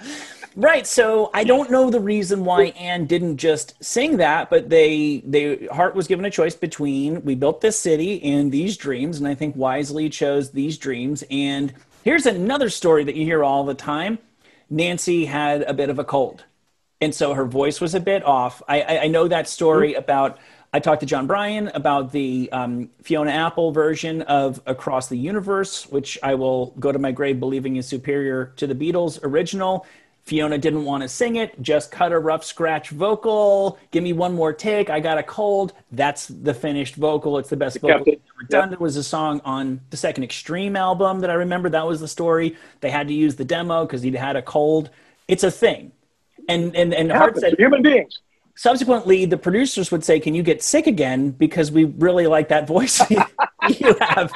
right. 0.56 0.88
So 0.88 1.30
I 1.32 1.44
don't 1.44 1.70
know 1.70 1.88
the 1.88 2.00
reason 2.00 2.44
why 2.44 2.64
Ann 2.76 3.06
didn't 3.06 3.36
just 3.36 3.74
sing 3.82 4.16
that, 4.16 4.50
but 4.50 4.70
they 4.70 5.22
they 5.24 5.66
Heart 5.66 5.94
was 5.94 6.08
given 6.08 6.24
a 6.24 6.30
choice 6.30 6.56
between 6.56 7.22
we 7.22 7.36
built 7.36 7.60
this 7.60 7.78
city 7.78 8.20
and 8.24 8.50
these 8.50 8.76
dreams, 8.76 9.18
and 9.18 9.28
I 9.28 9.36
think 9.36 9.54
wisely 9.54 10.08
chose 10.08 10.50
these 10.50 10.78
dreams. 10.78 11.22
And 11.30 11.72
here's 12.02 12.26
another 12.26 12.70
story 12.70 13.04
that 13.04 13.14
you 13.14 13.24
hear 13.24 13.44
all 13.44 13.62
the 13.62 13.74
time. 13.74 14.18
Nancy 14.70 15.24
had 15.24 15.62
a 15.62 15.74
bit 15.74 15.90
of 15.90 15.98
a 15.98 16.04
cold. 16.04 16.44
And 17.00 17.14
so 17.14 17.34
her 17.34 17.44
voice 17.44 17.80
was 17.80 17.94
a 17.94 18.00
bit 18.00 18.24
off. 18.24 18.62
I, 18.68 18.80
I, 18.80 18.98
I 19.02 19.06
know 19.08 19.28
that 19.28 19.48
story 19.48 19.94
about. 19.94 20.38
I 20.72 20.80
talked 20.80 21.00
to 21.00 21.06
Jon 21.06 21.28
Brion 21.28 21.68
about 21.68 22.10
the 22.10 22.48
um, 22.50 22.90
Fiona 23.02 23.30
Apple 23.30 23.70
version 23.70 24.22
of 24.22 24.60
Across 24.66 25.08
the 25.08 25.16
Universe, 25.16 25.86
which 25.88 26.18
I 26.20 26.34
will 26.34 26.74
go 26.80 26.90
to 26.90 26.98
my 26.98 27.12
grave 27.12 27.38
believing 27.38 27.76
is 27.76 27.86
superior 27.86 28.46
to 28.56 28.66
the 28.66 28.74
Beatles 28.74 29.22
original. 29.22 29.86
Fiona 30.24 30.56
didn't 30.56 30.84
want 30.86 31.02
to 31.02 31.08
sing 31.08 31.36
it, 31.36 31.60
just 31.60 31.90
cut 31.90 32.10
a 32.10 32.18
rough 32.18 32.44
scratch 32.44 32.88
vocal. 32.88 33.78
Give 33.90 34.02
me 34.02 34.14
one 34.14 34.34
more 34.34 34.54
take. 34.54 34.88
I 34.88 34.98
got 34.98 35.18
a 35.18 35.22
cold. 35.22 35.74
That's 35.92 36.26
the 36.28 36.54
finished 36.54 36.96
vocal. 36.96 37.38
It's 37.38 37.50
the 37.50 37.58
best 37.58 37.78
vocal 37.80 38.04
it. 38.06 38.22
ever 38.34 38.46
done. 38.48 38.70
There 38.70 38.78
was 38.78 38.96
a 38.96 39.04
song 39.04 39.42
on 39.44 39.82
the 39.90 39.98
second 39.98 40.24
Extreme 40.24 40.76
album 40.76 41.20
that 41.20 41.28
I 41.28 41.34
remember. 41.34 41.68
That 41.68 41.86
was 41.86 42.00
the 42.00 42.08
story. 42.08 42.56
They 42.80 42.90
had 42.90 43.06
to 43.08 43.14
use 43.14 43.36
the 43.36 43.44
demo 43.44 43.84
because 43.84 44.00
he'd 44.00 44.14
had 44.14 44.34
a 44.36 44.42
cold. 44.42 44.88
It's 45.28 45.44
a 45.44 45.50
thing. 45.50 45.92
And 46.48 46.74
and 46.74 46.94
and 46.94 47.12
Heart 47.12 47.38
said 47.38 47.54
human 47.58 47.82
beings. 47.82 48.20
subsequently 48.54 49.26
the 49.26 49.36
producers 49.36 49.90
would 49.90 50.04
say, 50.04 50.20
"Can 50.20 50.34
you 50.34 50.42
get 50.42 50.62
sick 50.62 50.86
again 50.86 51.30
because 51.32 51.70
we 51.70 51.84
really 51.84 52.26
like 52.26 52.48
that 52.48 52.66
voice 52.66 53.02
you 53.10 53.94
have." 54.00 54.32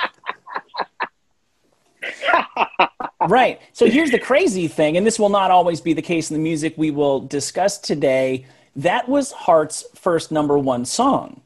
right. 3.28 3.60
So 3.72 3.86
here's 3.86 4.10
the 4.10 4.18
crazy 4.18 4.68
thing, 4.68 4.96
and 4.96 5.06
this 5.06 5.18
will 5.18 5.28
not 5.28 5.50
always 5.50 5.80
be 5.80 5.92
the 5.92 6.02
case 6.02 6.30
in 6.30 6.36
the 6.36 6.42
music 6.42 6.74
we 6.76 6.90
will 6.90 7.20
discuss 7.20 7.78
today. 7.78 8.46
That 8.76 9.08
was 9.08 9.32
Heart's 9.32 9.84
first 9.94 10.30
number 10.30 10.58
one 10.58 10.84
song. 10.84 11.40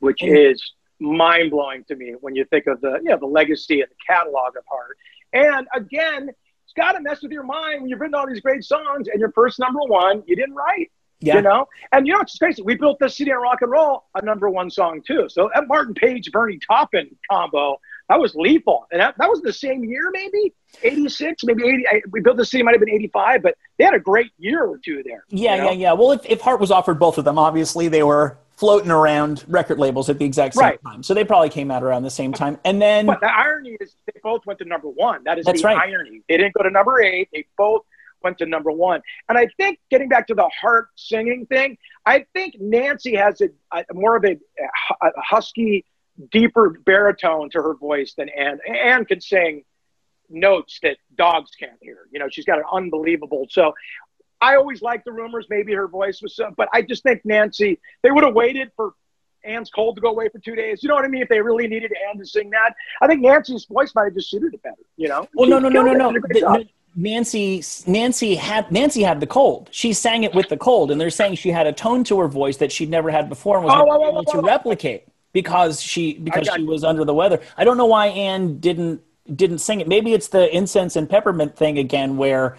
which 0.00 0.22
is 0.22 0.62
mind 0.98 1.50
blowing 1.50 1.84
to 1.84 1.96
me 1.96 2.14
when 2.20 2.34
you 2.34 2.44
think 2.46 2.66
of 2.66 2.80
the 2.80 2.98
you 3.02 3.10
know 3.10 3.18
the 3.18 3.26
legacy 3.26 3.80
and 3.80 3.90
the 3.90 3.96
catalog 4.06 4.56
of 4.56 4.64
Heart. 4.70 4.96
And 5.32 5.66
again, 5.74 6.30
it's 6.64 6.72
got 6.74 6.92
to 6.92 7.00
mess 7.00 7.22
with 7.22 7.32
your 7.32 7.42
mind 7.42 7.82
when 7.82 7.90
you've 7.90 8.00
written 8.00 8.14
all 8.14 8.26
these 8.26 8.40
great 8.40 8.64
songs 8.64 9.08
and 9.08 9.20
your 9.20 9.32
first 9.32 9.58
number 9.58 9.80
one 9.80 10.22
you 10.26 10.36
didn't 10.36 10.54
write. 10.54 10.90
Yeah. 11.20 11.36
You 11.36 11.42
know, 11.42 11.66
and 11.92 12.06
you 12.06 12.12
know 12.12 12.20
it's 12.20 12.36
crazy. 12.36 12.60
We 12.62 12.74
built 12.76 12.98
this 12.98 13.16
city 13.16 13.32
on 13.32 13.40
rock 13.40 13.62
and 13.62 13.70
roll, 13.70 14.04
a 14.14 14.22
number 14.22 14.50
one 14.50 14.70
song 14.70 15.02
too. 15.06 15.28
So 15.30 15.48
that 15.54 15.66
Martin 15.66 15.94
Page, 15.94 16.30
Bernie 16.30 16.58
Taupin 16.58 17.08
combo, 17.30 17.80
that 18.08 18.20
was 18.20 18.34
lethal. 18.34 18.86
And 18.92 19.00
that, 19.00 19.16
that 19.18 19.28
was 19.28 19.40
the 19.42 19.52
same 19.52 19.84
year, 19.84 20.10
maybe 20.12 20.54
eighty 20.82 21.08
six, 21.08 21.42
maybe 21.44 21.66
eighty. 21.66 21.86
I, 21.88 22.02
we 22.10 22.20
built 22.20 22.36
the 22.36 22.44
city 22.44 22.62
might 22.62 22.72
have 22.72 22.80
been 22.80 22.90
eighty 22.90 23.08
five, 23.08 23.42
but 23.42 23.56
they 23.78 23.84
had 23.84 23.94
a 23.94 24.00
great 24.00 24.30
year 24.38 24.64
or 24.64 24.78
two 24.78 25.02
there. 25.04 25.24
Yeah, 25.28 25.54
you 25.54 25.60
know? 25.60 25.70
yeah, 25.70 25.76
yeah. 25.76 25.92
Well, 25.92 26.12
if, 26.12 26.24
if 26.26 26.40
Heart 26.40 26.60
was 26.60 26.70
offered 26.70 26.98
both 26.98 27.18
of 27.18 27.24
them, 27.24 27.38
obviously 27.38 27.88
they 27.88 28.02
were 28.02 28.38
floating 28.56 28.90
around 28.90 29.44
record 29.48 29.78
labels 29.78 30.08
at 30.08 30.18
the 30.18 30.24
exact 30.24 30.54
same 30.54 30.62
Right. 30.64 30.82
time. 30.82 31.02
So 31.02 31.12
they 31.12 31.24
probably 31.24 31.50
came 31.50 31.70
out 31.70 31.82
around 31.82 32.04
the 32.04 32.10
same 32.10 32.32
time. 32.32 32.58
And 32.64 32.80
then 32.80 33.04
But 33.04 33.20
the 33.20 33.30
irony 33.30 33.76
is 33.80 33.94
they 34.06 34.18
both 34.22 34.46
went 34.46 34.58
to 34.60 34.64
number 34.64 34.88
one. 34.88 35.24
That 35.24 35.38
is 35.38 35.44
That's 35.44 35.60
the 35.60 35.68
right. 35.68 35.76
irony. 35.76 36.22
They 36.26 36.38
didn't 36.38 36.54
go 36.54 36.62
to 36.62 36.70
number 36.70 37.02
eight. 37.02 37.28
They 37.34 37.44
both 37.58 37.82
went 38.22 38.38
to 38.38 38.46
number 38.46 38.72
one. 38.72 39.02
And 39.28 39.36
I 39.36 39.48
think 39.58 39.78
getting 39.90 40.08
back 40.08 40.26
to 40.28 40.34
the 40.34 40.48
heart 40.58 40.88
singing 40.96 41.44
thing, 41.46 41.76
I 42.06 42.24
think 42.32 42.56
Nancy 42.58 43.14
has 43.16 43.42
a, 43.42 43.48
a 43.74 43.84
more 43.92 44.16
of 44.16 44.24
a, 44.24 44.38
a 45.02 45.10
husky, 45.20 45.84
deeper 46.30 46.70
baritone 46.84 47.50
to 47.50 47.62
her 47.62 47.74
voice 47.74 48.14
than 48.14 48.28
Ann. 48.28 48.58
Ann 48.68 49.04
can 49.04 49.20
sing 49.20 49.64
notes 50.28 50.78
that 50.82 50.96
dogs 51.16 51.50
can't 51.58 51.78
hear. 51.80 51.98
You 52.10 52.18
know, 52.18 52.28
she's 52.30 52.44
got 52.44 52.58
an 52.58 52.64
unbelievable. 52.72 53.46
So 53.50 53.74
I 54.40 54.56
always 54.56 54.82
liked 54.82 55.04
the 55.04 55.12
rumors. 55.12 55.46
Maybe 55.48 55.72
her 55.74 55.88
voice 55.88 56.20
was 56.22 56.34
so, 56.36 56.52
but 56.56 56.68
I 56.72 56.82
just 56.82 57.02
think 57.02 57.22
Nancy, 57.24 57.80
they 58.02 58.10
would 58.10 58.24
have 58.24 58.34
waited 58.34 58.70
for 58.76 58.94
Ann's 59.44 59.70
cold 59.70 59.94
to 59.96 60.00
go 60.02 60.08
away 60.10 60.28
for 60.28 60.38
two 60.38 60.56
days. 60.56 60.82
You 60.82 60.88
know 60.88 60.96
what 60.96 61.04
I 61.04 61.08
mean? 61.08 61.22
If 61.22 61.28
they 61.28 61.40
really 61.40 61.68
needed 61.68 61.92
Ann 62.08 62.18
to 62.18 62.26
sing 62.26 62.50
that, 62.50 62.74
I 63.00 63.06
think 63.06 63.20
Nancy's 63.22 63.64
voice 63.66 63.94
might 63.94 64.04
have 64.04 64.14
just 64.14 64.30
suited 64.30 64.54
it 64.54 64.62
better. 64.62 64.74
You 64.96 65.08
know? 65.08 65.28
Well, 65.34 65.46
She 65.46 65.50
no, 65.50 65.58
no, 65.58 65.68
no, 65.68 65.82
no, 65.82 65.92
no. 65.92 66.12
Did 66.12 66.16
a 66.16 66.20
great 66.20 66.40
The- 66.42 66.58
no, 66.58 66.64
Nancy, 66.98 67.62
Nancy 67.86 68.36
had 68.36 68.72
Nancy 68.72 69.02
had 69.02 69.20
the 69.20 69.26
cold. 69.26 69.68
She 69.70 69.92
sang 69.92 70.24
it 70.24 70.34
with 70.34 70.48
the 70.48 70.56
cold, 70.56 70.90
and 70.90 70.98
they're 70.98 71.10
saying 71.10 71.34
she 71.34 71.50
had 71.50 71.66
a 71.66 71.72
tone 71.72 72.04
to 72.04 72.18
her 72.20 72.26
voice 72.26 72.56
that 72.56 72.72
she'd 72.72 72.88
never 72.88 73.10
had 73.10 73.28
before 73.28 73.56
and 73.56 73.66
was 73.66 73.74
Oh, 73.74 73.84
never 73.84 73.86
whoa, 73.86 73.98
whoa, 73.98 74.08
able 74.22 74.24
to 74.32 74.40
replicate 74.40 75.04
because 75.36 75.82
she 75.82 76.14
because 76.14 76.48
she 76.48 76.62
you. 76.62 76.66
was 76.66 76.82
under 76.82 77.04
the 77.04 77.12
weather. 77.12 77.42
I 77.58 77.64
don't 77.64 77.76
know 77.76 77.84
why 77.84 78.06
Ann 78.06 78.58
didn't 78.58 79.02
didn't 79.34 79.58
sing 79.58 79.82
it. 79.82 79.86
Maybe 79.86 80.14
it's 80.14 80.28
the 80.28 80.48
incense 80.56 80.96
and 80.96 81.10
peppermint 81.10 81.54
thing 81.54 81.76
again, 81.76 82.16
where 82.16 82.56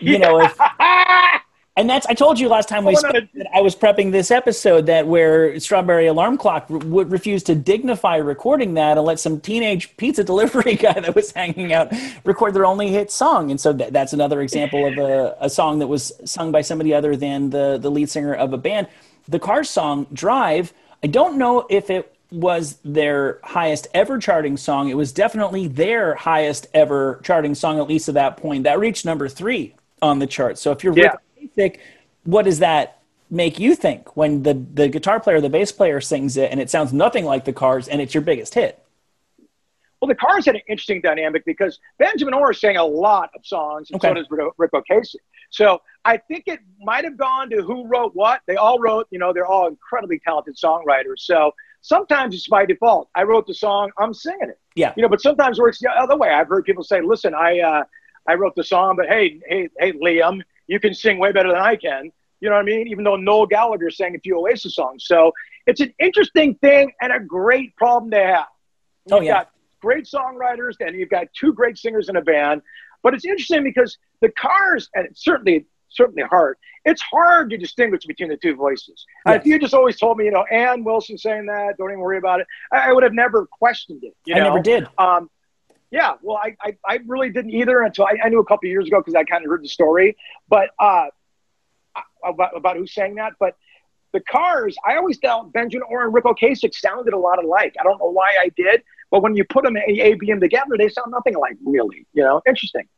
you 0.00 0.18
know 0.18 0.40
if 0.40 0.58
and 1.76 1.90
that's 1.90 2.06
I 2.06 2.14
told 2.14 2.40
you 2.40 2.48
last 2.48 2.70
time 2.70 2.86
we 2.86 2.96
spoke 2.96 3.12
that 3.34 3.46
I 3.54 3.60
was 3.60 3.76
prepping 3.76 4.10
this 4.10 4.30
episode 4.30 4.86
that 4.86 5.06
where 5.06 5.60
Strawberry 5.60 6.06
Alarm 6.06 6.38
Clock 6.38 6.68
r- 6.70 6.78
would 6.78 7.12
refuse 7.12 7.42
to 7.42 7.54
dignify 7.54 8.16
recording 8.16 8.72
that 8.72 8.96
and 8.96 9.06
let 9.06 9.20
some 9.20 9.38
teenage 9.38 9.94
pizza 9.98 10.24
delivery 10.24 10.74
guy 10.86 10.98
that 10.98 11.14
was 11.14 11.30
hanging 11.32 11.74
out 11.74 11.92
record 12.24 12.54
their 12.54 12.64
only 12.64 12.88
hit 12.88 13.10
song. 13.10 13.50
And 13.50 13.60
so 13.60 13.74
that, 13.74 13.92
that's 13.92 14.14
another 14.14 14.40
example 14.40 14.86
of 14.86 14.96
a, 14.96 15.36
a 15.40 15.50
song 15.50 15.78
that 15.80 15.88
was 15.88 16.10
sung 16.24 16.52
by 16.52 16.62
somebody 16.62 16.94
other 16.94 17.16
than 17.16 17.50
the 17.50 17.76
the 17.76 17.90
lead 17.90 18.08
singer 18.08 18.32
of 18.32 18.54
a 18.54 18.58
band. 18.58 18.88
The 19.28 19.38
Cars 19.38 19.68
song 19.68 20.06
Drive. 20.10 20.72
I 21.02 21.06
don't 21.06 21.36
know 21.36 21.66
if 21.68 21.90
it 21.90 22.13
was 22.34 22.78
their 22.84 23.38
highest 23.44 23.86
ever 23.94 24.18
charting 24.18 24.56
song. 24.56 24.88
It 24.88 24.96
was 24.96 25.12
definitely 25.12 25.68
their 25.68 26.14
highest 26.14 26.66
ever 26.74 27.20
charting 27.22 27.54
song, 27.54 27.78
at 27.78 27.88
least 27.88 28.08
at 28.08 28.14
that 28.14 28.36
point. 28.36 28.64
That 28.64 28.78
reached 28.78 29.04
number 29.04 29.28
three 29.28 29.74
on 30.02 30.18
the 30.18 30.26
chart. 30.26 30.58
So 30.58 30.72
if 30.72 30.82
you're 30.82 30.94
Yeah. 30.94 31.14
Ric 31.40 31.54
Ocasek, 31.56 31.78
what 32.24 32.44
does 32.44 32.58
that 32.58 33.02
make 33.30 33.58
you 33.58 33.74
think 33.74 34.16
when 34.16 34.42
the 34.42 34.54
the 34.54 34.88
guitar 34.88 35.20
player, 35.20 35.40
the 35.40 35.48
bass 35.48 35.72
player 35.72 36.00
sings 36.00 36.36
it, 36.36 36.50
and 36.50 36.60
it 36.60 36.70
sounds 36.70 36.92
nothing 36.92 37.24
like 37.24 37.44
the 37.44 37.52
Cars, 37.52 37.88
and 37.88 38.00
it's 38.00 38.14
your 38.14 38.22
biggest 38.22 38.54
hit? 38.54 38.80
Well, 40.00 40.08
the 40.08 40.14
Cars 40.14 40.44
had 40.44 40.56
an 40.56 40.62
interesting 40.68 41.00
dynamic 41.00 41.44
because 41.46 41.78
Benjamin 41.98 42.34
Orr 42.34 42.52
sang 42.52 42.76
a 42.76 42.84
lot 42.84 43.30
of 43.34 43.46
songs, 43.46 43.90
and 43.90 44.00
so 44.02 44.08
Okay. 44.08 44.20
does 44.20 44.30
Rick, 44.30 44.52
Ric 44.58 44.72
Ocasek. 44.72 45.16
So 45.50 45.80
I 46.04 46.18
think 46.18 46.44
it 46.46 46.60
might 46.80 47.04
have 47.04 47.16
gone 47.16 47.48
to 47.50 47.62
who 47.62 47.86
wrote 47.86 48.14
what. 48.14 48.42
They 48.46 48.56
all 48.56 48.78
wrote, 48.78 49.06
you 49.10 49.18
know, 49.18 49.32
they're 49.32 49.46
all 49.46 49.68
incredibly 49.68 50.18
talented 50.18 50.56
songwriters. 50.56 51.20
So 51.20 51.54
sometimes 51.84 52.34
it's 52.34 52.48
by 52.48 52.64
default. 52.64 53.10
I 53.14 53.24
wrote 53.24 53.46
the 53.46 53.54
song, 53.54 53.90
I'm 53.98 54.14
singing 54.14 54.48
it. 54.48 54.58
Yeah. 54.74 54.94
You 54.96 55.02
know, 55.02 55.08
but 55.08 55.20
sometimes 55.20 55.58
it 55.58 55.62
works 55.62 55.78
the 55.80 55.90
other 55.90 56.16
way. 56.16 56.30
I've 56.30 56.48
heard 56.48 56.64
people 56.64 56.82
say, 56.82 57.00
"Listen, 57.02 57.34
I 57.34 57.60
uh, 57.60 57.84
I 58.26 58.34
wrote 58.34 58.54
the 58.56 58.64
song, 58.64 58.96
but 58.96 59.06
hey, 59.06 59.40
hey, 59.46 59.68
hey, 59.78 59.92
Liam, 59.92 60.40
you 60.66 60.80
can 60.80 60.94
sing 60.94 61.18
way 61.18 61.30
better 61.30 61.50
than 61.50 61.60
I 61.60 61.76
can." 61.76 62.10
You 62.40 62.48
know 62.48 62.56
what 62.56 62.62
I 62.62 62.64
mean? 62.64 62.88
Even 62.88 63.04
though 63.04 63.16
Noel 63.16 63.46
Gallagher 63.46 63.90
sang 63.90 64.16
a 64.16 64.18
few 64.18 64.38
Oasis 64.38 64.74
songs, 64.74 65.04
so 65.06 65.32
it's 65.66 65.80
an 65.80 65.94
interesting 66.00 66.54
thing 66.56 66.92
and 67.00 67.12
a 67.12 67.20
great 67.20 67.76
problem 67.76 68.10
to 68.10 68.18
have. 68.18 68.46
Oh, 69.12 69.16
You've 69.16 69.26
yeah. 69.26 69.32
got 69.34 69.50
great 69.80 70.06
songwriters 70.06 70.74
and 70.80 70.96
you've 70.98 71.10
got 71.10 71.26
two 71.38 71.52
great 71.52 71.76
singers 71.76 72.08
in 72.08 72.16
a 72.16 72.22
band, 72.22 72.62
but 73.02 73.12
it's 73.14 73.26
interesting 73.26 73.62
because 73.62 73.98
the 74.22 74.30
Cars 74.30 74.88
and 74.94 75.08
certainly 75.14 75.66
certainly 75.94 76.22
hard. 76.22 76.56
It's 76.84 77.00
hard 77.02 77.50
to 77.50 77.56
distinguish 77.56 78.04
between 78.04 78.28
the 78.28 78.36
two 78.36 78.54
voices. 78.54 79.06
Uh, 79.26 79.32
Yes. 79.32 79.40
if 79.40 79.46
you 79.46 79.58
just 79.58 79.74
always 79.74 79.98
told 79.98 80.18
me, 80.18 80.24
you 80.26 80.30
know, 80.30 80.44
Ann 80.44 80.84
Wilson 80.84 81.16
saying 81.16 81.46
that, 81.46 81.76
don't 81.78 81.90
even 81.90 82.00
worry 82.00 82.18
about 82.18 82.40
it, 82.40 82.46
I, 82.72 82.90
I 82.90 82.92
would 82.92 83.02
have 83.02 83.14
never 83.14 83.46
questioned 83.46 84.04
it. 84.04 84.14
You 84.26 84.34
I 84.34 84.40
never 84.40 84.60
did. 84.60 84.86
Um, 84.98 85.30
yeah, 85.90 86.14
well, 86.22 86.36
I, 86.42 86.56
I, 86.60 86.76
I 86.84 86.98
really 87.06 87.30
didn't 87.30 87.52
either 87.52 87.80
until 87.82 88.06
I, 88.06 88.18
I 88.24 88.28
knew 88.28 88.40
a 88.40 88.44
couple 88.44 88.66
of 88.66 88.70
years 88.70 88.86
ago 88.86 88.98
because 89.00 89.14
I 89.14 89.24
kind 89.24 89.44
of 89.44 89.48
heard 89.50 89.62
the 89.62 89.68
story, 89.68 90.16
but 90.48 90.70
uh, 90.78 91.06
about, 92.24 92.56
about 92.56 92.76
who 92.76 92.86
sang 92.86 93.14
that. 93.16 93.34
But 93.38 93.56
the 94.12 94.20
Cars, 94.20 94.76
I 94.84 94.96
always 94.96 95.18
thought 95.18 95.52
Benjamin 95.52 95.86
Orr 95.88 96.04
and 96.04 96.14
Ric 96.14 96.24
Ocasek 96.24 96.74
sounded 96.74 97.14
a 97.14 97.18
lot 97.18 97.42
alike. 97.42 97.74
I 97.80 97.84
don't 97.84 97.98
know 97.98 98.10
why 98.10 98.34
I 98.40 98.50
did, 98.56 98.82
but 99.10 99.22
when 99.22 99.36
you 99.36 99.44
put 99.44 99.64
them 99.64 99.76
A, 99.76 99.80
A, 99.86 100.14
B, 100.14 100.30
M 100.30 100.40
together, 100.40 100.76
they 100.76 100.88
sound 100.88 101.10
nothing 101.12 101.34
alike, 101.36 101.56
really. 101.64 102.06
You 102.12 102.22
know, 102.22 102.42
interesting. 102.46 102.88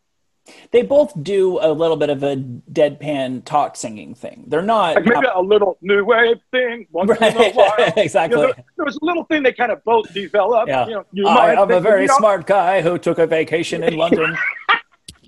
They 0.71 0.83
both 0.83 1.13
do 1.23 1.59
a 1.61 1.73
little 1.73 1.97
bit 1.97 2.09
of 2.11 2.23
a 2.23 2.37
deadpan 2.37 3.45
talk 3.45 3.77
singing 3.77 4.15
thing. 4.15 4.45
They're 4.47 4.63
not 4.63 4.95
Like 4.97 5.05
maybe 5.05 5.27
a 5.35 5.41
little 5.41 5.77
new 5.81 6.05
wave 6.05 6.37
thing 6.53 6.87
once 6.93 7.11
in 7.11 7.17
a 7.17 7.31
Right. 7.37 7.55
while. 7.55 7.93
Exactly. 7.97 8.37
You 8.41 8.47
know, 8.49 8.53
there, 8.55 8.65
there 8.77 8.85
was 8.87 8.97
a 9.03 9.05
little 9.05 9.25
thing 9.25 9.43
they 9.43 9.53
kind 9.53 9.73
of 9.73 9.83
both 9.85 10.13
developed. 10.15 10.69
Yeah. 10.69 10.87
You 10.87 10.95
know, 10.95 11.05
you 11.13 11.27
I 11.27 11.61
am 11.61 11.71
a 11.71 11.81
very 11.81 12.07
smart 12.09 12.47
guy 12.47 12.81
who 12.81 12.97
took 12.99 13.19
a 13.19 13.27
vacation 13.27 13.83
in 13.83 13.97
London. 13.97 14.37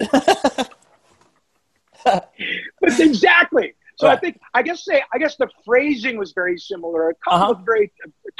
Exactly. 2.82 3.74
So 3.96 4.06
I 4.06 4.16
think 4.16 4.38
I 4.54 4.62
guess 4.62 4.84
say 4.84 5.02
I 5.12 5.18
guess 5.18 5.34
the 5.36 5.48
phrasing 5.64 6.18
was 6.18 6.30
very 6.32 6.56
similar, 6.56 7.10
a 7.10 7.14
couple 7.16 7.38
Uh-huh. 7.42 7.52
of 7.54 7.64
very 7.66 7.90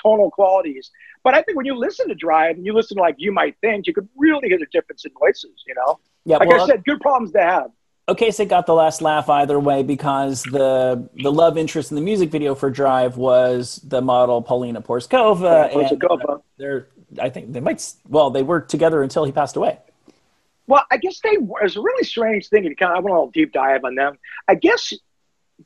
tonal 0.02 0.30
qualities. 0.30 0.90
But 1.24 1.34
I 1.34 1.42
think 1.42 1.56
when 1.56 1.66
you 1.66 1.74
listen 1.74 2.06
to 2.08 2.14
Drive 2.14 2.56
and 2.56 2.64
you 2.64 2.72
listen 2.72 2.96
to 2.96 3.02
like 3.02 3.16
you 3.18 3.32
might 3.32 3.56
think, 3.60 3.88
you 3.88 3.92
could 3.92 4.08
really 4.16 4.48
hear 4.48 4.58
the 4.58 4.66
difference 4.70 5.04
in 5.04 5.10
voices. 5.18 5.50
You 5.66 5.74
know, 5.74 5.98
yeah, 6.28 6.36
like 6.36 6.48
well, 6.48 6.62
I 6.62 6.66
said, 6.66 6.84
good 6.84 7.00
problems 7.00 7.32
to 7.32 7.40
have. 7.40 7.70
Ocasek 8.08 8.48
got 8.48 8.66
the 8.66 8.74
last 8.74 9.02
laugh 9.02 9.28
either 9.28 9.58
way 9.58 9.82
because 9.82 10.42
the 10.42 11.08
the 11.22 11.32
love 11.32 11.58
interest 11.58 11.90
in 11.90 11.94
the 11.94 12.00
music 12.02 12.30
video 12.30 12.54
for 12.54 12.70
Drive 12.70 13.16
was 13.16 13.76
the 13.84 14.00
model 14.00 14.40
Paulina 14.42 14.80
Porizkova. 14.80 15.72
Yeah, 15.72 15.80
and 15.80 16.00
Porizkova. 16.00 16.42
they're, 16.56 16.88
I 17.20 17.28
think 17.30 17.52
they 17.52 17.60
might. 17.60 17.92
Well, 18.08 18.30
they 18.30 18.42
worked 18.42 18.70
together 18.70 19.02
until 19.02 19.24
he 19.24 19.32
passed 19.32 19.56
away. 19.56 19.78
Well, 20.66 20.84
I 20.90 20.98
guess 20.98 21.20
they 21.20 21.38
were- 21.38 21.60
it 21.60 21.64
was 21.64 21.76
a 21.76 21.80
really 21.80 22.04
strange 22.04 22.48
thing. 22.48 22.64
You 22.64 22.76
kind 22.76 22.92
of 22.92 22.98
I 22.98 23.00
want 23.00 23.10
a 23.12 23.14
little 23.14 23.30
deep 23.30 23.52
dive 23.52 23.84
on 23.84 23.94
them. 23.94 24.18
I 24.46 24.54
guess 24.54 24.92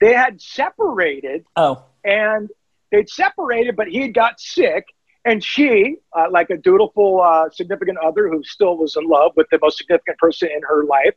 they 0.00 0.12
had 0.12 0.40
separated 0.40 1.44
Oh, 1.56 1.84
and 2.04 2.50
they'd 2.90 3.08
separated, 3.08 3.76
but 3.76 3.88
he 3.88 4.00
had 4.02 4.14
got 4.14 4.40
sick. 4.40 4.86
And 5.24 5.42
she, 5.42 5.96
uh, 6.16 6.26
like 6.30 6.50
a 6.50 6.56
dutiful 6.56 7.20
uh, 7.20 7.48
significant 7.50 7.98
other 7.98 8.28
who 8.28 8.42
still 8.42 8.76
was 8.76 8.96
in 8.96 9.06
love 9.08 9.32
with 9.36 9.46
the 9.50 9.58
most 9.62 9.78
significant 9.78 10.18
person 10.18 10.48
in 10.54 10.62
her 10.62 10.84
life, 10.84 11.14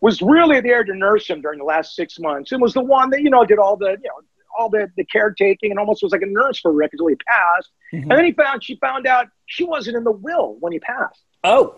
was 0.00 0.22
really 0.22 0.60
there 0.60 0.84
to 0.84 0.94
nurse 0.94 1.28
him 1.28 1.40
during 1.42 1.58
the 1.58 1.64
last 1.64 1.94
six 1.94 2.18
months 2.18 2.52
and 2.52 2.60
was 2.62 2.72
the 2.74 2.80
one 2.82 3.10
that, 3.10 3.22
you 3.22 3.30
know, 3.30 3.44
did 3.44 3.58
all 3.58 3.76
the, 3.76 3.90
you 4.02 4.08
know, 4.08 4.20
all 4.58 4.70
the, 4.70 4.90
the 4.96 5.04
caretaking 5.04 5.70
and 5.70 5.78
almost 5.78 6.02
was 6.02 6.12
like 6.12 6.22
a 6.22 6.26
nurse 6.26 6.60
for 6.60 6.72
Rick 6.72 6.90
until 6.94 7.08
he 7.08 7.14
passed. 7.16 7.70
Mhm. 7.92 8.02
And 8.02 8.10
then 8.10 8.24
he 8.24 8.32
found, 8.32 8.64
she 8.64 8.76
found 8.76 9.06
out 9.06 9.28
she 9.46 9.64
wasn't 9.64 9.96
in 9.96 10.04
the 10.04 10.12
will 10.12 10.56
when 10.60 10.72
he 10.72 10.78
passed. 10.78 11.22
oh, 11.44 11.76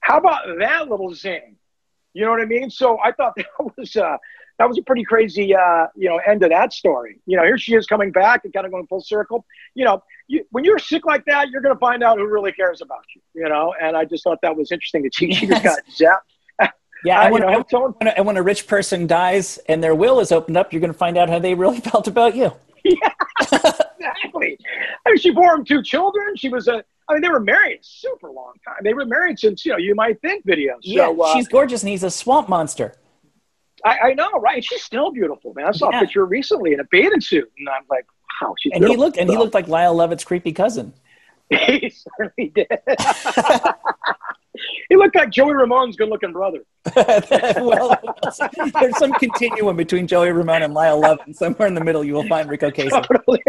How 0.00 0.18
about 0.18 0.42
that 0.58 0.88
little 0.88 1.12
zing? 1.14 1.56
You 2.14 2.24
know 2.24 2.30
what 2.30 2.40
I 2.40 2.44
mean? 2.46 2.70
So 2.70 2.98
I 3.02 3.10
thought 3.12 3.34
that 3.36 3.46
was 3.76 3.96
uh, 3.96 4.16
that 4.58 4.68
was 4.68 4.78
a 4.78 4.82
pretty 4.82 5.04
crazy 5.04 5.54
uh, 5.54 5.86
you 5.96 6.08
know 6.08 6.16
end 6.18 6.42
of 6.42 6.50
that 6.50 6.72
story. 6.72 7.20
You 7.26 7.36
know, 7.36 7.42
here 7.44 7.58
she 7.58 7.74
is 7.74 7.86
coming 7.86 8.10
back 8.10 8.42
and 8.44 8.52
kind 8.54 8.64
of 8.64 8.72
going 8.72 8.86
full 8.86 9.02
circle. 9.02 9.44
You 9.74 9.84
know, 9.84 10.02
you, 10.28 10.44
when 10.50 10.64
you're 10.64 10.78
sick 10.78 11.06
like 11.06 11.24
that, 11.26 11.50
you're 11.50 11.60
going 11.60 11.74
to 11.74 11.78
find 11.78 12.02
out 12.02 12.18
who 12.18 12.26
really 12.26 12.52
cares 12.52 12.80
about 12.80 13.04
you. 13.14 13.20
You 13.34 13.48
know, 13.48 13.74
and 13.80 13.96
I 13.96 14.04
just 14.04 14.24
thought 14.24 14.38
that 14.42 14.56
was 14.56 14.72
interesting 14.72 15.02
that 15.02 15.14
she, 15.14 15.32
she 15.32 15.46
just 15.46 15.62
got 15.62 15.78
zapped. 15.98 16.70
yeah. 17.04 17.30
When, 17.30 17.42
know, 17.42 17.64
when 17.98 18.08
a, 18.08 18.10
and 18.10 18.26
when 18.26 18.36
a 18.36 18.42
rich 18.42 18.66
person 18.66 19.06
dies 19.06 19.58
and 19.68 19.82
their 19.84 19.94
will 19.94 20.18
is 20.20 20.32
opened 20.32 20.56
up, 20.56 20.72
you're 20.72 20.80
going 20.80 20.92
to 20.92 20.98
find 20.98 21.16
out 21.16 21.28
how 21.28 21.38
they 21.38 21.54
really 21.54 21.80
felt 21.90 22.08
about 22.08 22.34
you. 22.36 22.52
Yeah, 22.84 23.10
exactly. 23.40 24.58
I 25.06 25.10
mean, 25.10 25.18
she 25.18 25.30
bore 25.30 25.54
him 25.54 25.64
two 25.64 25.82
children. 25.82 26.36
She 26.36 26.48
was 26.48 26.68
a. 26.68 26.84
I 27.08 27.12
mean, 27.14 27.22
they 27.22 27.28
were 27.28 27.40
married 27.40 27.80
a 27.80 27.82
super 27.84 28.30
long 28.30 28.54
time. 28.64 28.76
They 28.82 28.94
were 28.94 29.04
married 29.04 29.38
since 29.38 29.64
you 29.64 29.72
know 29.72 29.78
you 29.78 29.94
might 29.94 30.20
think 30.20 30.46
videos. 30.46 30.78
Yeah, 30.82 31.06
so, 31.06 31.20
uh, 31.22 31.34
she's 31.34 31.48
gorgeous, 31.48 31.82
and 31.82 31.90
he's 31.90 32.02
a 32.04 32.10
swamp 32.10 32.48
monster. 32.48 32.94
I, 33.84 33.98
I 33.98 34.14
know, 34.14 34.30
right? 34.40 34.64
She's 34.64 34.82
still 34.82 35.10
beautiful, 35.10 35.52
man. 35.54 35.66
I 35.66 35.72
saw 35.72 35.90
Yeah. 35.90 35.98
a 35.98 36.00
picture 36.02 36.24
recently 36.24 36.72
in 36.72 36.80
a 36.80 36.84
bathing 36.90 37.20
suit, 37.20 37.50
and 37.58 37.68
I'm 37.68 37.82
like, 37.90 38.06
wow, 38.42 38.54
she's 38.58 38.72
And 38.74 38.86
he 38.86 38.96
looked, 38.96 39.16
and 39.16 39.28
he 39.28 39.36
looked 39.36 39.54
like 39.54 39.68
Lyle 39.68 39.94
Lovett's 39.94 40.24
creepy 40.24 40.52
cousin. 40.52 40.92
He 41.48 41.90
certainly 41.90 42.50
did. 42.56 42.66
he 44.88 44.96
looked 44.96 45.14
like 45.14 45.30
Joey 45.30 45.54
Ramone's 45.54 45.94
good-looking 45.94 46.32
brother. 46.32 46.64
well, 46.96 47.96
there's 48.80 48.98
some 48.98 49.12
continuum 49.12 49.76
between 49.76 50.08
Joey 50.08 50.32
Ramone 50.32 50.62
and 50.62 50.74
Lyle 50.74 51.00
Lovett, 51.00 51.26
and 51.26 51.36
somewhere 51.36 51.68
in 51.68 51.74
the 51.74 51.84
middle 51.84 52.02
you 52.02 52.14
will 52.14 52.26
find 52.26 52.50
Ric 52.50 52.62
Ocasek. 52.62 53.06
Totally. 53.06 53.42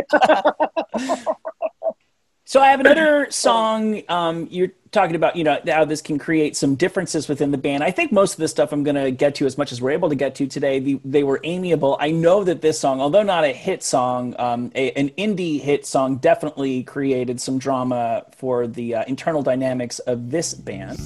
So 2.49 2.61
I 2.61 2.67
have 2.67 2.79
another 2.79 3.27
song. 3.29 4.03
Um, 4.07 4.47
you're 4.49 4.71
talking 4.91 5.17
about, 5.17 5.35
you 5.35 5.43
know, 5.43 5.59
how 5.67 5.83
this 5.83 6.01
can 6.01 6.17
create 6.17 6.55
some 6.55 6.75
differences 6.75 7.27
within 7.27 7.51
the 7.51 7.57
band. 7.57 7.83
I 7.83 7.91
think 7.91 8.13
most 8.13 8.35
of 8.35 8.39
the 8.39 8.47
stuff 8.47 8.71
I'm 8.71 8.85
going 8.85 8.95
to 8.95 9.11
get 9.11 9.35
to 9.35 9.45
as 9.45 9.57
much 9.57 9.73
as 9.73 9.81
we're 9.81 9.91
able 9.91 10.07
to 10.07 10.15
get 10.15 10.33
to 10.35 10.47
today. 10.47 10.79
The, 10.79 10.97
they 11.03 11.23
were 11.23 11.41
amiable. 11.43 11.97
I 11.99 12.11
know 12.11 12.45
that 12.45 12.61
this 12.61 12.79
song, 12.79 13.01
although 13.01 13.21
not 13.21 13.43
a 13.43 13.51
hit 13.51 13.83
song, 13.83 14.33
um, 14.39 14.71
a, 14.75 14.91
an 14.93 15.09
indie 15.17 15.59
hit 15.59 15.85
song, 15.85 16.19
definitely 16.19 16.83
created 16.83 17.41
some 17.41 17.59
drama 17.59 18.25
for 18.31 18.65
the 18.65 18.95
uh, 18.95 19.03
internal 19.09 19.43
dynamics 19.43 19.99
of 19.99 20.31
this 20.31 20.53
band. 20.53 20.97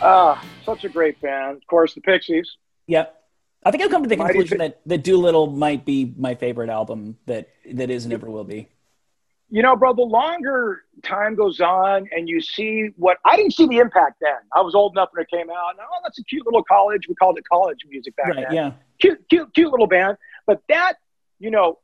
Ah, 0.00 0.44
such 0.64 0.84
a 0.84 0.88
great 0.88 1.20
band. 1.20 1.56
Of 1.56 1.66
course, 1.66 1.94
the 1.94 2.00
Pixies. 2.00 2.56
Yep. 2.86 3.14
I 3.64 3.70
think 3.70 3.82
I've 3.82 3.90
come 3.90 4.02
to 4.02 4.08
the 4.08 4.16
Mighty 4.16 4.32
conclusion 4.34 4.58
Fi- 4.58 4.68
that, 4.68 4.80
that 4.86 5.04
Doolittle 5.04 5.48
might 5.48 5.84
be 5.84 6.14
my 6.16 6.34
favorite 6.34 6.70
album 6.70 7.18
that, 7.26 7.48
that 7.72 7.90
is 7.90 8.04
and 8.04 8.14
ever 8.14 8.30
will 8.30 8.44
be. 8.44 8.68
You 9.50 9.62
know, 9.62 9.74
bro, 9.76 9.94
the 9.94 10.02
longer 10.02 10.82
time 11.02 11.34
goes 11.34 11.60
on 11.60 12.06
and 12.14 12.28
you 12.28 12.40
see 12.40 12.90
what 12.96 13.16
I 13.24 13.34
didn't 13.36 13.54
see 13.54 13.66
the 13.66 13.78
impact 13.78 14.16
then. 14.20 14.36
I 14.54 14.60
was 14.60 14.74
old 14.74 14.92
enough 14.92 15.08
when 15.12 15.22
it 15.22 15.30
came 15.30 15.50
out. 15.50 15.70
And, 15.70 15.80
oh, 15.80 16.00
that's 16.02 16.18
a 16.18 16.24
cute 16.24 16.44
little 16.46 16.62
college. 16.62 17.08
We 17.08 17.14
called 17.14 17.38
it 17.38 17.44
college 17.50 17.78
music 17.88 18.14
back 18.16 18.28
Right, 18.28 18.46
then. 18.48 18.54
yeah. 18.54 18.72
cute, 19.00 19.26
cute, 19.28 19.52
cute 19.54 19.70
little 19.70 19.86
band. 19.86 20.18
But 20.46 20.62
that, 20.68 20.94
you 21.38 21.50
know, 21.50 21.78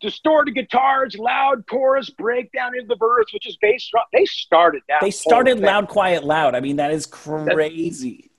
distorted 0.00 0.54
guitars, 0.54 1.16
loud 1.16 1.66
chorus, 1.66 2.10
breakdown 2.10 2.72
into 2.74 2.88
the 2.88 2.96
verse, 2.96 3.26
which 3.32 3.46
is 3.46 3.56
bass. 3.60 3.90
They 4.12 4.24
started 4.26 4.82
that. 4.88 5.00
They 5.00 5.10
started. 5.10 5.60
Loud, 5.60 5.88
Quiet, 5.88 6.24
Loud. 6.24 6.54
I 6.54 6.60
mean, 6.60 6.76
that 6.76 6.90
is 6.92 7.06
crazy. 7.06 8.30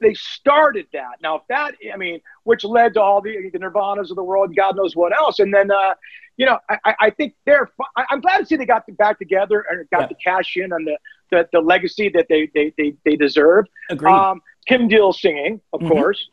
They 0.00 0.14
started 0.14 0.86
that. 0.92 1.22
Now, 1.22 1.36
if 1.36 1.42
that, 1.48 1.74
I 1.92 1.96
mean, 1.96 2.20
which 2.42 2.64
led 2.64 2.94
to 2.94 3.00
all 3.00 3.20
the, 3.20 3.48
the 3.52 3.58
Nirvanas 3.58 4.10
of 4.10 4.16
the 4.16 4.24
world, 4.24 4.54
God 4.54 4.76
knows 4.76 4.94
what 4.94 5.16
else. 5.16 5.38
And 5.38 5.54
then, 5.54 5.70
uh, 5.70 5.94
you 6.36 6.46
know, 6.46 6.58
I- 6.68 6.78
I, 6.84 6.94
I 7.00 7.10
think 7.10 7.34
they're. 7.46 7.70
I, 7.96 8.04
I'm 8.10 8.20
glad 8.20 8.38
to 8.38 8.46
see 8.46 8.56
they 8.56 8.66
got 8.66 8.82
back 8.96 9.18
together 9.18 9.64
and 9.70 9.88
got 9.90 10.02
Yeah. 10.02 10.06
to 10.08 10.14
cash 10.16 10.56
in 10.56 10.72
on 10.72 10.84
the, 10.84 10.98
the, 11.30 11.48
the 11.52 11.60
legacy 11.60 12.08
that 12.10 12.26
they 12.28 12.50
they 12.54 12.72
they, 12.76 12.94
they 13.04 13.16
deserve. 13.16 13.66
Agreed. 13.88 14.12
Um, 14.12 14.42
Kim 14.66 14.88
Deal 14.88 15.12
singing, 15.12 15.60
of 15.72 15.80
Mhm. 15.80 15.88
course. 15.88 16.28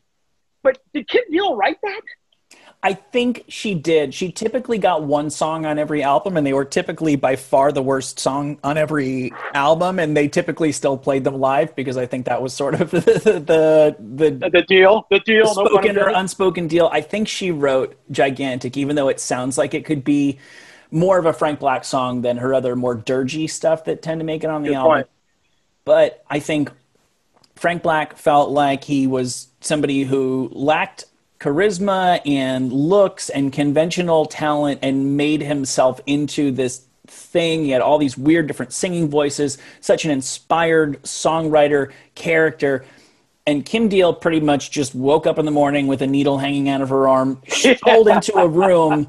But 0.63 0.80
did 0.93 1.07
Kim 1.07 1.24
Deal 1.32 1.55
write 1.55 1.78
that? 1.84 2.01
I 2.84 2.93
think 2.93 3.45
she 3.47 3.76
did. 3.76 4.13
She 4.13 4.32
typically 4.32 4.78
got 4.78 5.03
one 5.03 5.30
song 5.30 5.65
on 5.65 5.78
every 5.78 6.03
album, 6.03 6.38
and 6.38 6.45
they 6.45 6.53
were 6.53 6.65
typically 6.65 7.15
by 7.15 7.36
far 7.36 7.72
the 7.72 7.82
worst 7.82 8.19
song 8.19 8.57
on 8.63 8.78
every 8.78 9.38
album. 9.53 9.99
And 9.99 10.17
they 10.17 10.28
typically 10.28 10.72
still 10.72 10.97
played 10.97 11.24
them 11.24 11.39
live 11.39 11.76
because 11.76 11.97
I 11.97 12.05
think 12.07 12.26
that 12.26 12.41
was 12.41 12.53
sort 12.53 12.80
of 12.80 12.91
the 12.91 12.99
the 12.99 13.95
the, 13.99 14.51
The 14.51 14.61
deal, 14.67 15.07
the 15.09 15.19
deal, 15.19 15.53
no 15.55 15.65
spoken 15.65 15.97
or 15.97 16.09
unspoken 16.09 16.67
deal. 16.67 16.89
I 16.91 17.01
think 17.01 17.28
she 17.28 17.51
wrote 17.51 17.97
"Gigantic," 18.11 18.78
even 18.78 18.95
though 18.95 19.09
it 19.09 19.19
sounds 19.19 19.57
like 19.57 19.74
it 19.74 19.86
could 19.86 20.03
be 20.03 20.39
more 20.91 21.17
of 21.17 21.26
a 21.26 21.34
Frank 21.34 21.59
Black 21.59 21.86
song 21.86 22.22
than 22.22 22.38
her 22.38 22.53
other 22.53 22.76
more 22.76 22.97
dirgy 22.97 23.49
stuff 23.49 23.86
that 23.86 24.01
tend 24.01 24.19
to 24.19 24.26
make 24.26 24.43
it 24.43 24.49
on 24.49 24.63
the 24.63 24.69
Good 24.69 24.76
album. 24.76 24.89
point. 24.89 25.07
But 25.86 26.24
I 26.30 26.39
think 26.39 26.72
Frank 27.55 27.84
Black 27.84 28.17
felt 28.17 28.49
like 28.49 28.84
he 28.84 29.07
was 29.07 29.47
somebody 29.61 30.03
who 30.03 30.49
lacked 30.51 31.05
charisma 31.42 32.22
and 32.26 32.72
looks 32.72 33.30
and 33.30 33.52
conventional 33.52 34.26
talent 34.28 34.80
and 34.84 35.18
made 35.18 35.42
himself 35.42 36.00
into 36.06 36.52
this 36.52 36.86
thing. 37.08 37.66
He 37.66 37.72
had 37.72 37.82
all 37.82 37.98
these 37.98 38.18
weird 38.18 38.48
different 38.48 38.74
singing 38.74 39.10
voices, 39.10 39.58
such 39.80 40.06
an 40.06 40.12
inspired 40.12 41.02
songwriter 41.02 41.92
character. 42.14 42.86
And 43.48 43.66
Kim 43.66 43.89
Deal 43.89 44.14
pretty 44.14 44.39
much 44.39 44.70
just 44.70 44.94
woke 44.94 45.26
up 45.26 45.39
in 45.39 45.46
the 45.46 45.52
morning 45.52 45.88
with 45.88 46.04
a 46.04 46.08
needle 46.08 46.38
hanging 46.38 46.70
out 46.70 46.82
of 46.82 46.89
her 46.89 47.08
arm, 47.08 47.42
strolled 47.48 48.08
into 48.08 48.38
a 48.38 48.48
room, 48.48 49.08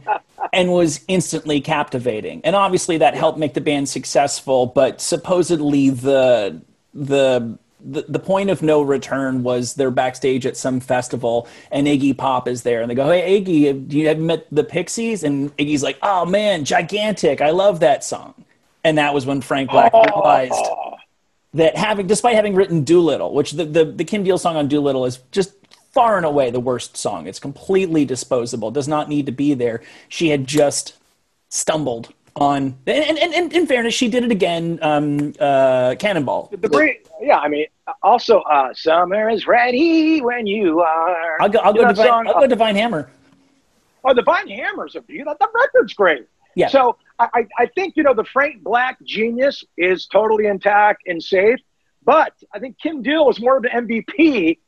and 0.55 0.73
was 0.73 1.05
instantly 1.07 1.61
captivating. 1.61 2.41
And 2.45 2.57
obviously 2.57 2.97
that 2.99 3.15
helped 3.15 3.39
make 3.39 3.53
the 3.53 3.61
band 3.61 3.91
successful, 3.91 4.67
but 4.67 5.01
supposedly 5.03 5.91
the 5.91 6.63
the 6.95 7.59
the, 7.85 8.05
the 8.09 8.19
point 8.19 8.51
of 8.51 8.63
no 8.63 8.83
return 8.83 9.43
was 9.43 9.75
they're 9.75 9.91
backstage 9.91 10.47
at 10.47 10.57
some 10.57 10.81
festival 10.81 11.49
and 11.71 11.87
Iggy 11.87 12.17
Pop 12.17 12.49
is 12.49 12.63
there 12.63 12.81
and 12.81 12.91
they 12.91 12.95
go, 12.95 13.09
Hey 13.11 13.41
Iggy, 13.41 13.89
do 13.89 13.99
you 13.99 14.09
have 14.09 14.19
met 14.19 14.47
the 14.53 14.65
Pixies? 14.65 15.25
And 15.25 15.57
Iggy's 15.57 15.83
like, 15.83 15.99
Oh 16.03 16.25
man, 16.25 16.65
gigantic. 16.65 17.41
I 17.41 17.51
love 17.51 17.81
that 17.81 18.05
song. 18.05 18.35
And 18.85 18.99
that 18.99 19.15
was 19.15 19.27
when 19.27 19.41
Frank 19.41 19.71
Black 19.71 19.93
realized 19.93 20.65
that 21.55 21.77
having 21.77 22.07
despite 22.07 22.35
having 22.35 22.55
written 22.55 22.85
Doolittle, 22.85 23.35
which 23.35 23.53
the, 23.53 23.65
the, 23.65 23.85
the 23.85 24.05
Kim 24.05 24.23
Deal 24.23 24.39
song 24.39 24.57
on 24.57 24.69
Doolittle 24.69 25.05
is 25.05 25.19
just 25.31 25.53
far 25.93 26.17
and 26.17 26.25
away 26.25 26.51
the 26.51 26.61
worst 26.61 26.97
song. 26.97 27.27
It's 27.27 27.39
completely 27.39 28.05
disposable, 28.05 28.71
does 28.71 28.89
not 28.89 29.09
need 29.09 29.27
to 29.27 29.33
be 29.33 29.55
there. 29.55 29.83
She 30.09 30.31
had 30.31 30.47
just 30.47 30.95
stumbled 31.49 32.13
on 32.35 32.79
and, 32.87 33.19
and, 33.19 33.35
and 33.35 33.53
in 33.53 33.67
fairness, 33.67 33.95
she 33.95 34.09
did 34.09 34.25
it 34.25 34.31
again, 34.31 34.79
um, 34.83 35.35
uh, 35.39 35.95
Cannonball. 35.99 36.49
The 36.51 36.69
great, 36.69 37.02
yeah. 37.23 37.39
I 37.39 37.49
mean, 37.49 37.67
also, 38.03 38.41
uh, 38.41 38.75
summer 38.75 39.29
is 39.31 39.47
ready 39.47 40.21
when 40.21 40.47
you 40.47 40.81
are. 40.81 41.41
I'll 41.41 41.49
go 41.49 41.59
I'll 41.61 41.75
You 41.75 41.83
go 41.83 41.89
Divine, 41.89 42.07
song? 42.07 42.27
I'll 42.29 42.41
go 42.41 42.47
Divine 42.47 42.77
Hammer. 42.77 43.11
Oh, 44.05 44.15
the 44.15 44.23
Vine 44.23 44.49
Hammers 44.49 44.97
are 44.97 45.03
beautiful. 45.03 45.35
The 45.39 45.49
record's 45.55 45.95
great. 45.95 46.27
Yeah. 46.55 46.69
So 46.69 46.97
I, 47.19 47.47
I 47.59 47.67
think 47.67 47.97
you 47.97 48.03
know 48.03 48.15
the 48.15 48.25
Frank 48.25 48.63
Black 48.63 48.99
genius 49.05 49.65
is 49.79 50.07
totally 50.07 50.47
intact 50.47 51.03
and 51.07 51.23
safe, 51.23 51.59
but 52.05 52.35
I 52.53 52.59
think 52.59 52.79
Kim 52.79 53.03
Deal 53.03 53.25
was 53.25 53.41
more 53.41 53.57
of 53.57 53.65
an 53.65 53.87
MVP, 53.87 54.59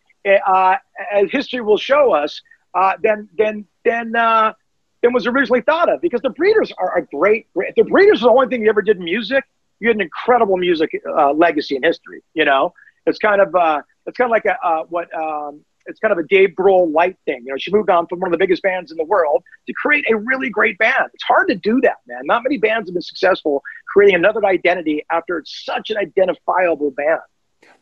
uh, 0.46 0.76
as 1.12 1.30
history 1.30 1.60
will 1.60 1.76
show 1.76 2.14
us, 2.14 2.40
uh, 2.74 2.94
than 3.02 3.28
than 3.36 3.66
than 3.84 4.16
uh, 4.16 4.54
than 5.02 5.12
was 5.12 5.26
originally 5.26 5.60
thought 5.60 5.92
of. 5.92 6.00
Because 6.00 6.22
the 6.22 6.30
Breeders 6.30 6.72
are 6.78 6.96
a 6.96 7.02
great. 7.02 7.52
great 7.52 7.74
the 7.74 7.82
Breeders 7.82 8.18
is 8.18 8.22
the 8.22 8.30
only 8.30 8.46
thing 8.46 8.62
you 8.62 8.70
ever 8.70 8.82
did 8.82 8.98
in 8.98 9.04
music. 9.04 9.44
You 9.84 9.90
had 9.90 9.96
an 9.96 10.02
incredible 10.02 10.56
music 10.56 10.90
uh, 11.06 11.32
legacy 11.32 11.76
and 11.76 11.84
history. 11.84 12.22
You 12.32 12.46
know, 12.46 12.72
it's 13.06 13.18
kind 13.18 13.40
of 13.40 13.54
uh, 13.54 13.82
it's 14.06 14.16
kind 14.16 14.28
of 14.28 14.32
like 14.32 14.46
a 14.46 14.56
uh, 14.66 14.84
what. 14.84 15.14
Um, 15.14 15.64
it's 15.86 16.00
kind 16.00 16.12
of 16.12 16.16
a 16.16 16.22
Dave 16.22 16.54
Grohl 16.58 16.90
light 16.94 17.18
thing. 17.26 17.42
You 17.44 17.52
know, 17.52 17.58
she 17.58 17.70
moved 17.70 17.90
on 17.90 18.06
from 18.06 18.18
one 18.18 18.28
of 18.28 18.32
the 18.32 18.42
biggest 18.42 18.62
bands 18.62 18.90
in 18.90 18.96
the 18.96 19.04
world 19.04 19.42
to 19.66 19.72
create 19.74 20.06
a 20.10 20.16
really 20.16 20.48
great 20.48 20.78
band. 20.78 21.10
It's 21.12 21.24
hard 21.24 21.48
to 21.48 21.56
do 21.56 21.78
that, 21.82 21.96
man. 22.06 22.22
Not 22.24 22.42
many 22.42 22.56
bands 22.56 22.88
have 22.88 22.94
been 22.94 23.02
successful 23.02 23.62
creating 23.86 24.16
another 24.16 24.44
identity 24.46 25.04
after 25.10 25.36
it's 25.36 25.62
such 25.64 25.90
an 25.90 25.98
identifiable 25.98 26.90
band. 26.90 27.20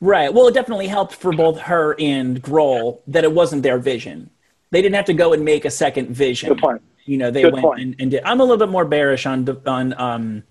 Right. 0.00 0.34
Well, 0.34 0.48
it 0.48 0.54
definitely 0.54 0.88
helped 0.88 1.14
for 1.14 1.32
both 1.32 1.60
her 1.60 1.94
and 1.98 2.42
Grohl 2.42 3.02
that 3.06 3.22
it 3.22 3.32
wasn't 3.32 3.62
their 3.62 3.78
vision. 3.78 4.30
They 4.72 4.82
didn't 4.82 4.96
have 4.96 5.04
to 5.04 5.14
go 5.14 5.32
and 5.32 5.44
make 5.44 5.64
a 5.64 5.70
second 5.70 6.10
vision. 6.10 6.48
Good 6.48 6.58
point. 6.58 6.82
You 7.04 7.18
know, 7.18 7.30
they 7.30 7.42
Good 7.42 7.54
went 7.54 7.80
and, 7.80 7.96
and 7.98 8.10
did. 8.10 8.22
I'm 8.24 8.40
a 8.40 8.42
little 8.42 8.58
bit 8.58 8.70
more 8.70 8.84
bearish 8.84 9.26
on 9.26 9.48
on 9.66 9.94
um, 9.98 10.42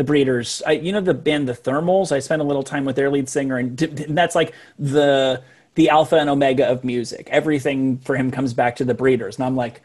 the 0.00 0.04
Breeders. 0.04 0.62
I, 0.66 0.72
you 0.72 0.92
know, 0.92 1.02
the 1.02 1.12
band 1.12 1.46
The 1.46 1.52
Thermals. 1.52 2.10
I 2.10 2.20
spent 2.20 2.40
a 2.40 2.44
little 2.46 2.62
time 2.62 2.86
with 2.86 2.96
their 2.96 3.10
lead 3.10 3.28
singer, 3.28 3.58
and, 3.58 3.76
d- 3.76 3.86
d- 3.86 4.06
that's 4.08 4.34
like 4.34 4.54
the 4.78 5.42
the 5.74 5.90
alpha 5.90 6.16
and 6.16 6.30
omega 6.30 6.66
of 6.66 6.84
music. 6.84 7.28
Everything 7.30 7.98
for 7.98 8.16
him 8.16 8.30
comes 8.30 8.54
back 8.54 8.76
to 8.76 8.84
the 8.86 8.94
Breeders, 8.94 9.36
and 9.36 9.44
I'm 9.44 9.56
like, 9.56 9.82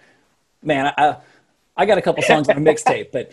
man, 0.64 0.94
I 0.98 1.18
I 1.76 1.86
got 1.86 1.98
a 1.98 2.02
couple 2.02 2.24
songs 2.24 2.48
on 2.48 2.56
a 2.56 2.62
mixtape, 2.62 3.12
but 3.12 3.30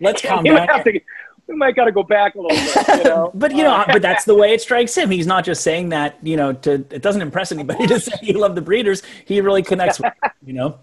let's 0.00 0.22
calm 0.26 0.46
You 0.46 0.52
down. 0.52 0.66
might 0.66 0.70
have 0.74 0.84
here. 0.84 0.94
to, 0.94 1.00
we 1.48 1.54
might 1.54 1.76
got 1.76 1.84
to 1.84 1.92
go 1.92 2.02
back 2.02 2.34
a 2.34 2.40
little 2.40 2.56
bit. 2.56 2.98
You 2.98 3.04
know, 3.10 3.30
But 3.34 3.50
you 3.54 3.62
know, 3.62 3.84
but 3.86 4.00
that's 4.00 4.24
the 4.24 4.34
way 4.34 4.54
it 4.54 4.62
strikes 4.62 4.96
him. 4.96 5.10
He's 5.10 5.26
not 5.26 5.44
just 5.44 5.62
saying 5.62 5.90
that, 5.90 6.16
you 6.22 6.38
know, 6.38 6.54
to 6.54 6.72
it 6.90 7.02
doesn't 7.02 7.20
impress 7.20 7.52
anybody 7.52 7.86
to 7.88 8.00
say 8.00 8.12
he 8.22 8.32
loved 8.32 8.54
the 8.54 8.62
breeders. 8.62 9.02
He 9.26 9.38
really 9.42 9.62
connects 9.62 10.00
with, 10.00 10.14
you 10.46 10.54
know. 10.54 10.78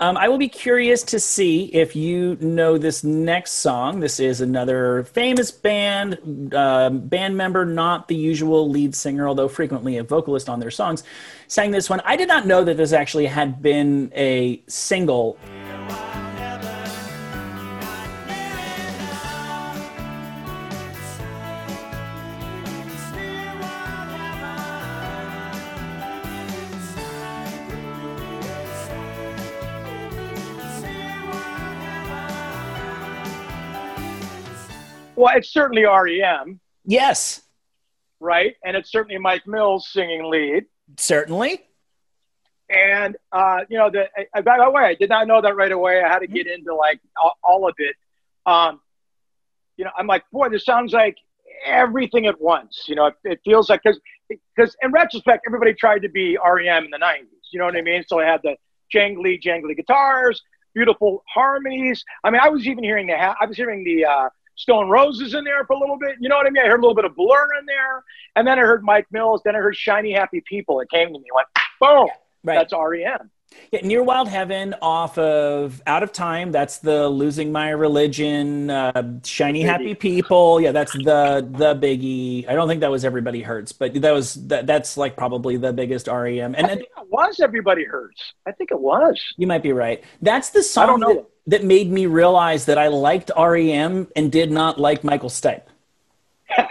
Um, 0.00 0.16
I 0.16 0.28
will 0.28 0.38
be 0.38 0.48
curious 0.48 1.02
to 1.04 1.18
see 1.18 1.64
if 1.74 1.96
you 1.96 2.36
know 2.40 2.78
this 2.78 3.02
next 3.02 3.52
song. 3.54 3.98
This 3.98 4.20
is 4.20 4.40
another 4.40 5.02
famous 5.12 5.50
band, 5.50 6.54
uh, 6.54 6.90
band 6.90 7.36
member, 7.36 7.64
not 7.64 8.06
the 8.06 8.14
usual 8.14 8.70
lead 8.70 8.94
singer, 8.94 9.26
although 9.26 9.48
frequently 9.48 9.96
a 9.96 10.04
vocalist 10.04 10.48
on 10.48 10.60
their 10.60 10.70
songs, 10.70 11.02
sang 11.48 11.72
this 11.72 11.90
one. 11.90 12.00
I 12.04 12.14
did 12.14 12.28
not 12.28 12.46
know 12.46 12.62
that 12.62 12.76
this 12.76 12.92
actually 12.92 13.26
had 13.26 13.60
been 13.60 14.12
a 14.14 14.62
single 14.68 15.36
well, 35.18 35.36
it's 35.36 35.50
certainly 35.52 35.84
REM, 35.84 36.60
Yes, 36.84 37.42
right? 38.20 38.54
And 38.64 38.76
it's 38.76 38.90
certainly 38.90 39.18
Mike 39.18 39.46
Mills 39.46 39.88
singing 39.90 40.30
lead. 40.30 40.64
certainly. 40.96 41.64
And 42.70 43.16
uh, 43.32 43.60
you 43.70 43.78
know, 43.78 43.90
the 43.90 44.08
uh, 44.34 44.42
by 44.42 44.58
the 44.58 44.70
way, 44.70 44.82
I 44.84 44.94
did 44.94 45.08
not 45.08 45.26
know 45.26 45.40
that 45.40 45.56
right 45.56 45.72
away. 45.72 46.02
I 46.02 46.08
had 46.08 46.18
to 46.20 46.26
get 46.26 46.46
into 46.46 46.74
like 46.74 47.00
all, 47.22 47.32
all 47.42 47.68
of 47.68 47.74
it. 47.78 47.96
Um, 48.44 48.80
you 49.78 49.84
know, 49.84 49.90
I'm 49.96 50.06
like, 50.06 50.24
boy, 50.32 50.48
this 50.50 50.64
sounds 50.66 50.92
like 50.92 51.16
everything 51.64 52.26
at 52.26 52.38
once. 52.40 52.84
You 52.86 52.94
know, 52.96 53.06
it, 53.06 53.14
it 53.24 53.40
feels 53.44 53.70
like 53.70 53.80
because 54.28 54.76
in 54.82 54.92
retrospect, 54.92 55.44
everybody 55.46 55.72
tried 55.72 56.00
to 56.02 56.10
be 56.10 56.36
REM 56.44 56.84
in 56.84 56.90
the 56.90 56.98
'90s. 56.98 57.24
You 57.52 57.58
know 57.58 57.64
what 57.64 57.76
I 57.76 57.80
mean? 57.82 58.04
So 58.06 58.20
I 58.20 58.26
had 58.26 58.40
the 58.44 58.56
jangly, 58.94 59.40
jangly 59.42 59.74
guitars, 59.74 60.42
beautiful 60.74 61.24
harmonies. 61.32 62.04
I 62.22 62.30
mean, 62.30 62.40
I 62.42 62.50
was 62.50 62.66
even 62.66 62.84
hearing 62.84 63.06
the 63.06 63.16
ha- 63.16 63.36
I 63.40 63.46
was 63.46 63.56
hearing 63.56 63.82
the 63.82 64.04
uh, 64.04 64.28
Stone 64.58 64.88
Roses 64.88 65.34
in 65.34 65.44
there 65.44 65.64
for 65.64 65.74
a 65.74 65.78
little 65.78 65.96
bit. 65.96 66.16
You 66.20 66.28
know 66.28 66.36
what 66.36 66.46
I 66.46 66.50
mean? 66.50 66.64
I 66.64 66.66
heard 66.66 66.80
a 66.80 66.82
little 66.82 66.94
bit 66.94 67.04
of 67.04 67.14
Blur 67.14 67.48
in 67.58 67.66
there, 67.66 68.04
and 68.34 68.46
then 68.46 68.58
I 68.58 68.62
heard 68.62 68.82
Mike 68.82 69.06
Mills. 69.12 69.40
Then 69.44 69.54
I 69.54 69.60
heard 69.60 69.76
Shiny 69.76 70.12
Happy 70.12 70.42
People. 70.44 70.80
It 70.80 70.90
came 70.90 71.08
to 71.08 71.18
me, 71.18 71.26
went 71.32 71.46
boom. 71.80 72.08
Right. 72.42 72.56
That's 72.56 72.72
REM. 72.72 73.30
Yeah, 73.72 73.80
Near 73.82 74.02
Wild 74.02 74.28
Heaven 74.28 74.74
off 74.82 75.16
of 75.16 75.80
Out 75.86 76.02
of 76.02 76.12
Time. 76.12 76.52
That's 76.52 76.78
the 76.78 77.08
Losing 77.08 77.50
My 77.52 77.70
Religion, 77.70 78.68
uh, 78.68 79.20
Shiny. 79.24 79.62
Happy 79.62 79.94
People. 79.94 80.60
Yeah, 80.60 80.72
that's 80.72 80.92
the 80.92 81.48
the 81.50 81.74
biggie. 81.74 82.48
I 82.48 82.54
don't 82.54 82.68
think 82.68 82.80
that 82.80 82.90
was 82.90 83.04
Everybody 83.04 83.40
Hurts, 83.42 83.72
but 83.72 83.94
that 84.02 84.10
was 84.10 84.34
that, 84.48 84.66
that's 84.66 84.96
like 84.96 85.16
probably 85.16 85.56
the 85.56 85.72
biggest 85.72 86.08
REM. 86.08 86.54
And, 86.56 86.66
I 86.66 86.74
think 86.74 86.82
it 86.82 87.08
was 87.08 87.40
Everybody 87.40 87.84
Hurts. 87.84 88.34
I 88.46 88.52
think 88.52 88.70
it 88.70 88.80
was. 88.80 89.22
you 89.36 89.46
might 89.46 89.62
be 89.62 89.72
right. 89.72 90.02
That's 90.20 90.50
the 90.50 90.62
song 90.62 90.84
I 90.84 90.86
don't 90.86 91.00
know. 91.00 91.14
that, 91.14 91.26
that 91.48 91.64
made 91.64 91.90
me 91.90 92.06
realize 92.06 92.66
that 92.66 92.78
I 92.78 92.88
liked 92.88 93.30
REM 93.36 94.08
and 94.14 94.30
did 94.30 94.50
not 94.52 94.78
like 94.78 95.02
Michael 95.02 95.30
Stipe. 95.30 95.62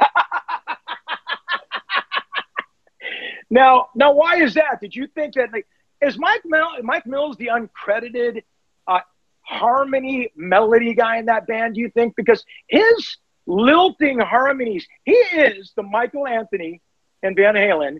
Now, 3.50 3.88
now, 3.96 4.12
why 4.12 4.42
is 4.42 4.56
that? 4.56 4.82
Did 4.82 4.94
you 4.94 5.08
think 5.08 5.36
that 5.36 5.54
like 5.54 5.66
is 6.02 6.18
Mike 6.18 6.42
Mill, 6.46 6.68
Mike 6.84 7.06
Mills 7.06 7.38
the 7.38 7.48
uncredited 7.48 8.44
uh, 8.88 9.00
harmony 9.42 10.32
melody 10.36 10.94
guy 10.94 11.18
in 11.18 11.28
that 11.28 11.48
band? 11.48 11.76
Do 11.76 11.80
you 11.82 11.90
think 11.90 12.16
because 12.18 12.44
his 12.68 13.18
lilting 13.46 14.20
harmonies, 14.20 14.86
he 15.06 15.14
is 15.14 15.72
the 15.78 15.84
Michael 15.84 16.28
Anthony 16.28 16.82
and 17.24 17.36
Van 17.38 17.56
Halen 17.56 18.00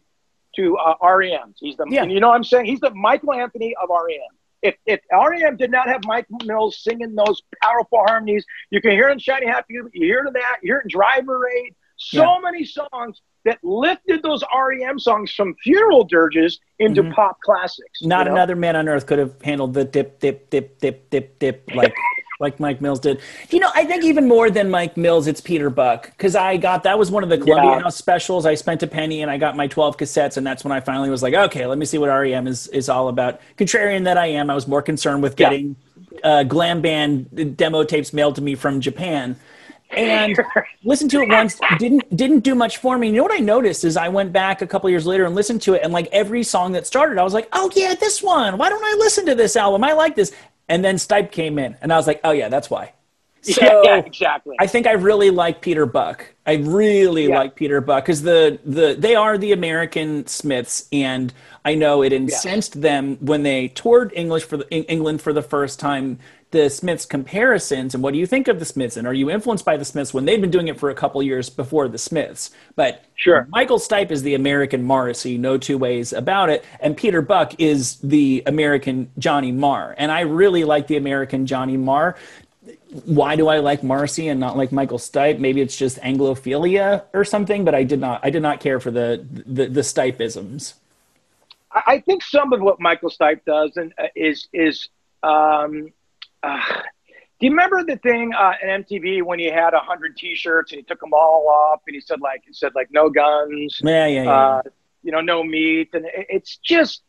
to 0.58 0.78
uh, 0.78 0.96
REM. 1.02 1.56
He's 1.58 1.78
the 1.78 1.86
Yeah. 1.90 2.04
and 2.04 2.12
you 2.12 2.20
know 2.20 2.28
what 2.28 2.36
I'm 2.36 2.44
saying 2.44 2.66
he's 2.66 2.82
the 2.82 2.94
Michael 2.94 3.34
Anthony 3.34 3.74
of 3.82 3.90
REM. 3.90 4.37
If, 4.62 4.76
if 4.86 5.00
REM 5.12 5.58
did 5.58 5.72
not 5.72 5.88
have 5.88 6.02
Mike 6.06 6.28
Mills 6.46 6.80
singing 6.84 7.16
those 7.16 7.42
powerful 7.62 8.00
harmonies, 8.08 8.46
you 8.72 8.82
can 8.82 8.92
hear 8.92 9.10
it 9.10 9.14
in 9.14 9.20
Shiny 9.20 9.46
Happy, 9.48 9.76
you 9.76 9.90
hear 9.94 10.24
it 10.24 10.28
in 10.28 10.34
that, 10.34 10.58
you 10.62 10.74
hear 10.74 10.80
it 10.80 10.86
in 10.86 10.90
Driver 10.90 11.48
Eight, 11.50 11.76
so 11.98 12.24
Yeah. 12.24 12.40
many 12.42 12.64
songs 12.66 13.22
that 13.46 13.60
lifted 13.64 14.22
those 14.24 14.44
REM 14.54 15.00
songs 15.00 15.32
from 15.32 15.56
funeral 15.64 16.04
dirges 16.04 16.60
into 16.80 17.04
Mhm. 17.04 17.14
pop 17.14 17.40
classics. 17.42 18.02
Not 18.02 18.20
you 18.20 18.26
know? 18.26 18.32
another 18.36 18.56
man 18.56 18.76
on 18.76 18.90
earth 18.90 19.06
could 19.06 19.20
have 19.20 19.42
handled 19.42 19.74
the 19.74 19.86
dip, 19.86 20.20
dip, 20.20 20.50
dip, 20.50 20.80
dip, 20.80 21.10
dip, 21.10 21.40
dip 21.40 21.64
like 21.74 21.96
like 22.40 22.60
Mike 22.60 22.82
Mills 22.82 23.00
did. 23.00 23.20
You 23.50 23.60
know, 23.60 23.70
I 23.74 23.86
think 23.86 24.04
even 24.04 24.28
more 24.28 24.50
than 24.50 24.70
Mike 24.70 24.96
Mills, 24.98 25.28
it's 25.28 25.42
Peter 25.42 25.70
Buck 25.70 26.06
because 26.12 26.36
I 26.36 26.58
got 26.58 26.84
that 26.84 27.00
was 27.00 27.10
one 27.10 27.24
of 27.24 27.30
the 27.30 27.38
Columbia 27.38 27.72
Yeah. 27.72 27.80
House 27.82 27.96
specials. 27.96 28.46
I 28.46 28.56
spent 28.56 28.84
a 28.84 28.88
penny 28.88 29.22
and 29.22 29.32
I 29.32 29.38
got 29.38 29.56
my 29.56 29.68
twelve 29.68 29.98
cassettes, 29.98 30.38
and 30.38 30.46
that's 30.46 30.64
when 30.64 30.72
I 30.72 30.80
finally 30.80 31.10
was 31.10 31.24
like, 31.24 31.34
okay, 31.34 31.66
let 31.66 31.78
me 31.78 31.86
see 31.86 31.98
what 31.98 32.08
REM 32.10 32.48
is 32.48 32.68
is 32.68 32.90
all 32.90 33.08
about. 33.08 33.42
Contrarian 33.58 34.04
that 34.06 34.18
I 34.18 34.28
am, 34.28 34.50
I 34.50 34.56
was 34.56 34.68
more 34.68 34.82
concerned 34.82 35.24
with 35.24 35.40
Yeah. 35.40 35.50
getting 35.50 35.76
uh, 36.24 36.44
glam 36.44 36.82
band 36.82 37.58
demo 37.58 37.84
tapes 37.84 38.14
mailed 38.14 38.36
to 38.36 38.42
me 38.42 38.56
from 38.56 38.82
Japan. 38.82 39.36
And 39.90 40.38
listened 40.84 41.12
to 41.12 41.22
it 41.22 41.30
once 41.30 41.60
didn't 41.80 42.14
didn't 42.16 42.42
do 42.42 42.56
much 42.56 42.78
for 42.78 42.98
me 42.98 43.08
you 43.08 43.14
know 43.14 43.24
what 43.24 43.32
i 43.32 43.38
noticed 43.40 43.86
is 43.86 43.96
i 43.96 44.10
went 44.10 44.34
back 44.34 44.62
a 44.62 44.68
couple 44.68 44.90
years 44.90 45.06
later 45.06 45.24
and 45.26 45.34
listened 45.34 45.62
to 45.62 45.76
it 45.76 45.82
and 45.82 45.94
like 45.94 46.08
every 46.12 46.44
song 46.44 46.74
that 46.74 46.86
started 46.86 47.18
i 47.18 47.24
was 47.24 47.34
like 47.34 47.48
oh 47.54 47.72
yeah 47.74 47.96
this 47.96 48.22
one 48.22 48.58
why 48.58 48.68
don't 48.70 48.84
i 48.84 48.96
listen 49.00 49.26
to 49.26 49.34
this 49.34 49.56
album 49.56 49.84
i 49.86 49.94
like 49.94 50.14
this 50.16 50.34
and 50.70 50.84
then 50.84 50.96
stipe 50.96 51.32
came 51.32 51.60
in 51.60 51.76
and 51.82 51.92
i 51.94 51.98
was 51.98 52.08
like 52.08 52.20
oh 52.24 52.32
yeah 52.32 52.50
that's 52.50 52.70
why 52.70 52.94
so 53.42 53.62
yeah, 53.62 53.80
yeah, 53.84 53.98
exactly. 54.06 54.58
I 54.60 54.68
think 54.68 54.88
I 54.88 54.94
really 54.94 55.30
like 55.30 55.62
Peter 55.62 55.86
Buck. 55.86 56.34
I 56.46 56.56
really 56.56 57.28
Yeah. 57.28 57.28
like 57.28 57.56
Peter 57.56 57.82
Buck 57.82 58.06
because 58.06 58.24
the 58.24 58.60
the 58.66 58.96
they 58.98 59.16
are 59.16 59.38
the 59.38 59.52
American 59.52 60.26
Smiths, 60.26 60.88
and 60.92 61.34
I 61.64 61.76
know 61.76 62.02
it 62.02 62.12
incensed 62.12 62.82
them 62.82 63.18
when 63.20 63.44
they 63.44 63.68
toured 63.70 64.12
English 64.16 64.44
for 64.46 64.58
the, 64.58 64.74
Eng- 64.74 64.86
England 64.86 65.22
for 65.22 65.34
the 65.34 65.44
first 65.44 65.80
time. 65.80 66.20
The 66.52 66.70
Smiths 66.70 67.06
comparisons, 67.06 67.94
and 67.94 68.02
what 68.02 68.14
do 68.14 68.20
you 68.20 68.26
think 68.26 68.48
of 68.48 68.60
the 68.60 68.66
Smiths? 68.66 68.96
And 68.96 69.06
are 69.06 69.14
you 69.14 69.30
influenced 69.30 69.66
by 69.66 69.76
the 69.76 69.84
Smiths 69.84 70.14
when 70.14 70.26
they've 70.26 70.40
been 70.40 70.52
doing 70.52 70.70
it 70.70 70.80
for 70.80 70.90
a 70.90 70.96
couple 70.96 71.22
years 71.22 71.50
before 71.50 71.88
the 71.88 71.98
Smiths? 71.98 72.52
But 72.76 73.04
Sure. 73.16 73.48
Michael 73.50 73.80
Stipe 73.80 74.12
is 74.12 74.22
the 74.22 74.36
American 74.36 74.84
Morrissey, 74.84 75.38
no 75.38 75.58
two 75.58 75.78
ways 75.78 76.14
about 76.14 76.50
it, 76.50 76.64
and 76.80 76.96
Peter 76.96 77.22
Buck 77.22 77.60
is 77.60 77.98
the 77.98 78.44
American 78.46 79.12
Johnny 79.18 79.52
Marr, 79.52 79.96
and 79.98 80.12
I 80.12 80.22
really 80.22 80.64
like 80.64 80.88
the 80.88 80.98
American 80.98 81.46
Johnny 81.46 81.78
Marr 81.78 82.16
why 83.06 83.36
do 83.36 83.48
I 83.48 83.60
like 83.60 83.84
Morrissey 83.84 84.28
and 84.30 84.40
not 84.40 84.58
like 84.58 84.72
Michael 84.72 84.98
Stipe? 84.98 85.40
Maybe 85.40 85.62
it's 85.62 85.78
just 85.78 85.98
Anglophilia 86.02 87.04
or 87.14 87.24
something, 87.24 87.66
but 87.66 87.76
I 87.76 87.84
did 87.84 88.00
not 88.00 88.22
I 88.24 88.30
did 88.30 88.42
not 88.42 88.60
care 88.60 88.80
for 88.80 88.92
the 88.92 89.26
the, 89.30 89.68
the 89.68 89.82
Stipeisms. 89.82 90.74
I 91.72 91.82
I 91.88 92.00
think 92.00 92.24
some 92.24 92.54
of 92.54 92.62
what 92.62 92.80
Michael 92.80 93.10
Stipe 93.10 93.42
does 93.46 93.78
and 93.78 93.94
uh, 93.98 94.08
is 94.16 94.48
is 94.54 94.90
um, 95.24 95.92
uh, 96.44 96.62
do 97.40 97.46
you 97.46 97.52
remember 97.52 97.84
the 97.84 97.98
thing 97.98 98.34
uh, 98.34 98.54
MTV 98.64 99.24
when 99.24 99.40
he 99.40 99.46
had 99.46 99.74
a 99.74 99.80
hundred 99.80 100.18
T-shirts 100.18 100.72
and 100.72 100.80
he 100.80 100.84
took 100.84 101.00
them 101.00 101.14
all 101.14 101.48
off 101.48 101.82
and 101.88 101.94
he 101.94 102.02
said 102.02 102.20
like 102.22 102.44
he 102.46 102.54
said 102.54 102.74
like 102.76 102.90
no 102.92 103.10
guns, 103.10 103.80
Yeah, 103.84 104.08
yeah, 104.08 104.24
yeah. 104.24 104.32
uh, 104.32 104.62
you 105.04 105.12
know, 105.12 105.22
no 105.22 105.44
meat, 105.44 105.90
and 105.94 106.06
it, 106.06 106.28
it's 106.30 106.58
just 106.58 107.04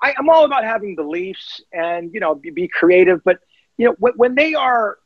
I, 0.00 0.14
I'm 0.16 0.28
all 0.28 0.44
about 0.44 0.64
having 0.64 0.94
beliefs 0.94 1.60
and 1.72 2.12
you 2.14 2.20
know 2.20 2.34
be, 2.34 2.50
be 2.50 2.68
creative, 2.68 3.22
but 3.24 3.38
you 3.76 3.86
know 3.86 3.96
when, 3.98 4.12
when 4.14 4.34
they 4.34 4.54
are 4.54 4.98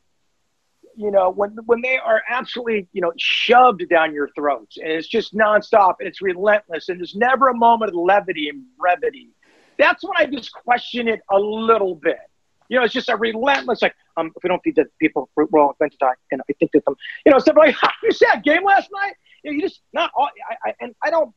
you 0.96 1.10
know 1.10 1.30
when 1.30 1.56
when 1.66 1.82
they 1.82 1.98
are 1.98 2.22
absolutely 2.28 2.88
you 2.92 3.00
know 3.00 3.12
shoved 3.18 3.88
down 3.88 4.12
your 4.12 4.28
throats 4.34 4.76
and 4.78 4.88
it's 4.90 5.06
just 5.06 5.34
nonstop 5.34 5.94
and 6.00 6.08
it's 6.08 6.22
relentless 6.22 6.88
and 6.88 6.98
there's 6.98 7.14
never 7.14 7.48
a 7.48 7.54
moment 7.56 7.90
of 7.90 7.94
levity 7.96 8.48
and 8.48 8.62
brevity 8.78 9.28
that's 9.78 10.02
when 10.02 10.14
i 10.16 10.24
just 10.24 10.52
question 10.52 11.06
it 11.06 11.20
a 11.30 11.38
little 11.38 11.94
bit 11.94 12.18
you 12.68 12.78
know 12.78 12.84
it's 12.84 12.94
just 12.94 13.08
a 13.08 13.16
relentless 13.16 13.82
like 13.82 13.94
um 14.16 14.32
if 14.36 14.42
we 14.42 14.48
don't 14.48 14.62
feed 14.62 14.76
the 14.76 14.84
people 15.00 15.28
we're 15.36 15.46
all 15.60 15.74
going 15.78 15.90
to 15.90 15.96
die 15.98 16.12
and 16.30 16.40
i 16.48 16.52
think 16.58 16.70
that 16.72 16.84
them 16.84 16.94
you 17.24 17.32
know 17.32 17.38
stuff 17.38 17.56
like 17.56 17.74
you 18.02 18.10
see 18.12 18.26
that 18.32 18.42
game 18.44 18.64
last 18.64 18.88
night 18.92 19.14
you, 19.42 19.50
know, 19.50 19.54
you 19.56 19.60
just 19.62 19.80
not 19.92 20.10
all 20.16 20.28
I, 20.50 20.70
I 20.70 20.74
and 20.80 20.94
i 21.02 21.10
don't 21.10 21.32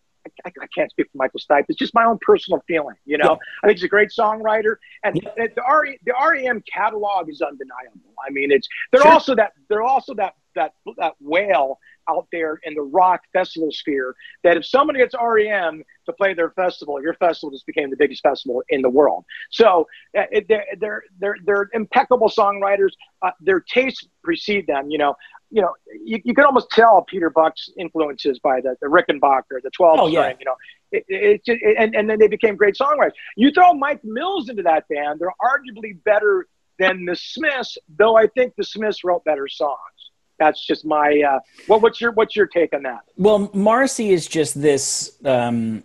I, 0.46 0.50
I 0.62 0.68
can't 0.76 0.92
speak 0.92 1.08
for 1.12 1.18
Michael 1.18 1.40
Stipe. 1.40 1.66
It's 1.70 1.78
just 1.78 1.94
my 1.94 2.06
own 2.06 2.18
personal 2.22 2.62
feeling, 2.68 2.96
you 3.06 3.18
know. 3.18 3.32
Yeah. 3.32 3.38
I 3.64 3.68
think 3.68 3.78
he's 3.80 3.86
a 3.86 3.90
great 3.90 4.10
songwriter, 4.10 4.76
and 5.04 5.16
Yeah. 5.16 5.32
the, 5.38 5.50
the, 5.56 5.64
RE, 5.74 5.98
the 6.06 6.14
REM 6.14 6.62
catalog 6.72 7.30
is 7.30 7.42
undeniable. 7.42 8.14
I 8.26 8.30
mean, 8.30 8.52
it's 8.52 8.68
they're 8.92 9.02
Sure. 9.02 9.12
also 9.12 9.34
that 9.36 9.54
they're 9.70 9.82
also 9.82 10.14
that 10.16 10.36
that 10.56 10.74
that 10.98 11.14
whale 11.20 11.80
out 12.10 12.28
there 12.32 12.60
in 12.64 12.74
the 12.74 12.82
rock 12.82 13.22
festival 13.34 13.70
sphere. 13.72 14.16
That 14.44 14.58
if 14.58 14.66
somebody 14.66 15.00
gets 15.00 15.16
REM 15.22 15.84
to 16.06 16.14
play 16.14 16.34
their 16.34 16.52
festival, 16.52 17.02
your 17.02 17.14
festival 17.16 17.52
just 17.52 17.66
became 17.66 17.90
the 17.90 17.98
biggest 17.98 18.22
festival 18.24 18.64
in 18.70 18.82
the 18.82 18.90
world. 18.90 19.26
So 19.52 19.88
uh, 20.18 20.24
it, 20.32 20.48
they're 20.50 20.66
they're 20.80 21.04
they're 21.20 21.38
they're 21.46 21.70
impeccable 21.74 22.30
songwriters. 22.30 22.92
Uh, 23.22 23.32
their 23.42 23.60
tastes 23.62 24.08
precede 24.24 24.68
them. 24.68 24.90
You 24.90 24.98
know. 24.98 25.16
You 25.52 25.64
know, 25.64 25.74
you, 26.06 26.20
you 26.24 26.36
can 26.36 26.46
almost 26.46 26.70
tell 26.70 27.02
Peter 27.10 27.32
Buck's 27.32 27.72
influences 27.76 28.38
by 28.38 28.62
the, 28.62 28.76
the 28.84 28.88
Rickenbacker, 28.88 29.60
the 29.64 29.72
12 29.76 30.00
Oh, 30.00 30.06
yeah. 30.06 30.22
string, 30.22 30.38
you 30.42 30.46
know, 30.46 30.56
it, 30.92 31.04
it, 31.08 31.42
it, 31.48 31.76
and, 31.76 31.96
and 31.96 32.08
then 32.08 32.20
they 32.20 32.28
became 32.28 32.56
great 32.56 32.76
songwriters. 32.80 33.14
You 33.36 33.50
throw 33.50 33.74
Mike 33.74 34.02
Mills 34.04 34.50
into 34.50 34.62
that 34.62 34.88
band, 34.90 35.20
they're 35.20 35.34
arguably 35.42 35.98
better 36.04 36.46
than 36.78 37.04
the 37.06 37.16
Smiths, 37.16 37.80
though 37.98 38.16
I 38.16 38.28
think 38.28 38.54
the 38.58 38.64
Smiths 38.64 39.04
wrote 39.04 39.24
better 39.24 39.48
songs. 39.48 39.99
That's 40.40 40.66
just 40.66 40.86
my 40.86 41.22
uh, 41.22 41.40
what, 41.68 41.82
what's 41.82 42.00
your 42.02 42.12
what's 42.12 42.36
your 42.36 42.48
take 42.48 42.74
on 42.74 42.84
that? 42.84 43.02
Well, 43.18 43.50
Morrissey 43.54 44.12
is 44.12 44.28
just 44.28 44.60
this. 44.60 45.18
Um, 45.24 45.84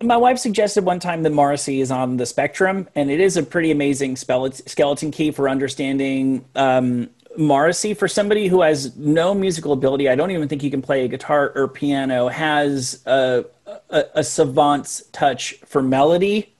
my 0.00 0.16
wife 0.16 0.38
suggested 0.38 0.84
one 0.84 1.00
time 1.00 1.22
that 1.24 1.32
Morrissey 1.32 1.80
is 1.80 1.90
on 1.90 2.16
the 2.16 2.26
spectrum, 2.26 2.88
and 2.94 3.10
it 3.10 3.20
is 3.20 3.36
a 3.36 3.42
pretty 3.42 3.70
amazing 3.70 4.16
skeleton 4.16 5.10
key 5.10 5.30
for 5.32 5.48
understanding 5.48 6.44
um, 6.54 7.10
Morrissey. 7.36 7.92
For 7.92 8.08
somebody 8.08 8.46
who 8.46 8.62
has 8.62 8.96
no 8.96 9.34
musical 9.34 9.72
ability, 9.72 10.08
I 10.08 10.14
don't 10.14 10.30
even 10.30 10.48
think 10.48 10.62
he 10.62 10.70
can 10.70 10.82
play 10.82 11.04
a 11.04 11.08
guitar 11.08 11.52
or 11.54 11.68
piano. 11.68 12.28
Has 12.28 13.02
a, 13.06 13.44
a, 13.90 14.04
a 14.14 14.24
savant's 14.24 15.02
touch 15.12 15.54
for 15.64 15.82
melody 15.82 16.54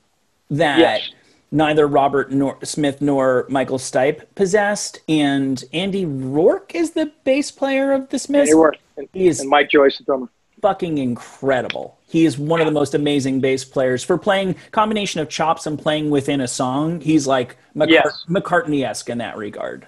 that 0.49 0.79
Yes. 0.79 1.09
Neither 1.51 1.87
Robert 1.87 2.31
nor 2.31 2.57
Smith 2.63 3.01
nor 3.01 3.45
Michael 3.49 3.77
Stipe 3.77 4.23
possessed, 4.35 4.99
and 5.07 5.63
Andy 5.73 6.05
Rourke 6.05 6.73
is 6.75 6.91
the 6.91 7.11
bass 7.23 7.51
player 7.51 7.91
of 7.93 8.09
the 8.09 8.19
Smiths 8.19 8.49
They 8.49 8.55
were, 8.55 8.75
and, 8.97 9.07
He 9.13 9.27
is- 9.27 9.39
and 9.39 9.49
Mike 9.49 9.69
Joyce, 9.69 9.97
the 9.97 10.03
drummer. 10.03 10.27
fucking 10.61 10.97
incredible. 10.97 11.97
He 12.09 12.25
is 12.25 12.37
one 12.37 12.61
of 12.61 12.65
the 12.65 12.71
most 12.71 12.95
amazing 12.95 13.41
bass 13.41 13.63
players 13.65 14.03
for 14.03 14.17
playing 14.17 14.55
combination 14.71 15.19
of 15.21 15.29
chops 15.29 15.65
and 15.67 15.77
playing 15.77 16.09
within 16.09 16.41
a 16.41 16.47
song. 16.47 17.01
He's 17.01 17.27
like 17.27 17.57
McCart- 17.75 17.89
Yes. 17.89 18.25
McCartney-esque 18.29 19.09
in 19.09 19.17
that 19.19 19.37
regard. 19.37 19.87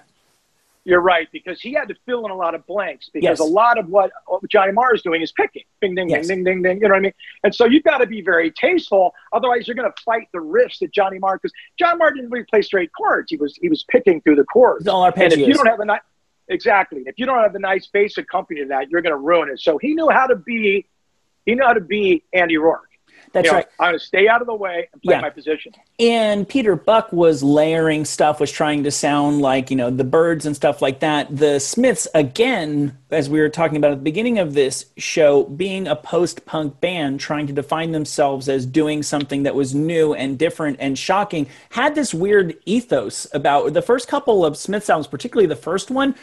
You're 0.84 1.02
right 1.02 1.28
because 1.30 1.60
he 1.60 1.74
had 1.74 1.88
to 1.88 1.94
fill 2.06 2.24
in 2.24 2.30
a 2.30 2.36
lot 2.36 2.54
of 2.54 2.66
blanks 2.66 3.10
because 3.12 3.38
Yes. 3.38 3.40
a 3.40 3.44
lot 3.44 3.76
of 3.78 3.88
what, 3.90 4.10
Johnny 4.48 4.72
Marr 4.72 4.94
is 4.94 5.02
doing 5.02 5.20
is 5.20 5.30
picking, 5.30 5.64
ding, 5.82 5.94
ding, 5.94 6.08
Yes. 6.08 6.26
ding, 6.26 6.42
ding, 6.42 6.62
ding, 6.62 6.62
ding. 6.62 6.76
You 6.80 6.88
know 6.88 6.94
what 6.94 7.00
I 7.00 7.02
mean? 7.02 7.12
And 7.44 7.54
so 7.54 7.66
you've 7.66 7.84
got 7.84 7.98
to 7.98 8.06
be 8.06 8.22
very 8.22 8.50
tasteful, 8.50 9.14
otherwise 9.32 9.68
you're 9.68 9.74
going 9.74 9.90
to 9.90 10.02
fight 10.02 10.28
the 10.32 10.38
riffs 10.38 10.78
that 10.78 10.90
Johnny 10.90 11.18
Marr 11.18 11.36
because 11.36 11.52
John 11.78 11.98
Marr 11.98 12.12
didn't 12.12 12.30
really 12.30 12.46
play 12.46 12.62
straight 12.62 12.90
chords. 12.96 13.30
He 13.30 13.36
was 13.36 13.56
he 13.60 13.68
was 13.68 13.84
picking 13.90 14.22
through 14.22 14.36
the 14.36 14.44
chords. 14.44 14.88
All 14.88 15.04
And 15.04 15.32
if 15.32 15.38
you 15.38 15.52
don't 15.52 15.66
have 15.66 15.80
a 15.80 15.84
nice, 15.84 16.00
exactly, 16.48 17.02
if 17.06 17.18
you 17.18 17.26
don't 17.26 17.42
have 17.42 17.54
a 17.54 17.58
nice 17.58 17.86
bass 17.86 18.16
accompaniment 18.16 18.70
to 18.70 18.74
that, 18.74 18.90
you're 18.90 19.02
going 19.02 19.12
to 19.12 19.18
ruin 19.18 19.50
it. 19.50 19.60
So 19.60 19.76
he 19.76 19.94
knew 19.94 20.08
how 20.08 20.26
to 20.28 20.36
be, 20.36 20.86
he 21.44 21.54
knew 21.54 21.64
how 21.64 21.74
to 21.74 21.80
be 21.80 22.24
Andy 22.32 22.56
Rourke. 22.56 22.89
That's 23.32 23.44
You 23.46 23.52
know, 23.52 23.56
right. 23.58 23.66
I'm 23.78 23.90
going 23.90 23.98
to 23.98 24.04
stay 24.04 24.26
out 24.26 24.40
of 24.40 24.48
the 24.48 24.54
way 24.54 24.88
and 24.92 25.00
play 25.02 25.14
Yeah. 25.14 25.20
my 25.20 25.30
position. 25.30 25.72
And 26.00 26.48
Peter 26.48 26.74
Buck 26.74 27.12
was 27.12 27.42
layering 27.42 28.04
stuff, 28.04 28.40
was 28.40 28.50
trying 28.50 28.82
to 28.84 28.90
sound 28.90 29.40
like, 29.40 29.70
you 29.70 29.76
know, 29.76 29.88
the 29.90 30.02
Byrds 30.04 30.46
and 30.46 30.56
stuff 30.56 30.82
like 30.82 31.00
that. 31.00 31.36
The 31.36 31.60
Smiths, 31.60 32.08
again, 32.14 32.98
as 33.10 33.30
we 33.30 33.40
were 33.40 33.48
talking 33.48 33.76
about 33.76 33.92
at 33.92 33.98
the 33.98 34.02
beginning 34.04 34.38
of 34.40 34.54
this 34.54 34.86
show, 34.96 35.44
being 35.44 35.86
a 35.86 35.94
post 35.94 36.44
punk 36.44 36.80
band, 36.80 37.20
trying 37.20 37.46
to 37.46 37.52
define 37.52 37.92
themselves 37.92 38.48
as 38.48 38.66
doing 38.66 39.02
something 39.02 39.44
that 39.44 39.54
was 39.54 39.74
new 39.74 40.12
and 40.12 40.36
different 40.38 40.78
and 40.80 40.98
shocking, 40.98 41.46
had 41.70 41.94
this 41.94 42.12
weird 42.12 42.56
ethos 42.66 43.28
about 43.32 43.74
the 43.74 43.82
first 43.82 44.08
couple 44.08 44.44
of 44.44 44.56
Smiths 44.56 44.90
albums, 44.90 45.06
particularly 45.06 45.46
the 45.46 45.54
first 45.56 45.90
one. 45.90 46.16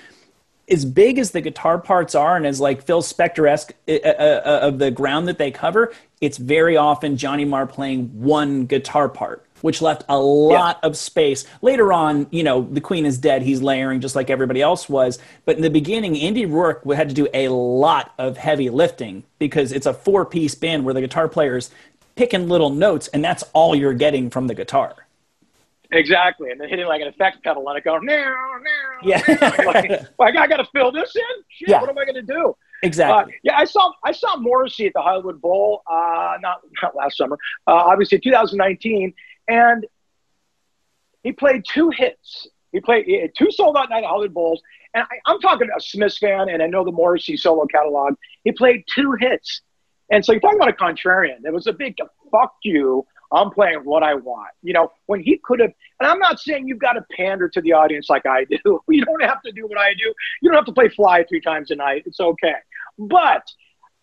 As 0.70 0.84
big 0.84 1.18
as 1.18 1.32
the 1.32 1.40
guitar 1.40 1.78
parts 1.78 2.14
are, 2.14 2.36
and 2.36 2.46
as 2.46 2.60
like 2.60 2.84
Phil 2.84 3.02
Spector 3.02 3.50
esque 3.50 3.72
uh, 3.88 3.94
uh, 3.94 4.60
of 4.64 4.80
the 4.80 4.92
ground 4.92 5.30
that 5.30 5.38
they 5.38 5.50
cover, 5.50 5.94
it's 6.22 6.38
very 6.38 6.78
often 6.78 7.18
Johnny 7.18 7.46
Marr 7.46 7.68
playing 7.68 8.08
one 8.22 8.66
guitar 8.66 9.08
part, 9.08 9.46
which 9.62 9.82
left 9.82 10.04
a 10.10 10.18
lot 10.18 10.80
of 10.84 10.98
space. 10.98 11.46
Later 11.62 11.94
on, 11.94 12.28
you 12.32 12.44
know, 12.44 12.62
the 12.72 12.82
Queen 12.82 13.06
is 13.06 13.18
dead. 13.18 13.44
He's 13.44 13.62
layering 13.62 14.02
just 14.02 14.16
like 14.16 14.30
everybody 14.30 14.62
else 14.62 14.90
was. 14.90 15.20
But 15.46 15.58
in 15.58 15.62
the 15.62 15.70
beginning, 15.70 16.20
Andy 16.20 16.46
Rourke 16.46 16.84
had 16.92 17.10
to 17.10 17.16
do 17.16 17.28
a 17.34 17.50
lot 17.50 18.14
of 18.18 18.38
heavy 18.38 18.70
lifting 18.70 19.24
because 19.38 19.72
it's 19.72 19.86
a 19.86 19.94
four 19.94 20.26
piece 20.26 20.56
band 20.56 20.86
where 20.86 20.94
the 20.94 21.02
guitar 21.02 21.28
player's 21.28 21.70
picking 22.16 22.50
little 22.50 22.72
notes, 22.72 23.08
and 23.10 23.24
that's 23.24 23.44
all 23.54 23.76
you're 23.76 23.94
getting 23.94 24.30
from 24.30 24.48
the 24.48 24.56
guitar. 24.56 24.96
Exactly. 25.92 26.52
And 26.52 26.60
then 26.60 26.68
hitting 26.68 26.88
like 26.88 27.02
an 27.02 27.08
effect 27.08 27.44
pedal 27.44 27.68
and 27.70 27.78
it 27.78 27.84
go, 27.84 27.98
now, 27.98 28.36
now. 28.62 29.00
Yeah. 29.04 29.22
like, 29.66 29.90
like, 30.20 30.36
I 30.36 30.48
got 30.48 30.58
to 30.58 30.66
fill 30.74 30.92
this 30.92 31.16
in? 31.16 31.22
Shit, 31.50 31.70
Yeah. 31.70 31.80
what 31.80 31.90
am 31.90 31.98
I 31.98 32.04
going 32.04 32.16
to 32.16 32.22
do? 32.34 32.56
Exactly. 32.84 33.34
Uh, 33.34 33.38
yeah, 33.44 33.58
I 33.58 33.66
saw 33.66 33.92
I 34.06 34.12
saw 34.12 34.38
Morrissey 34.38 34.88
at 34.88 34.94
the 34.94 35.02
Hollywood 35.02 35.42
Bowl, 35.42 35.82
uh, 35.90 36.38
not 36.42 36.62
not 36.84 36.96
last 36.96 37.18
summer, 37.18 37.38
uh, 37.68 37.74
obviously 37.74 38.20
2019, 38.20 39.14
and 39.48 39.86
he 41.24 41.32
played 41.32 41.64
two 41.68 41.90
hits 41.90 42.48
He 42.72 42.80
played 42.80 43.06
he 43.06 43.20
had 43.22 43.32
two 43.38 43.52
sold 43.52 43.76
out 43.78 43.90
night 43.90 44.04
at 44.04 44.10
Hollywood 44.10 44.34
Bowls, 44.34 44.62
and 44.94 45.04
I, 45.04 45.16
I'm 45.26 45.40
talking 45.40 45.68
a 45.76 45.82
Smiths 45.82 46.20
fan, 46.20 46.50
and 46.50 46.62
I 46.62 46.68
know 46.68 46.84
the 46.86 46.92
Morrissey 46.92 47.36
solo 47.38 47.66
catalog. 47.66 48.14
He 48.44 48.52
played 48.52 48.84
two 48.94 49.14
hits, 49.20 49.62
and 50.12 50.24
so 50.24 50.34
you're 50.34 50.42
talking 50.42 50.60
about 50.60 50.70
a 50.70 50.74
contrarian. 50.74 51.46
It 51.46 51.54
was 51.54 51.68
a 51.68 51.74
big 51.74 51.96
fuck 52.32 52.54
you. 52.64 53.06
I'm 53.32 53.50
playing 53.52 53.80
what 53.84 54.04
I 54.04 54.14
want. 54.14 54.52
You 54.64 54.74
know, 54.74 54.92
when 55.08 55.22
he 55.22 55.40
could 55.44 55.60
have, 55.60 55.72
and 56.00 56.10
I'm 56.10 56.20
not 56.20 56.40
saying 56.40 56.68
you've 56.68 56.80
got 56.80 56.94
to 56.94 57.06
pander 57.16 57.50
to 57.50 57.62
the 57.62 57.74
audience 57.74 58.10
like 58.10 58.26
I 58.26 58.46
do. 58.46 58.80
You 58.90 59.04
don't 59.04 59.24
have 59.24 59.42
to 59.42 59.52
do 59.52 59.68
what 59.68 59.78
I 59.78 59.94
do. 59.94 60.14
You 60.42 60.50
don't 60.50 60.56
have 60.56 60.66
to 60.66 60.72
play 60.72 60.88
fly 60.90 61.26
three 61.28 61.42
times 61.42 61.72
a 61.72 61.76
night. 61.76 62.04
It's 62.06 62.20
okay. 62.20 62.56
But 62.98 63.44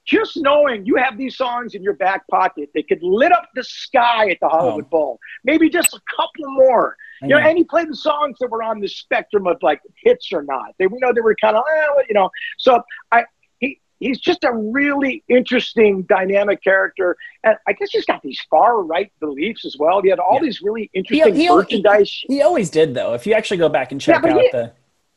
just 0.07 0.36
knowing 0.36 0.84
you 0.84 0.97
have 0.97 1.16
these 1.16 1.34
songs 1.36 1.74
in 1.74 1.82
your 1.82 1.95
back 1.95 2.26
pocket 2.28 2.68
that 2.74 2.86
could 2.88 3.03
lit 3.03 3.32
up 3.32 3.49
the 3.55 3.64
sky 3.64 4.28
at 4.30 4.38
the 4.40 4.49
Hollywood 4.49 4.84
Oh. 4.86 4.88
Bowl, 4.90 5.18
maybe 5.45 5.70
just 5.70 5.95
a 5.95 6.01
couple 6.14 6.45
more. 6.53 6.97
I 7.22 7.26
You 7.26 7.30
know, 7.34 7.40
know. 7.40 7.49
and 7.49 7.57
he 7.57 7.64
played 7.64 7.88
the 7.88 7.97
songs 7.97 8.36
that 8.40 8.51
were 8.51 8.62
on 8.62 8.80
the 8.80 8.88
spectrum 8.88 9.47
of 9.47 9.57
like 9.62 9.80
hits 10.03 10.30
or 10.32 10.42
not. 10.42 10.74
They 10.78 10.86
we 10.88 10.99
know 10.99 11.12
they 11.14 11.22
were 11.22 11.34
kind 11.40 11.57
of, 11.57 11.64
eh, 11.74 12.03
you 12.09 12.14
know. 12.14 12.28
So 12.59 12.82
I 13.12 13.24
he 13.61 13.80
he's 13.99 14.20
just 14.20 14.45
a 14.45 14.53
really 14.53 15.24
interesting 15.28 16.03
dynamic 16.03 16.62
character, 16.62 17.16
and 17.42 17.57
I 17.66 17.72
guess 17.72 17.88
he's 17.92 18.05
got 18.05 18.20
these 18.22 18.38
far 18.51 18.82
right 18.82 19.11
beliefs 19.20 19.64
as 19.64 19.76
well. 19.78 20.03
He 20.03 20.11
had 20.11 20.18
all 20.18 20.34
Yeah. 20.34 20.40
these 20.42 20.61
really 20.61 20.90
interesting 20.92 21.34
he- 21.34 21.49
merchandise. 21.49 22.24
He 22.28 22.42
always 22.42 22.68
did, 22.68 22.92
though. 22.95 23.14
If 23.14 23.26
you 23.26 23.32
actually 23.32 23.57
go 23.57 23.70
back 23.70 23.90
and 23.90 23.99
check 23.99 24.20
but 24.20 24.32
out 24.32 24.40
he- 24.42 24.51
the. 24.53 24.72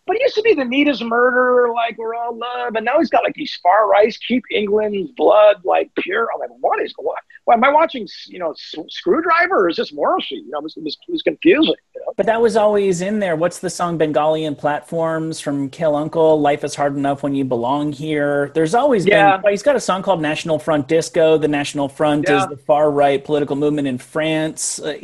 But 0.08 0.16
he 0.16 0.24
used 0.24 0.36
to 0.36 0.42
be 0.42 0.54
the 0.54 0.64
neatest 0.64 1.04
murderer, 1.04 1.72
like 1.74 1.98
we're 1.98 2.16
all 2.16 2.36
love, 2.36 2.76
and 2.76 2.86
now 2.86 2.98
he's 2.98 3.10
got 3.10 3.24
like 3.26 3.36
these 3.36 3.54
far 3.62 3.90
rights, 3.90 4.18
keep 4.18 4.42
England's 4.50 5.12
blood 5.12 5.58
like 5.66 5.92
pure. 5.96 6.30
I'm 6.34 6.40
like, 6.40 6.50
what 6.62 6.82
is 6.82 6.94
what? 6.98 7.20
Why 7.44 7.56
am 7.56 7.64
I 7.64 7.70
watching? 7.72 8.08
You 8.28 8.40
know, 8.40 8.52
S- 8.52 8.76
Skrewdriver 9.06 9.52
or 9.52 9.70
is 9.70 9.76
this 9.76 9.94
Morrissey? 9.94 10.36
You 10.36 10.50
know, 10.50 10.62
this 10.62 10.98
was 11.08 11.22
confusing. 11.22 11.76
You 11.96 12.02
know? 12.06 12.14
But 12.16 12.26
that 12.26 12.42
was 12.42 12.56
always 12.56 13.02
in 13.02 13.20
there. 13.20 13.36
What's 13.36 13.60
the 13.60 13.70
song 13.70 13.98
Bengali 13.98 14.46
in 14.46 14.56
Platforms 14.56 15.40
from 15.42 15.70
Kill 15.70 15.96
Uncle? 15.96 16.40
Life 16.40 16.64
is 16.64 16.74
Hard 16.76 16.96
Enough 16.96 17.24
When 17.24 17.36
You 17.36 17.44
Belong 17.46 17.92
Here. 17.92 18.52
There's 18.54 18.76
always 18.76 19.06
Yeah. 19.06 19.38
been. 19.38 19.52
He's 19.52 19.64
got 19.64 19.76
a 19.76 19.80
song 19.82 20.04
called 20.04 20.22
National 20.22 20.58
Front 20.58 20.88
Disco. 20.88 21.38
The 21.38 21.48
National 21.50 21.90
Front 21.90 22.28
Yeah. 22.30 22.44
is 22.44 22.48
the 22.48 22.58
far 22.58 22.92
right 22.92 23.24
political 23.24 23.56
movement 23.58 23.88
in 23.88 23.98
France. 23.98 24.80
Uh, 24.80 25.00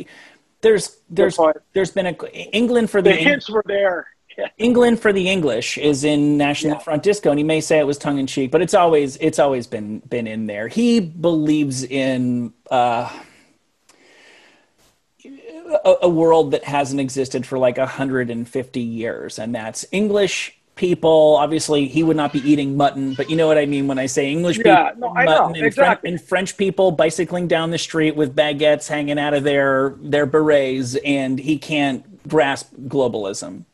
there's 0.62 0.98
there's 1.10 1.38
there's 1.74 1.90
been 1.90 2.06
a 2.06 2.56
England 2.56 2.88
for 2.90 3.02
The 3.02 3.10
the, 3.10 3.16
hints 3.16 3.50
were 3.50 3.62
there. 3.66 4.06
Yeah. 4.36 4.48
England 4.58 5.00
for 5.00 5.12
the 5.12 5.28
English 5.28 5.78
is 5.78 6.04
in 6.04 6.36
National 6.36 6.74
Yeah. 6.74 6.80
Front 6.80 7.02
Disco, 7.02 7.30
and 7.30 7.38
he 7.38 7.44
may 7.44 7.60
say 7.60 7.78
it 7.78 7.86
was 7.86 7.98
tongue 7.98 8.18
in 8.18 8.26
cheek, 8.26 8.50
but 8.50 8.62
it's 8.62 8.74
always 8.74 9.16
it's 9.18 9.38
always 9.38 9.66
been 9.66 10.00
been 10.00 10.26
in 10.26 10.46
there. 10.46 10.68
He 10.68 11.00
believes 11.00 11.84
in 11.84 12.52
uh, 12.70 13.10
a, 15.24 15.94
a 16.02 16.08
world 16.08 16.50
that 16.52 16.64
hasn't 16.64 17.00
existed 17.00 17.46
for 17.46 17.58
like 17.58 17.78
150 17.78 18.80
years, 18.80 19.38
and 19.38 19.54
that's 19.54 19.84
English 19.92 20.58
people. 20.76 21.36
Obviously, 21.36 21.86
he 21.86 22.02
would 22.02 22.16
not 22.16 22.32
be 22.32 22.40
eating 22.40 22.76
mutton, 22.76 23.14
but 23.14 23.30
you 23.30 23.36
know 23.36 23.46
what 23.46 23.58
I 23.58 23.66
mean 23.66 23.86
when 23.86 23.98
I 23.98 24.06
say 24.06 24.30
English 24.30 24.58
Yeah, 24.58 24.90
people, 24.90 25.08
no, 25.08 25.14
mutton, 25.14 25.56
and, 25.56 25.66
exactly. 25.66 26.10
French, 26.10 26.20
and 26.20 26.28
French 26.28 26.56
people 26.56 26.90
bicycling 26.90 27.46
down 27.48 27.70
the 27.70 27.78
street 27.78 28.16
with 28.16 28.34
baguettes 28.34 28.88
hanging 28.88 29.18
out 29.18 29.34
of 29.34 29.44
their 29.44 29.94
their 30.00 30.26
berets, 30.26 30.96
and 31.04 31.38
he 31.38 31.58
can't 31.58 32.26
grasp 32.28 32.72
globalism. 32.86 33.64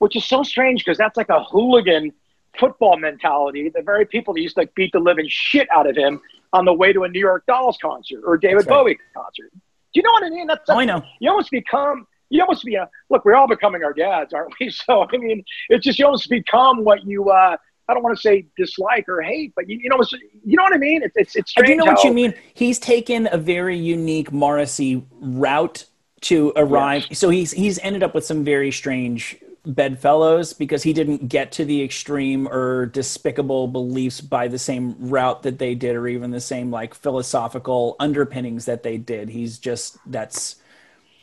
Which 0.00 0.16
is 0.16 0.24
so 0.24 0.42
strange 0.42 0.84
because 0.84 0.98
that's 0.98 1.16
like 1.16 1.28
a 1.28 1.44
hooligan 1.44 2.10
football 2.58 2.96
mentality. 2.96 3.68
The 3.68 3.82
very 3.82 4.04
people 4.04 4.34
that 4.34 4.40
used 4.40 4.56
to 4.56 4.62
like, 4.62 4.74
beat 4.74 4.92
the 4.92 4.98
living 4.98 5.26
shit 5.28 5.68
out 5.72 5.88
of 5.88 5.96
him 5.96 6.20
on 6.52 6.64
the 6.64 6.72
way 6.72 6.92
to 6.92 7.04
a 7.04 7.08
New 7.08 7.20
York 7.20 7.44
Dolls 7.46 7.78
concert 7.80 8.22
or 8.26 8.36
David 8.36 8.56
right. 8.56 8.68
Bowie 8.68 8.98
concert. 9.14 9.50
Do 9.52 9.60
you 9.94 10.02
know 10.02 10.10
what 10.10 10.24
I 10.24 10.30
mean? 10.30 10.46
That's 10.46 10.68
Oh, 10.68 10.78
I 10.78 10.84
know. 10.84 11.02
You 11.20 11.30
almost 11.30 11.50
become. 11.50 12.06
You 12.30 12.40
almost 12.42 12.64
be 12.64 12.76
a 12.76 12.88
look. 13.10 13.24
We're 13.24 13.34
all 13.34 13.48
becoming 13.48 13.84
our 13.84 13.92
dads, 13.92 14.32
aren't 14.32 14.54
we? 14.58 14.70
So 14.86 15.06
I 15.12 15.16
mean, 15.16 15.44
it's 15.68 15.84
just 15.84 15.98
you 15.98 16.06
almost 16.06 16.28
become 16.28 16.84
what 16.84 17.04
you. 17.06 17.30
uh 17.30 17.56
I 17.88 17.94
don't 17.94 18.04
want 18.04 18.16
to 18.16 18.22
say 18.22 18.46
dislike 18.56 19.08
or 19.08 19.20
hate, 19.20 19.52
but 19.56 19.68
you, 19.68 19.80
you 19.82 19.88
know, 19.88 20.00
you 20.44 20.56
know 20.56 20.62
what 20.62 20.72
I 20.72 20.78
mean. 20.78 21.02
It's 21.02 21.16
it's, 21.16 21.34
it's 21.34 21.52
I 21.56 21.62
strange. 21.62 21.80
do 21.80 21.84
know 21.84 21.92
what 21.92 22.04
you 22.04 22.12
mean. 22.12 22.34
He's 22.54 22.78
taken 22.78 23.28
a 23.32 23.36
very 23.36 23.76
unique 23.76 24.32
Morrissey 24.32 25.04
route 25.20 25.86
to 26.22 26.52
arrive. 26.54 27.08
So 27.12 27.30
he's 27.30 27.50
he's 27.50 27.78
ended 27.80 28.04
up 28.04 28.14
with 28.14 28.24
some 28.24 28.44
very 28.44 28.70
strange 28.70 29.36
bedfellows 29.66 30.52
because 30.52 30.82
he 30.82 30.92
didn't 30.92 31.28
get 31.28 31.52
to 31.52 31.64
the 31.64 31.82
extreme 31.82 32.48
or 32.48 32.86
despicable 32.86 33.68
beliefs 33.68 34.20
by 34.20 34.48
the 34.48 34.58
same 34.58 34.96
route 34.98 35.42
that 35.42 35.58
they 35.58 35.74
did 35.74 35.96
or 35.96 36.08
even 36.08 36.30
the 36.30 36.40
same 36.40 36.70
like 36.70 36.94
philosophical 36.94 37.96
underpinnings 38.00 38.64
that 38.64 38.82
they 38.82 38.96
did. 38.96 39.28
He's 39.28 39.58
just 39.58 39.98
that's 40.10 40.56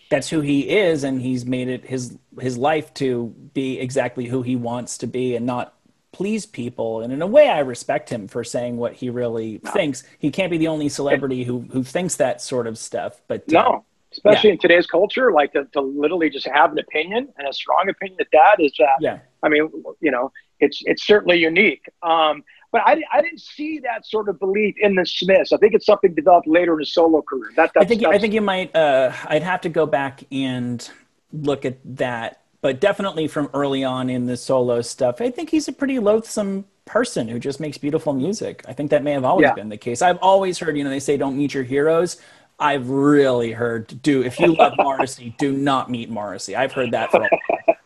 that's 0.09 0.29
who 0.29 0.41
he 0.41 0.69
is 0.69 1.03
and 1.03 1.21
he's 1.21 1.45
made 1.45 1.67
it 1.67 1.85
his 1.85 2.17
his 2.39 2.57
life 2.57 2.93
to 2.95 3.33
be 3.53 3.79
exactly 3.79 4.25
who 4.25 4.41
he 4.41 4.55
wants 4.55 4.99
to 4.99 5.07
be 5.07 5.35
and 5.35 5.45
not 5.45 5.73
please 6.11 6.45
people 6.45 7.01
and 7.01 7.11
in 7.11 7.21
a 7.21 7.27
way 7.27 7.49
I 7.49 7.59
respect 7.59 8.09
him 8.09 8.27
for 8.27 8.43
saying 8.43 8.77
what 8.77 8.93
he 8.93 9.09
really 9.09 9.59
thinks. 9.59 10.03
He 10.19 10.31
can't 10.31 10.51
be 10.51 10.57
the 10.57 10.67
only 10.69 10.89
celebrity 10.89 11.43
who 11.43 11.61
who 11.71 11.83
thinks 11.83 12.15
that 12.17 12.41
sort 12.41 12.67
of 12.67 12.77
stuff, 12.77 13.21
but 13.27 13.51
uh, 13.53 13.79
Especially 14.17 14.49
in 14.49 14.57
today's 14.57 14.87
culture, 14.87 15.31
like 15.31 15.53
to, 15.53 15.65
to 15.73 15.81
literally 15.81 16.29
just 16.29 16.47
have 16.47 16.71
an 16.71 16.79
opinion 16.79 17.29
and 17.37 17.47
a 17.47 17.53
strong 17.53 17.87
opinion 17.87 18.17
at 18.19 18.27
that 18.31 18.55
is, 18.59 18.73
uh, 18.79 18.85
yeah. 18.99 19.19
I 19.43 19.49
mean, 19.49 19.69
you 20.01 20.11
know, 20.11 20.31
it's 20.59 20.81
it's 20.85 21.05
certainly 21.05 21.37
unique. 21.37 21.85
Um, 22.01 22.43
but 22.71 22.81
I, 22.85 23.01
I 23.13 23.21
didn't 23.21 23.41
see 23.41 23.79
that 23.79 24.05
sort 24.05 24.27
of 24.27 24.39
belief 24.39 24.75
in 24.79 24.95
the 24.95 25.05
Smiths. 25.05 25.53
I 25.53 25.57
think 25.57 25.73
it's 25.73 25.85
something 25.85 26.13
developed 26.13 26.47
later 26.47 26.73
in 26.73 26.79
his 26.79 26.93
solo 26.93 27.21
career. 27.21 27.51
That, 27.55 27.71
that's, 27.73 27.85
I 27.85 27.87
think 27.87 28.05
I 28.05 28.17
think 28.17 28.33
you 28.33 28.41
might. 28.41 28.75
Uh, 28.75 29.13
I'd 29.25 29.43
have 29.43 29.61
to 29.61 29.69
go 29.69 29.85
back 29.85 30.23
and 30.31 30.87
look 31.31 31.63
at 31.63 31.77
that, 31.97 32.41
but 32.61 32.81
definitely 32.81 33.27
from 33.27 33.49
early 33.53 33.83
on 33.83 34.09
in 34.09 34.25
the 34.25 34.35
solo 34.35 34.81
stuff, 34.81 35.21
I 35.21 35.29
think 35.29 35.49
he's 35.49 35.67
a 35.67 35.73
pretty 35.73 35.99
loathsome 35.99 36.65
person 36.85 37.27
who 37.27 37.37
just 37.37 37.59
makes 37.59 37.77
beautiful 37.77 38.13
music. 38.13 38.63
I 38.67 38.73
think 38.73 38.91
that 38.91 39.03
may 39.03 39.11
have 39.11 39.25
always 39.25 39.43
Yeah. 39.43 39.53
been 39.53 39.69
the 39.69 39.77
case. 39.77 40.01
I've 40.01 40.17
always 40.21 40.57
heard, 40.57 40.77
you 40.77 40.85
know, 40.85 40.89
they 40.89 41.01
say 41.01 41.17
don't 41.17 41.37
meet 41.37 41.53
your 41.53 41.63
heroes. 41.63 42.19
I've 42.59 42.89
really 42.89 43.51
heard 43.51 44.01
do 44.01 44.23
if 44.23 44.39
you 44.39 44.55
love 44.55 44.73
Morrissey, 44.77 45.35
do 45.37 45.51
not 45.51 45.89
meet 45.89 46.09
Morrissey. 46.09 46.55
I've 46.55 46.71
heard 46.71 46.91
that 46.91 47.11
for 47.11 47.23
a 47.23 47.29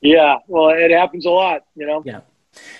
yeah. 0.00 0.38
Well, 0.46 0.70
it 0.70 0.90
happens 0.90 1.26
a 1.26 1.30
lot, 1.30 1.64
you 1.74 1.86
know. 1.86 2.02
Yeah. 2.04 2.20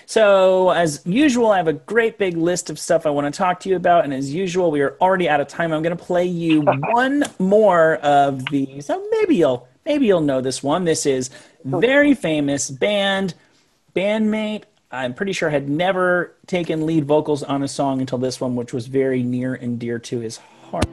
So, 0.05 0.71
as 0.71 1.01
usual, 1.05 1.51
I 1.51 1.57
have 1.57 1.67
a 1.67 1.73
great 1.73 2.17
big 2.17 2.35
list 2.35 2.69
of 2.69 2.77
stuff 2.77 3.05
I 3.05 3.09
want 3.09 3.33
to 3.33 3.37
talk 3.37 3.59
to 3.61 3.69
you 3.69 3.75
about. 3.75 4.03
And 4.03 4.13
as 4.13 4.33
usual, 4.33 4.69
we 4.69 4.81
are 4.81 4.97
already 4.99 5.29
out 5.29 5.39
of 5.39 5.47
time. 5.47 5.71
I'm 5.71 5.81
going 5.81 5.95
to 5.95 6.03
play 6.03 6.25
you 6.25 6.61
one 6.89 7.23
more 7.39 7.95
of 7.97 8.45
these. 8.47 8.87
So 8.87 9.05
maybe 9.11 9.35
you'll 9.37 9.67
maybe 9.85 10.07
you'll 10.07 10.21
know 10.21 10.41
this 10.41 10.61
one. 10.61 10.83
This 10.83 11.05
is 11.05 11.29
oh. 11.71 11.79
very 11.79 12.13
famous 12.13 12.69
band 12.69 13.33
bandmate. 13.95 14.63
I'm 14.91 15.13
pretty 15.13 15.31
sure 15.31 15.49
had 15.49 15.69
never 15.69 16.35
taken 16.47 16.85
lead 16.85 17.05
vocals 17.05 17.43
on 17.43 17.63
a 17.63 17.67
song 17.67 18.01
until 18.01 18.17
this 18.17 18.41
one, 18.41 18.55
which 18.55 18.73
was 18.73 18.87
very 18.87 19.23
near 19.23 19.53
and 19.53 19.79
dear 19.79 19.99
to 19.99 20.19
his 20.19 20.39
heart. 20.69 20.85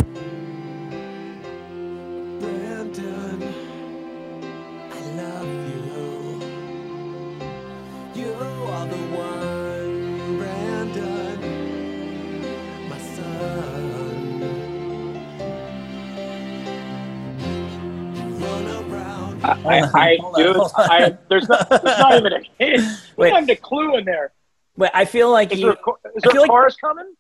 I, 19.66 19.80
I, 19.94 20.16
dude. 20.36 20.56
I, 20.76 21.16
there's 21.28 21.48
not, 21.48 21.68
there's 21.68 21.82
not 21.84 22.16
even 22.18 22.32
a 22.32 22.38
hint. 22.58 22.76
There's 22.82 23.12
Wait. 23.16 23.30
not 23.30 23.42
even 23.42 23.50
a 23.50 23.56
clue 23.56 23.96
in 23.96 24.04
there. 24.04 24.32
But 24.76 24.92
I 24.94 25.04
feel 25.04 25.30
like 25.30 25.52
Is 25.52 25.60
you, 25.60 25.66
there 25.66 25.74
a, 25.74 26.08
is 26.16 26.22
there 26.22 26.40
like- 26.40 26.48
chorus 26.50 26.76
coming? 26.76 27.14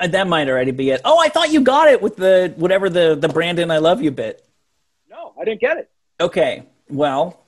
uh, 0.00 0.06
that 0.08 0.26
might 0.26 0.48
already 0.48 0.70
be 0.72 0.90
it. 0.90 1.00
Oh, 1.04 1.18
I 1.20 1.28
thought 1.28 1.52
you 1.52 1.60
got 1.60 1.88
it 1.88 2.00
with 2.02 2.16
the 2.16 2.52
whatever 2.56 2.88
the 2.90 3.14
the 3.14 3.28
Brandon 3.28 3.70
I 3.70 3.78
love 3.78 4.02
you 4.02 4.10
bit. 4.10 4.44
No, 5.10 5.32
I 5.40 5.44
didn't 5.44 5.60
get 5.60 5.76
it. 5.78 5.90
Okay, 6.20 6.64
well, 6.88 7.40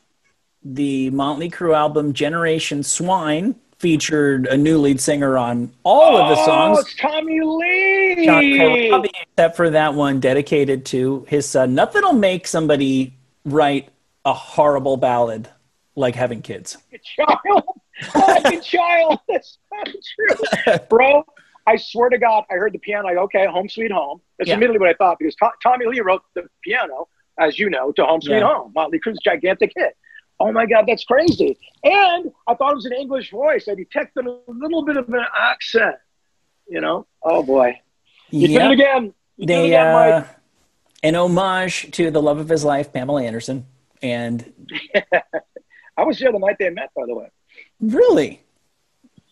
the 0.62 1.10
Motley 1.10 1.50
Crue 1.50 1.74
album 1.74 2.12
Generation 2.12 2.82
Swine 2.82 3.54
featured 3.78 4.46
a 4.46 4.56
new 4.56 4.78
lead 4.78 5.00
singer 5.00 5.36
on 5.36 5.70
all 5.84 6.16
of 6.16 6.28
the 6.36 6.42
Oh, 6.42 6.46
songs. 6.46 6.78
it's 6.80 6.94
Tommy 6.96 7.40
Lee. 7.40 8.26
Corabi, 8.26 9.10
except 9.22 9.56
for 9.56 9.70
that 9.70 9.94
one 9.94 10.18
dedicated 10.20 10.84
to 10.86 11.24
his 11.28 11.46
son. 11.48 11.74
Nothing 11.74 12.02
will 12.02 12.12
make 12.12 12.46
somebody 12.46 13.12
write 13.44 13.88
a 14.26 14.34
horrible 14.34 14.98
ballad 14.98 15.48
like 15.94 16.14
having 16.14 16.42
kids. 16.42 16.76
a 16.92 16.98
child. 16.98 17.62
Like 18.14 18.54
a 18.54 18.60
child. 18.60 19.18
That's 19.28 19.56
not 19.72 19.88
true. 19.88 20.76
Bro, 20.90 21.24
I 21.66 21.76
swear 21.76 22.10
to 22.10 22.18
God, 22.18 22.44
I 22.50 22.54
heard 22.54 22.74
the 22.74 22.78
piano. 22.78 23.06
Like, 23.08 23.16
okay, 23.16 23.46
home 23.46 23.68
sweet 23.70 23.90
home. 23.90 24.20
That's 24.38 24.48
Yeah. 24.48 24.54
immediately 24.56 24.80
what 24.80 24.90
I 24.90 24.94
thought 24.94 25.18
because 25.18 25.34
To- 25.36 25.50
Tommy 25.62 25.86
Lee 25.86 26.00
wrote 26.00 26.20
the 26.34 26.42
piano, 26.62 27.08
as 27.38 27.58
you 27.58 27.70
know, 27.70 27.92
to 27.92 28.04
Home 28.04 28.20
Sweet 28.20 28.36
Yeah. 28.40 28.46
Home. 28.52 28.72
Motley 28.74 28.98
Crue's 28.98 29.18
gigantic 29.24 29.72
hit. 29.74 29.96
Oh 30.38 30.52
my 30.52 30.66
God, 30.66 30.84
that's 30.86 31.04
crazy. 31.04 31.58
And 31.82 32.30
I 32.46 32.54
thought 32.54 32.72
it 32.72 32.76
was 32.76 32.84
an 32.84 32.92
English 32.92 33.30
voice. 33.30 33.68
I 33.68 33.74
detected 33.74 34.26
a 34.26 34.38
little 34.48 34.84
bit 34.84 34.98
of 34.98 35.08
an 35.08 35.24
accent. 35.40 35.96
You 36.68 36.82
know? 36.82 37.06
Oh 37.22 37.42
boy. 37.42 37.80
You 38.30 38.48
Yep. 38.48 38.60
did 38.60 38.70
it 38.70 38.72
again. 38.74 39.14
You 39.38 39.46
did 39.46 39.52
it 39.54 39.56
they 39.56 39.66
again, 39.68 39.86
uh, 39.86 40.18
Mike. 40.20 40.26
an 41.04 41.14
homage 41.16 41.90
to 41.92 42.10
the 42.10 42.20
love 42.20 42.38
of 42.38 42.48
his 42.50 42.64
life, 42.64 42.92
Pamela 42.92 43.22
Anderson, 43.22 43.66
And 44.12 44.52
I 45.96 46.04
was 46.04 46.18
there 46.18 46.32
the 46.32 46.38
night 46.38 46.56
they 46.58 46.70
met, 46.70 46.90
by 46.94 47.02
the 47.06 47.14
way. 47.14 47.28
really, 47.80 48.42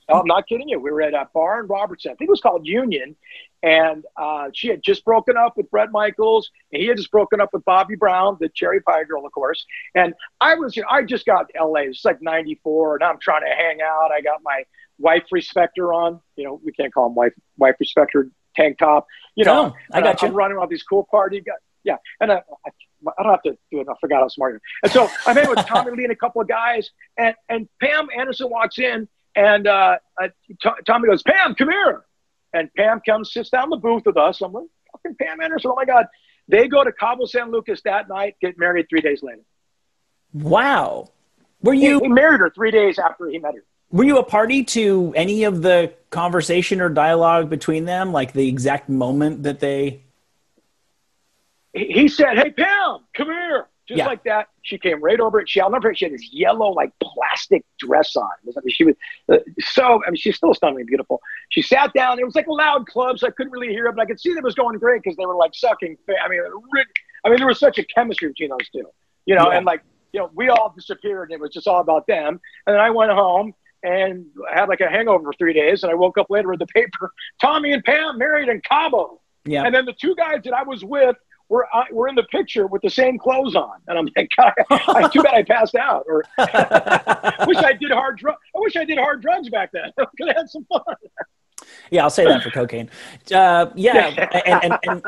Oh, 0.09 0.21
I'm 0.21 0.27
not 0.27 0.47
kidding 0.47 0.69
you. 0.69 0.79
We 0.79 0.91
were 0.91 1.03
at 1.03 1.15
a 1.15 1.29
bar 1.33 1.61
in 1.61 1.67
Robertson. 1.67 2.13
I 2.13 2.15
think 2.15 2.29
it 2.29 2.31
was 2.31 2.41
called 2.41 2.67
Union. 2.67 3.17
And 3.63 4.05
uh, 4.21 4.51
she 4.53 4.69
had 4.69 4.83
just 4.83 5.05
broken 5.05 5.39
up 5.39 5.57
with 5.57 5.71
Bret 5.71 5.91
Michaels, 5.91 6.51
and 6.71 6.83
he 6.83 6.89
had 6.89 6.99
just 6.99 7.11
broken 7.11 7.41
up 7.41 7.49
with 7.55 7.65
Bobbie 7.65 7.97
Brown, 7.97 8.37
the 8.39 8.51
cherry 8.51 8.83
pie 8.83 9.05
girl, 9.05 9.25
of 9.25 9.33
course. 9.33 9.65
And 9.95 10.13
I 10.39 10.55
was, 10.55 10.77
you 10.77 10.83
know, 10.83 10.89
I 10.91 11.03
just 11.03 11.25
got 11.25 11.49
to 11.49 11.65
LA. 11.65 11.81
It's 11.81 12.05
like 12.05 12.21
'94, 12.21 12.97
and 12.97 13.05
I'm 13.05 13.19
trying 13.19 13.41
to 13.41 13.49
hang 13.49 13.81
out. 13.81 14.11
I 14.13 14.21
got 14.21 14.41
my 14.45 14.65
wife 14.99 15.25
respecter 15.33 15.95
on. 15.95 16.21
You 16.37 16.45
know, 16.45 16.61
we 16.63 16.73
can't 16.73 16.93
call 16.93 17.07
him 17.07 17.15
wife 17.15 17.33
wife 17.57 17.77
respecter 17.81 18.29
tank 18.55 18.77
top. 18.77 19.07
You 19.35 19.47
know, 19.47 19.69
No, 19.69 19.75
I 19.93 20.03
got 20.03 20.21
you. 20.21 20.29
I'm 20.29 20.35
running 20.35 20.59
all 20.59 20.67
these 20.67 20.83
cool 20.83 21.09
party 21.11 21.41
guys. 21.41 21.55
Yeah, 21.85 21.97
and 22.21 22.33
I, 22.33 22.43
I, 22.67 22.71
I 23.19 23.23
don't 23.23 23.33
have 23.33 23.43
to 23.43 23.57
do 23.71 23.81
it. 23.81 23.87
I 23.89 23.95
forgot 24.01 24.21
how 24.21 24.29
smart 24.29 24.55
am. 24.55 24.61
And 24.83 24.93
so 24.93 25.09
I'm 25.27 25.37
in 25.39 25.49
with 25.49 25.65
Tommy 25.67 25.91
Lee 25.93 26.05
and 26.05 26.13
a 26.13 26.17
couple 26.17 26.41
of 26.41 26.49
guys, 26.49 26.91
and 27.19 27.35
and 27.49 27.69
Pam 27.81 28.09
Anderson 28.17 28.51
walks 28.51 28.79
in, 28.79 29.09
and 29.37 29.67
uh, 29.67 29.97
uh, 30.23 30.29
T- 30.63 30.71
Tommy 30.87 31.09
goes, 31.09 31.23
Pam, 31.23 31.55
come 31.55 31.71
here. 31.71 32.05
And 32.53 32.73
Pam 32.75 33.01
comes, 33.05 33.33
sits 33.33 33.51
down 33.51 33.65
in 33.65 33.71
the 33.71 33.77
booth 33.79 34.05
with 34.07 34.17
us. 34.17 34.41
I'm 34.41 34.53
like, 34.53 34.67
fucking 34.93 35.17
Pam 35.21 35.41
Anderson. 35.41 35.73
Oh 35.73 35.75
my 35.77 35.85
God. 35.85 36.07
They 36.47 36.69
go 36.69 36.85
to 36.85 36.93
Cabo 36.93 37.25
San 37.25 37.51
Lucas 37.51 37.81
that 37.85 38.09
night, 38.09 38.37
get 38.41 38.57
married 38.59 38.87
three 38.89 39.01
days 39.01 39.23
later. 39.25 39.41
wow. 40.33 41.09
Were 41.63 41.73
He, 41.73 41.87
you 41.87 41.99
he 41.99 42.09
married 42.09 42.41
her 42.41 42.51
three 42.51 42.71
days 42.71 42.99
after 42.99 43.27
he 43.29 43.39
met 43.39 43.55
her. 43.55 43.65
were 43.91 44.05
you 44.05 44.19
a 44.19 44.23
party 44.23 44.63
to 44.65 45.13
any 45.17 45.45
of 45.45 45.63
the 45.63 45.93
conversation 46.11 46.81
or 46.81 46.89
dialogue 46.91 47.49
between 47.51 47.87
them? 47.87 48.13
Like 48.13 48.33
the 48.35 48.47
exact 48.49 48.89
moment 48.89 49.43
that 49.45 49.61
they 49.61 50.04
He, 51.75 52.09
said, 52.09 52.39
Hey, 52.39 52.51
Pam, 52.51 52.99
come 53.15 53.29
here. 53.29 53.69
Just 53.87 53.99
Yeah. 53.99 54.07
like 54.07 54.25
that. 54.25 54.49
She 54.63 54.79
came 54.79 55.03
right 55.03 55.21
over 55.21 55.41
it. 55.41 55.49
She, 55.49 55.61
I'll 55.61 55.71
never 55.71 55.83
forget, 55.83 55.99
she 55.99 56.05
had 56.07 56.15
this 56.15 56.33
yellow, 56.33 56.71
like 56.71 56.91
plastic 57.03 57.65
dress 57.79 58.17
on. 58.17 58.31
Was, 58.45 58.57
I 58.57 58.61
mean, 58.65 58.73
she 58.73 58.85
was 58.85 58.95
uh, 59.31 59.37
so, 59.61 60.01
I 60.07 60.11
mean, 60.11 60.17
she's 60.17 60.37
still 60.37 60.55
stunningly 60.55 60.85
beautiful. 60.85 61.21
She 61.51 61.61
sat 61.61 61.93
down. 61.93 62.19
It 62.19 62.25
was 62.25 62.35
like 62.35 62.47
a 62.47 62.53
loud 62.53 62.87
club, 62.87 63.19
so 63.19 63.27
I 63.27 63.31
couldn't 63.31 63.53
really 63.53 63.69
hear 63.69 63.87
it, 63.87 63.97
but 63.97 64.03
I 64.03 64.07
could 64.07 64.19
see 64.21 64.31
that 64.33 64.39
it 64.39 64.45
was 64.45 64.55
going 64.55 64.79
great 64.79 65.03
because 65.03 65.17
they 65.17 65.27
were 65.27 65.37
like 65.37 65.55
sucking. 65.55 65.97
I 66.09 66.29
mean, 66.29 66.41
I 67.25 67.29
mean, 67.29 67.39
there 67.39 67.47
was 67.47 67.59
such 67.59 67.79
a 67.79 67.85
chemistry 67.85 68.29
between 68.29 68.51
those 68.51 68.69
two, 68.73 68.89
you 69.27 69.35
know, 69.35 69.51
Yeah. 69.51 69.59
and 69.59 69.67
like, 69.67 69.83
you 70.13 70.21
know, 70.21 70.31
we 70.35 70.49
all 70.49 70.73
disappeared 70.75 71.31
and 71.31 71.39
it 71.39 71.43
was 71.43 71.51
just 71.51 71.67
all 71.67 71.81
about 71.81 72.07
them. 72.07 72.41
And 72.67 72.75
then 72.75 72.81
I 72.81 72.89
went 72.91 73.11
home 73.13 73.53
and 73.83 74.25
I 74.51 74.61
had 74.61 74.69
like 74.69 74.81
a 74.81 74.89
hangover 74.89 75.25
for 75.25 75.33
three 75.37 75.53
days. 75.53 75.83
And 75.83 75.91
I 75.93 75.95
woke 75.95 76.17
up 76.17 76.31
later 76.31 76.49
with 76.49 76.61
the 76.61 76.67
paper, 76.67 77.13
Tommy 77.41 77.73
and 77.73 77.85
Pam 77.85 78.17
married 78.17 78.49
in 78.49 78.63
Cabo. 78.63 79.21
Yeah. 79.45 79.65
And 79.65 79.75
then 79.75 79.85
the 79.85 79.93
two 79.93 80.15
guys 80.15 80.39
that 80.45 80.55
I 80.55 80.63
was 80.63 80.83
with 80.85 81.17
were 81.49 81.67
uh, 81.75 81.85
were 81.93 82.09
in 82.09 82.15
the 82.15 82.25
picture 82.25 82.67
with 82.67 82.83
the 82.83 82.91
same 82.91 83.19
clothes 83.19 83.55
on, 83.55 83.81
and 83.89 83.99
I'm 83.99 84.09
like, 84.17 84.31
God, 84.37 84.53
I, 84.71 85.09
too 85.09 85.23
bad 85.23 85.35
I 85.35 85.43
passed 85.43 85.75
out. 85.75 86.05
Or 86.09 86.25
I 86.39 87.45
wish 87.47 87.59
I 87.59 87.73
did 87.73 87.91
hard 87.91 88.19
drugs. 88.19 88.39
I 88.55 88.61
wish 88.61 88.77
I 88.77 88.85
did 88.85 88.99
hard 88.99 89.23
drugs 89.23 89.49
back 89.49 89.73
then. 89.73 89.93
I 89.99 90.05
could 90.17 90.29
have 90.29 90.37
had 90.37 90.51
some 90.51 90.65
fun. 90.67 90.83
Yeah, 91.91 92.03
I'll 92.03 92.11
say 92.11 92.25
that 92.25 92.43
for 92.43 92.51
cocaine. 92.51 92.91
Uh, 93.33 93.67
yeah, 93.75 94.29
and, 94.45 94.65
and, 94.65 94.79
and, 94.85 95.03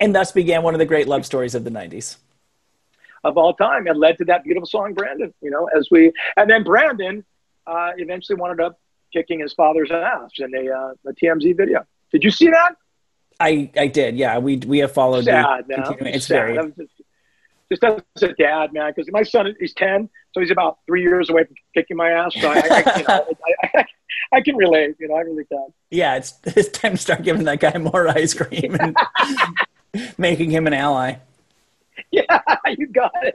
and 0.00 0.14
thus 0.14 0.32
began 0.32 0.62
one 0.62 0.74
of 0.74 0.78
the 0.78 0.86
great 0.86 1.08
love 1.08 1.24
stories 1.24 1.54
of 1.54 1.64
the 1.64 1.70
90s. 1.70 2.16
of 3.24 3.36
all 3.38 3.54
time 3.54 3.86
and 3.86 3.98
led 3.98 4.18
to 4.18 4.24
that 4.24 4.44
beautiful 4.44 4.66
song 4.66 4.92
brandon 4.94 5.32
you 5.40 5.50
know 5.50 5.68
as 5.76 5.88
we 5.90 6.12
and 6.36 6.50
then 6.50 6.62
brandon 6.64 7.24
uh, 7.66 7.92
eventually 7.96 8.36
wound 8.36 8.60
up 8.60 8.78
kicking 9.12 9.40
his 9.40 9.52
father's 9.52 9.90
ass 9.90 10.30
in 10.38 10.52
a, 10.54 10.70
uh, 10.70 10.92
a 11.06 11.12
tmz 11.12 11.56
video 11.56 11.84
did 12.10 12.24
you 12.24 12.30
see 12.30 12.50
that 12.50 12.74
I, 13.40 13.70
I 13.76 13.86
did, 13.88 14.16
yeah. 14.16 14.38
We 14.38 14.56
we 14.58 14.78
have 14.78 14.92
followed 14.92 15.24
sad 15.24 15.64
the 15.68 15.76
man 15.76 16.14
It's 16.14 16.26
Sad. 16.26 16.34
very 16.34 16.58
was 16.58 16.72
just, 16.76 17.02
just 17.70 17.84
as 18.16 18.22
a 18.22 18.32
dad 18.34 18.72
man 18.72 18.92
because 18.94 19.10
my 19.12 19.22
son 19.22 19.54
is 19.58 19.72
10 19.74 20.08
so 20.32 20.40
he's 20.40 20.50
about 20.50 20.78
three 20.86 21.02
years 21.02 21.30
away 21.30 21.44
from 21.44 21.54
kicking 21.74 21.96
my 21.96 22.10
ass 22.10 22.34
so 22.38 22.50
i, 22.50 22.58
I, 22.58 22.96
you 22.98 23.04
know, 23.04 23.26
I, 23.62 23.68
I, 23.78 23.84
I 24.32 24.40
can 24.42 24.56
relate 24.56 24.96
you 25.00 25.08
know 25.08 25.14
i 25.14 25.20
really 25.20 25.44
can 25.46 25.72
yeah. 25.92 26.16
It's 26.16 26.34
it's 26.44 26.70
time 26.70 26.92
to 26.92 26.96
start 26.96 27.22
giving 27.22 27.44
that 27.44 27.60
guy 27.60 27.76
more 27.78 28.08
ice 28.08 28.34
cream 28.34 28.76
and 28.80 28.96
making 30.18 30.50
him 30.50 30.66
an 30.66 30.72
ally. 30.72 31.16
yeah 32.10 32.40
you 32.78 32.86
got 32.86 33.12
it 33.22 33.34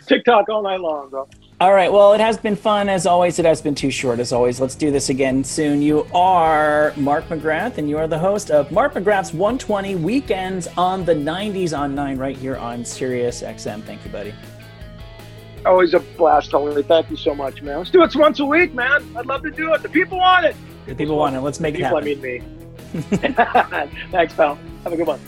tiktok 0.06 0.48
all 0.48 0.62
night 0.62 0.80
long 0.80 1.08
bro 1.10 1.28
All 1.60 1.74
right. 1.74 1.92
Well, 1.92 2.14
it 2.14 2.20
has 2.20 2.38
been 2.38 2.56
fun 2.56 2.88
as 2.88 3.04
always. 3.06 3.38
It 3.38 3.44
has 3.44 3.60
been 3.60 3.74
too 3.74 3.90
short 3.90 4.18
as 4.18 4.32
always. 4.32 4.60
Let's 4.60 4.74
do 4.74 4.90
this 4.90 5.10
again 5.10 5.44
soon. 5.44 5.82
You 5.82 6.06
are 6.14 6.94
Mark 6.96 7.28
McGrath, 7.28 7.76
and 7.76 7.86
you 7.86 7.98
are 7.98 8.08
the 8.08 8.18
host 8.18 8.50
of 8.50 8.72
Mark 8.72 8.94
McGrath's 8.94 9.34
120 9.34 9.96
Weekends 9.96 10.68
on 10.78 11.04
the 11.04 11.12
90s 11.12 11.76
on 11.78 11.94
9 11.94 12.16
right 12.16 12.34
here 12.34 12.56
on 12.56 12.82
Sirius 12.82 13.42
XM. 13.42 13.82
Thank 13.84 14.02
you, 14.06 14.10
buddy. 14.10 14.32
always 15.66 15.92
a 15.92 16.00
blast 16.16 16.50
totally 16.50 16.82
thank 16.82 17.10
you 17.10 17.16
so 17.16 17.34
much 17.34 17.60
man 17.60 17.76
let's 17.76 17.90
do 17.90 18.02
it 18.02 18.16
once 18.16 18.40
a 18.40 18.44
week 18.44 18.72
man 18.72 19.04
i'd 19.18 19.26
love 19.26 19.42
to 19.42 19.50
do 19.50 19.74
it 19.74 19.82
the 19.82 19.88
people 19.90 20.16
want 20.16 20.46
it 20.46 20.56
The 20.86 20.94
people 20.94 21.16
want 21.18 21.36
it. 21.36 21.40
Let's 21.42 21.60
make 21.60 21.74
it 21.74 21.84
people, 21.84 21.98
I 21.98 22.00
happen. 22.00 22.20
mean 22.22 22.22
me. 22.22 22.42
Thanks, 24.10 24.32
pal. 24.34 24.58
Have 24.84 24.92
a 24.94 24.96
good 24.96 25.06
one. 25.06 25.20